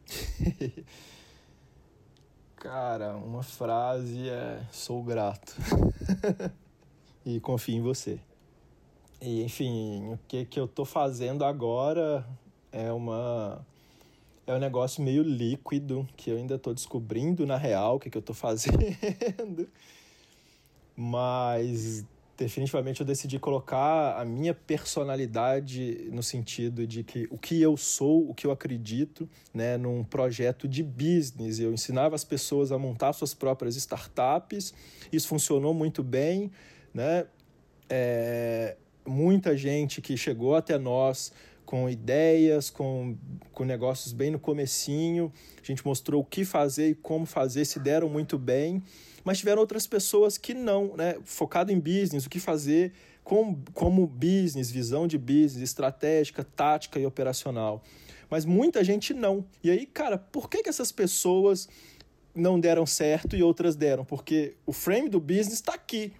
Cara, 2.57 3.16
uma 3.16 3.42
frase 3.42 4.28
é 4.28 4.61
sou 4.70 5.03
grato. 5.03 5.57
e 7.27 7.41
confio 7.41 7.74
em 7.74 7.83
você. 7.83 8.20
E, 9.20 9.43
enfim, 9.43 10.12
o 10.12 10.18
que, 10.29 10.45
que 10.45 10.61
eu 10.61 10.68
tô 10.68 10.85
fazendo 10.85 11.45
agora 11.45 12.24
é 12.70 12.93
uma 12.93 13.66
é 14.47 14.55
um 14.55 14.61
negócio 14.61 15.03
meio 15.03 15.24
líquido 15.24 16.09
que 16.16 16.31
eu 16.31 16.37
ainda 16.37 16.57
tô 16.57 16.72
descobrindo 16.72 17.45
na 17.45 17.57
real 17.57 17.97
o 17.97 17.99
que, 17.99 18.09
que 18.09 18.16
eu 18.16 18.22
tô 18.22 18.33
fazendo. 18.33 18.79
Mas 20.95 22.05
definitivamente 22.37 23.01
eu 23.01 23.07
decidi 23.07 23.41
colocar 23.41 24.20
a 24.20 24.24
minha 24.24 24.55
personalidade 24.55 26.09
no 26.12 26.22
sentido 26.22 26.87
de 26.87 27.03
que 27.03 27.27
o 27.29 27.39
que 27.39 27.61
eu 27.61 27.77
sou, 27.77 28.31
o 28.31 28.35
que 28.35 28.47
eu 28.47 28.53
acredito, 28.53 29.29
né, 29.53 29.77
num 29.77 30.05
projeto 30.05 30.68
de 30.68 30.83
business. 30.83 31.59
Eu 31.59 31.72
ensinava 31.72 32.14
as 32.14 32.22
pessoas 32.22 32.70
a 32.70 32.79
montar 32.79 33.12
suas 33.14 33.35
próprias 33.35 33.74
startups, 33.74 34.72
isso 35.11 35.27
funcionou 35.27 35.74
muito 35.74 36.05
bem 36.05 36.53
né? 36.97 37.26
É, 37.90 38.74
muita 39.07 39.57
gente 39.57 40.01
que 40.01 40.16
chegou 40.16 40.57
até 40.57 40.78
nós 40.78 41.30
com 41.66 41.90
ideias, 41.90 42.70
com, 42.70 43.16
com 43.53 43.64
negócios 43.64 44.12
bem 44.12 44.30
no 44.30 44.38
comecinho. 44.38 45.30
A 45.62 45.66
gente 45.66 45.84
mostrou 45.84 46.22
o 46.22 46.24
que 46.24 46.44
fazer 46.44 46.90
e 46.90 46.94
como 46.94 47.26
fazer, 47.26 47.64
se 47.66 47.78
deram 47.78 48.09
muito 48.09 48.38
bem. 48.38 48.82
Mas 49.22 49.38
tiveram 49.38 49.61
outras 49.61 49.86
pessoas 49.86 50.38
que 50.38 50.55
não, 50.55 50.97
né? 50.97 51.16
Focado 51.24 51.70
em 51.70 51.78
business, 51.78 52.24
o 52.24 52.30
que 52.30 52.40
fazer 52.40 52.92
com, 53.22 53.61
como 53.74 54.07
business, 54.07 54.70
visão 54.70 55.07
de 55.07 55.18
business, 55.18 55.57
estratégica, 55.57 56.44
tática 56.44 56.99
e 56.99 57.05
operacional. 57.05 57.82
Mas 58.30 58.44
muita 58.44 58.82
gente 58.82 59.12
não. 59.12 59.44
E 59.62 59.70
aí, 59.70 59.84
cara, 59.84 60.16
por 60.16 60.49
que, 60.49 60.62
que 60.62 60.68
essas 60.68 60.92
pessoas 60.92 61.68
não 62.34 62.59
deram 62.59 62.86
certo 62.86 63.36
e 63.36 63.42
outras 63.42 63.76
deram? 63.76 64.05
Porque 64.05 64.55
o 64.64 64.72
frame 64.72 65.09
do 65.09 65.20
business 65.20 65.55
está 65.55 65.74
aqui 65.74 66.12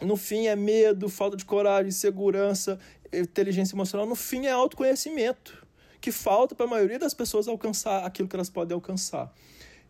no 0.00 0.16
fim 0.16 0.46
é 0.46 0.56
medo, 0.56 1.08
falta 1.08 1.36
de 1.36 1.44
coragem, 1.44 1.88
insegurança, 1.88 2.78
inteligência 3.12 3.74
emocional. 3.74 4.06
No 4.06 4.14
fim 4.14 4.46
é 4.46 4.50
autoconhecimento, 4.50 5.66
que 6.00 6.10
falta 6.10 6.54
para 6.54 6.66
a 6.66 6.68
maioria 6.68 6.98
das 6.98 7.14
pessoas 7.14 7.48
alcançar 7.48 8.04
aquilo 8.04 8.28
que 8.28 8.36
elas 8.36 8.50
podem 8.50 8.74
alcançar. 8.74 9.32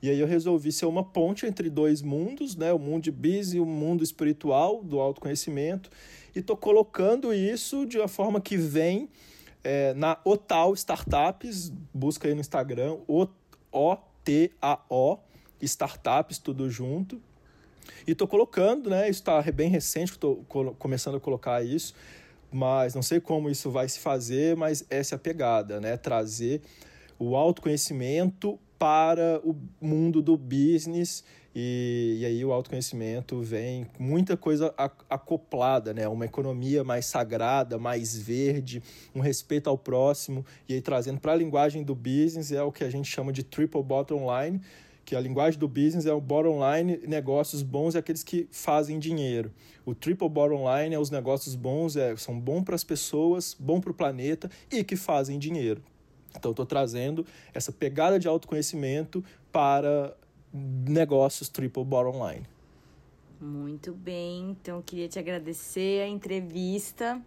E 0.02 0.08
aí 0.08 0.18
eu 0.18 0.26
resolvi 0.26 0.72
ser 0.72 0.86
uma 0.86 1.04
ponte 1.04 1.44
entre 1.44 1.68
dois 1.68 2.00
mundos, 2.00 2.56
né? 2.56 2.72
o 2.72 2.78
mundo 2.78 3.04
de 3.04 3.10
biz 3.10 3.52
e 3.52 3.60
o 3.60 3.66
mundo 3.66 4.02
espiritual 4.02 4.82
do 4.82 4.98
autoconhecimento. 4.98 5.90
E 6.34 6.38
estou 6.38 6.56
colocando 6.56 7.34
isso 7.34 7.84
de 7.84 7.98
uma 7.98 8.08
forma 8.08 8.40
que 8.40 8.56
vem 8.56 9.10
é, 9.62 9.92
na 9.92 10.18
Otal 10.24 10.72
Startups, 10.72 11.70
busca 11.92 12.26
aí 12.26 12.34
no 12.34 12.40
Instagram, 12.40 12.96
O-T-A-O, 13.72 15.18
Startups, 15.60 16.38
tudo 16.38 16.70
junto. 16.70 17.20
E 18.06 18.12
estou 18.12 18.26
colocando, 18.26 18.90
né? 18.90 19.08
Isso 19.08 19.20
está 19.20 19.40
bem 19.52 19.68
recente, 19.68 20.12
estou 20.12 20.44
começando 20.78 21.16
a 21.16 21.20
colocar 21.20 21.64
isso, 21.64 21.94
mas 22.52 22.94
não 22.94 23.02
sei 23.02 23.20
como 23.20 23.48
isso 23.48 23.70
vai 23.70 23.88
se 23.88 23.98
fazer, 23.98 24.56
mas 24.56 24.84
essa 24.90 25.14
é 25.14 25.16
a 25.16 25.18
pegada, 25.18 25.80
né? 25.80 25.96
Trazer 25.96 26.62
o 27.18 27.36
autoconhecimento 27.36 28.58
para 28.78 29.40
o 29.44 29.54
mundo 29.80 30.22
do 30.22 30.38
business 30.38 31.22
e, 31.54 32.18
e 32.20 32.24
aí 32.24 32.44
o 32.44 32.52
autoconhecimento 32.52 33.40
vem 33.42 33.86
muita 33.98 34.36
coisa 34.36 34.72
acoplada, 35.08 35.92
né? 35.92 36.06
Uma 36.06 36.24
economia 36.24 36.84
mais 36.84 37.06
sagrada, 37.06 37.76
mais 37.76 38.16
verde, 38.16 38.82
um 39.14 39.20
respeito 39.20 39.68
ao 39.68 39.76
próximo 39.76 40.46
e 40.68 40.74
aí 40.74 40.80
trazendo 40.80 41.20
para 41.20 41.32
a 41.32 41.36
linguagem 41.36 41.82
do 41.82 41.94
business 41.94 42.52
é 42.52 42.62
o 42.62 42.70
que 42.70 42.84
a 42.84 42.90
gente 42.90 43.10
chama 43.10 43.32
de 43.32 43.42
triple 43.42 43.82
bottom 43.82 44.26
line, 44.34 44.60
que 45.04 45.16
a 45.16 45.20
linguagem 45.20 45.58
do 45.58 45.66
business 45.66 46.06
é 46.06 46.12
o 46.12 46.20
bottom 46.20 46.60
line, 46.60 46.98
negócios 47.06 47.62
bons 47.62 47.94
é 47.94 47.98
aqueles 47.98 48.22
que 48.22 48.48
fazem 48.50 48.98
dinheiro. 48.98 49.52
O 49.84 49.94
triple 49.94 50.28
bottom 50.28 50.64
line 50.72 50.94
é 50.94 50.98
os 50.98 51.10
negócios 51.10 51.54
bons, 51.54 51.96
é, 51.96 52.16
são 52.16 52.38
bons 52.38 52.62
para 52.62 52.74
as 52.74 52.84
pessoas, 52.84 53.56
bom 53.58 53.80
para 53.80 53.90
o 53.90 53.94
planeta 53.94 54.50
e 54.70 54.84
que 54.84 54.96
fazem 54.96 55.38
dinheiro. 55.38 55.82
Então, 56.36 56.52
estou 56.52 56.64
trazendo 56.64 57.26
essa 57.52 57.72
pegada 57.72 58.18
de 58.18 58.28
autoconhecimento 58.28 59.24
para 59.50 60.16
negócios 60.52 61.48
triple 61.48 61.84
bottom 61.84 62.28
line. 62.28 62.46
Muito 63.40 63.92
bem, 63.92 64.50
então 64.50 64.76
eu 64.76 64.82
queria 64.82 65.08
te 65.08 65.18
agradecer 65.18 66.02
a 66.02 66.06
entrevista, 66.06 67.20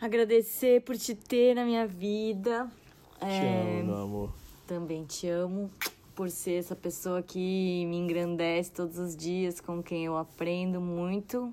agradecer 0.00 0.82
por 0.82 0.96
te 0.96 1.14
ter 1.14 1.54
na 1.54 1.64
minha 1.64 1.86
vida. 1.86 2.68
Te 3.18 3.24
é... 3.24 3.78
amo, 3.78 3.84
meu 3.84 3.96
amor. 3.96 4.34
Também 4.66 5.04
te 5.04 5.28
amo 5.28 5.70
por 6.14 6.30
ser 6.30 6.58
essa 6.58 6.76
pessoa 6.76 7.22
que 7.22 7.86
me 7.86 7.96
engrandece 7.96 8.70
todos 8.72 8.98
os 8.98 9.16
dias, 9.16 9.60
com 9.60 9.82
quem 9.82 10.04
eu 10.04 10.16
aprendo 10.16 10.80
muito. 10.80 11.52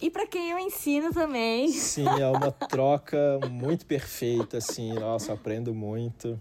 E 0.00 0.10
para 0.10 0.26
quem 0.26 0.50
eu 0.50 0.58
ensino 0.58 1.12
também. 1.12 1.68
Sim, 1.68 2.06
é 2.06 2.26
uma 2.28 2.52
troca 2.68 3.40
muito 3.50 3.84
perfeita, 3.84 4.58
assim. 4.58 4.92
Nossa, 4.92 5.32
aprendo 5.32 5.74
muito. 5.74 6.40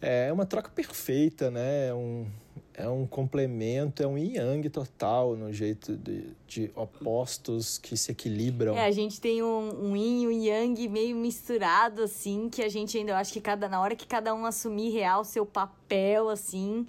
É 0.00 0.32
uma 0.32 0.46
troca 0.46 0.70
perfeita, 0.70 1.50
né? 1.50 1.92
Um, 1.92 2.26
é 2.74 2.88
um 2.88 3.06
complemento, 3.06 4.02
é 4.02 4.06
um 4.06 4.16
yang 4.16 4.68
total 4.70 5.36
no 5.36 5.52
jeito 5.52 5.96
de, 5.96 6.28
de 6.46 6.70
opostos 6.74 7.78
que 7.78 7.96
se 7.96 8.12
equilibram. 8.12 8.76
É, 8.76 8.86
a 8.86 8.90
gente 8.90 9.20
tem 9.20 9.42
um, 9.42 9.90
um 9.90 9.96
yin 9.96 10.22
e 10.22 10.26
um 10.26 10.30
yang 10.30 10.88
meio 10.88 11.16
misturado, 11.16 12.02
assim, 12.02 12.48
que 12.48 12.62
a 12.62 12.68
gente 12.68 12.96
ainda, 12.96 13.12
eu 13.12 13.16
acho 13.16 13.32
que 13.32 13.40
cada, 13.40 13.68
na 13.68 13.80
hora 13.80 13.94
que 13.94 14.06
cada 14.06 14.34
um 14.34 14.46
assumir 14.46 14.90
real 14.90 15.24
seu 15.24 15.44
papel, 15.44 16.28
assim, 16.28 16.86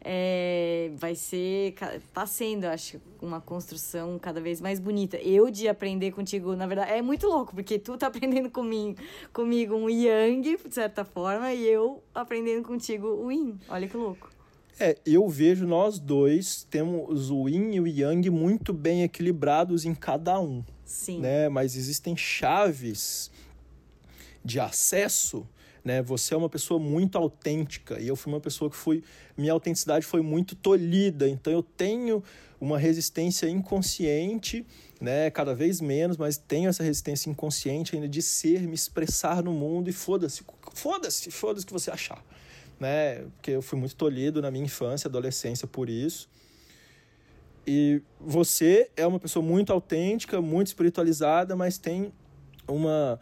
é, 0.00 0.90
vai 0.94 1.14
ser, 1.14 1.74
tá 2.14 2.24
sendo, 2.26 2.66
acho, 2.66 3.00
uma 3.20 3.40
construção 3.40 4.18
cada 4.18 4.40
vez 4.40 4.60
mais 4.60 4.78
bonita. 4.78 5.16
Eu 5.18 5.50
de 5.50 5.68
aprender 5.68 6.12
contigo, 6.12 6.54
na 6.54 6.66
verdade, 6.66 6.92
é 6.92 7.02
muito 7.02 7.26
louco, 7.26 7.54
porque 7.54 7.78
tu 7.78 7.98
tá 7.98 8.06
aprendendo 8.08 8.48
comigo, 8.48 9.00
comigo 9.32 9.74
um 9.74 9.90
yang, 9.90 10.56
de 10.56 10.72
certa 10.74 11.04
forma, 11.04 11.52
e 11.52 11.66
eu 11.66 12.02
aprendendo 12.14 12.66
contigo 12.66 13.06
o 13.06 13.30
yin. 13.30 13.58
Olha 13.68 13.86
que 13.88 13.96
louco. 13.96 14.35
É, 14.78 14.96
eu 15.06 15.28
vejo 15.28 15.66
nós 15.66 15.98
dois 15.98 16.66
temos 16.68 17.30
o 17.30 17.48
yin 17.48 17.74
e 17.74 17.80
o 17.80 17.86
yang 17.86 18.28
muito 18.30 18.72
bem 18.72 19.02
equilibrados 19.02 19.84
em 19.84 19.94
cada 19.94 20.38
um. 20.38 20.62
Sim. 20.84 21.20
Né? 21.20 21.48
Mas 21.48 21.76
existem 21.76 22.16
chaves 22.16 23.30
de 24.44 24.60
acesso 24.60 25.46
né? 25.86 26.02
Você 26.02 26.34
é 26.34 26.36
uma 26.36 26.48
pessoa 26.48 26.80
muito 26.80 27.16
autêntica 27.16 28.00
e 28.00 28.08
eu 28.08 28.16
fui 28.16 28.32
uma 28.32 28.40
pessoa 28.40 28.68
que 28.68 28.76
fui 28.76 29.04
minha 29.38 29.52
autenticidade 29.52 30.04
foi 30.04 30.20
muito 30.20 30.56
tolhida, 30.56 31.28
então 31.28 31.52
eu 31.52 31.62
tenho 31.62 32.24
uma 32.60 32.76
resistência 32.76 33.48
inconsciente, 33.48 34.66
né, 35.00 35.30
cada 35.30 35.54
vez 35.54 35.80
menos, 35.80 36.16
mas 36.16 36.36
tenho 36.36 36.68
essa 36.68 36.82
resistência 36.82 37.30
inconsciente 37.30 37.94
ainda 37.94 38.08
de 38.08 38.20
ser, 38.20 38.62
me 38.62 38.74
expressar 38.74 39.44
no 39.44 39.52
mundo 39.52 39.88
e 39.88 39.92
foda-se, 39.92 40.42
foda-se, 40.72 41.30
foda-se 41.30 41.64
o 41.64 41.66
que 41.68 41.72
você 41.72 41.90
achar, 41.92 42.20
né? 42.78 43.22
Porque 43.36 43.52
eu 43.52 43.62
fui 43.62 43.78
muito 43.78 43.96
tolhido 43.96 44.40
na 44.42 44.50
minha 44.50 44.64
infância, 44.64 45.08
adolescência 45.08 45.66
por 45.66 45.88
isso. 45.88 46.28
E 47.66 48.00
você 48.20 48.90
é 48.96 49.06
uma 49.06 49.18
pessoa 49.18 49.44
muito 49.44 49.72
autêntica, 49.72 50.40
muito 50.40 50.68
espiritualizada, 50.68 51.56
mas 51.56 51.78
tem 51.78 52.12
uma 52.68 53.18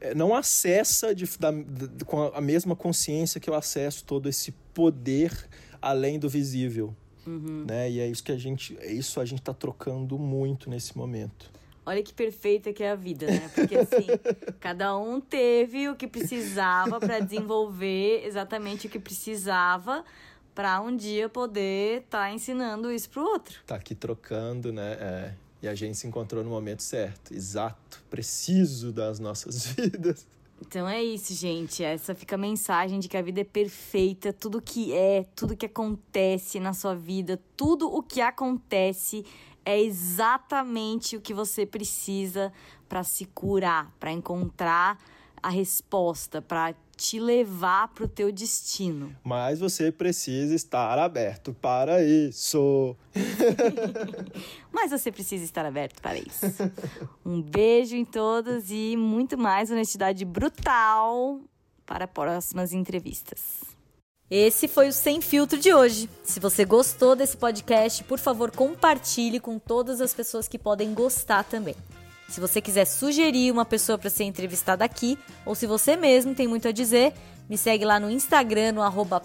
é, 0.00 0.14
não 0.14 0.34
acessa 0.34 1.14
de, 1.14 1.24
da, 1.38 1.50
de, 1.50 2.04
com 2.04 2.22
a 2.22 2.40
mesma 2.40 2.76
consciência 2.76 3.40
que 3.40 3.50
eu 3.50 3.54
acesso 3.54 4.04
todo 4.04 4.28
esse 4.28 4.52
poder 4.72 5.32
além 5.82 6.18
do 6.18 6.28
visível. 6.28 6.94
Uhum. 7.26 7.64
Né? 7.66 7.90
E 7.90 8.00
é 8.00 8.06
isso 8.06 8.22
que 8.22 8.32
a 8.32 8.38
gente. 8.38 8.76
É 8.80 8.92
isso 8.92 9.20
a 9.20 9.24
gente 9.24 9.40
está 9.40 9.52
trocando 9.52 10.18
muito 10.18 10.70
nesse 10.70 10.96
momento. 10.96 11.50
Olha 11.88 12.02
que 12.02 12.12
perfeita 12.12 12.70
que 12.70 12.82
é 12.82 12.90
a 12.90 12.94
vida, 12.94 13.26
né? 13.26 13.50
Porque 13.54 13.74
assim, 13.74 14.06
cada 14.60 14.94
um 14.98 15.22
teve 15.22 15.88
o 15.88 15.96
que 15.96 16.06
precisava 16.06 17.00
para 17.00 17.18
desenvolver 17.18 18.26
exatamente 18.26 18.86
o 18.86 18.90
que 18.90 18.98
precisava 18.98 20.04
para 20.54 20.82
um 20.82 20.94
dia 20.94 21.30
poder 21.30 22.02
estar 22.02 22.24
tá 22.24 22.30
ensinando 22.30 22.92
isso 22.92 23.08
pro 23.08 23.22
outro. 23.22 23.58
Tá 23.66 23.76
aqui 23.76 23.94
trocando, 23.94 24.70
né? 24.70 24.98
É. 25.00 25.34
E 25.62 25.66
a 25.66 25.74
gente 25.74 25.96
se 25.96 26.06
encontrou 26.06 26.44
no 26.44 26.50
momento 26.50 26.82
certo, 26.82 27.32
exato, 27.32 28.02
preciso 28.10 28.92
das 28.92 29.18
nossas 29.18 29.64
vidas. 29.72 30.26
Então 30.60 30.86
é 30.86 31.02
isso, 31.02 31.32
gente. 31.32 31.82
Essa 31.82 32.14
fica 32.14 32.34
a 32.34 32.38
mensagem 32.38 33.00
de 33.00 33.08
que 33.08 33.16
a 33.16 33.22
vida 33.22 33.40
é 33.40 33.44
perfeita, 33.44 34.30
tudo 34.30 34.60
que 34.60 34.92
é, 34.92 35.24
tudo 35.34 35.56
que 35.56 35.64
acontece 35.64 36.60
na 36.60 36.74
sua 36.74 36.94
vida, 36.94 37.40
tudo 37.56 37.90
o 37.90 38.02
que 38.02 38.20
acontece 38.20 39.24
é 39.68 39.78
exatamente 39.78 41.14
o 41.14 41.20
que 41.20 41.34
você 41.34 41.66
precisa 41.66 42.50
para 42.88 43.04
se 43.04 43.26
curar, 43.26 43.92
para 44.00 44.10
encontrar 44.10 44.98
a 45.42 45.50
resposta, 45.50 46.40
para 46.40 46.74
te 46.96 47.20
levar 47.20 47.88
para 47.88 48.06
o 48.06 48.08
teu 48.08 48.32
destino. 48.32 49.14
Mas 49.22 49.60
você 49.60 49.92
precisa 49.92 50.54
estar 50.54 50.98
aberto 50.98 51.52
para 51.52 52.02
isso. 52.02 52.96
Mas 54.72 54.90
você 54.90 55.12
precisa 55.12 55.44
estar 55.44 55.66
aberto 55.66 56.00
para 56.00 56.16
isso. 56.16 56.46
Um 57.22 57.42
beijo 57.42 57.94
em 57.94 58.06
todos 58.06 58.70
e 58.70 58.96
muito 58.96 59.36
mais 59.36 59.70
honestidade 59.70 60.24
brutal 60.24 61.42
para 61.84 62.08
próximas 62.08 62.72
entrevistas. 62.72 63.77
Esse 64.30 64.68
foi 64.68 64.88
o 64.88 64.92
Sem 64.92 65.22
Filtro 65.22 65.58
de 65.58 65.72
hoje. 65.72 66.10
Se 66.22 66.38
você 66.38 66.62
gostou 66.62 67.16
desse 67.16 67.34
podcast, 67.34 68.04
por 68.04 68.18
favor, 68.18 68.50
compartilhe 68.50 69.40
com 69.40 69.58
todas 69.58 70.02
as 70.02 70.12
pessoas 70.12 70.46
que 70.46 70.58
podem 70.58 70.92
gostar 70.92 71.44
também. 71.44 71.74
Se 72.28 72.38
você 72.38 72.60
quiser 72.60 72.84
sugerir 72.84 73.50
uma 73.50 73.64
pessoa 73.64 73.96
para 73.96 74.10
ser 74.10 74.24
entrevistada 74.24 74.84
aqui, 74.84 75.18
ou 75.46 75.54
se 75.54 75.66
você 75.66 75.96
mesmo 75.96 76.34
tem 76.34 76.46
muito 76.46 76.68
a 76.68 76.72
dizer, 76.72 77.14
me 77.48 77.56
segue 77.56 77.86
lá 77.86 77.98
no 77.98 78.10
Instagram, 78.10 78.72
no 78.72 78.82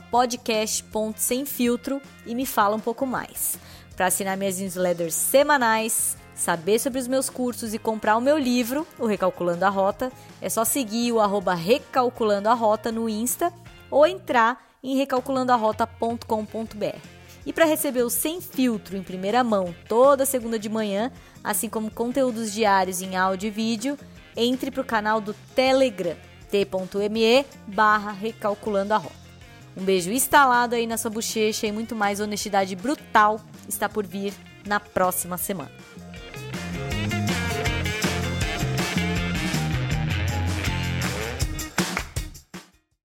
podcast.semfiltro 0.10 2.02
e 2.26 2.34
me 2.34 2.46
fala 2.46 2.78
um 2.78 2.80
pouco 2.80 3.06
mais. 3.06 3.60
Para 3.98 4.06
assinar 4.06 4.38
minhas 4.38 4.58
newsletters 4.58 5.16
semanais, 5.16 6.16
saber 6.34 6.80
sobre 6.80 7.00
os 7.00 7.10
meus 7.10 7.30
cursos 7.30 7.74
e 7.74 7.78
comprar 7.78 8.16
o 8.16 8.22
meu 8.22 8.38
livro, 8.38 8.88
o 8.98 9.06
Recalculando 9.06 9.66
a 9.66 9.70
Rota, 9.70 10.10
é 10.42 10.48
só 10.48 10.64
seguir 10.64 11.12
o 11.12 11.20
arroba 11.20 11.54
Recalculando 11.54 12.48
a 12.48 12.54
Rota 12.54 12.90
no 12.90 13.10
Insta 13.10 13.52
ou 13.92 14.08
entrar 14.08 14.73
em 14.84 14.98
recalculandoarota.com.br. 14.98 17.00
E 17.46 17.54
para 17.54 17.66
receber 17.66 18.04
o 18.04 18.10
Sem 18.10 18.42
Filtro 18.42 18.98
em 18.98 19.04
primeira 19.04 19.44
mão 19.44 19.74
toda 19.88 20.26
segunda 20.26 20.60
de 20.60 20.70
manhã, 20.70 21.12
assim 21.44 21.70
como 21.70 21.90
conteúdos 21.90 22.54
diários 22.54 23.02
em 23.02 23.16
áudio 23.16 23.48
e 23.48 23.52
vídeo, 23.52 23.98
entre 24.36 24.72
para 24.72 24.82
o 24.82 24.86
canal 24.86 25.22
do 25.22 25.34
Telegram, 25.56 26.18
t.me 26.50 27.46
barra 27.68 28.12
recalculando 28.12 28.94
a 28.94 28.98
rota. 28.98 29.24
Um 29.76 29.84
beijo 29.84 30.12
instalado 30.12 30.76
aí 30.76 30.86
na 30.86 30.98
sua 30.98 31.10
bochecha 31.10 31.66
e 31.66 31.72
muito 31.72 31.96
mais 31.96 32.20
honestidade 32.20 32.76
brutal 32.76 33.40
está 33.68 33.90
por 33.90 34.06
vir 34.06 34.34
na 34.66 34.80
próxima 34.80 35.38
semana. 35.38 35.72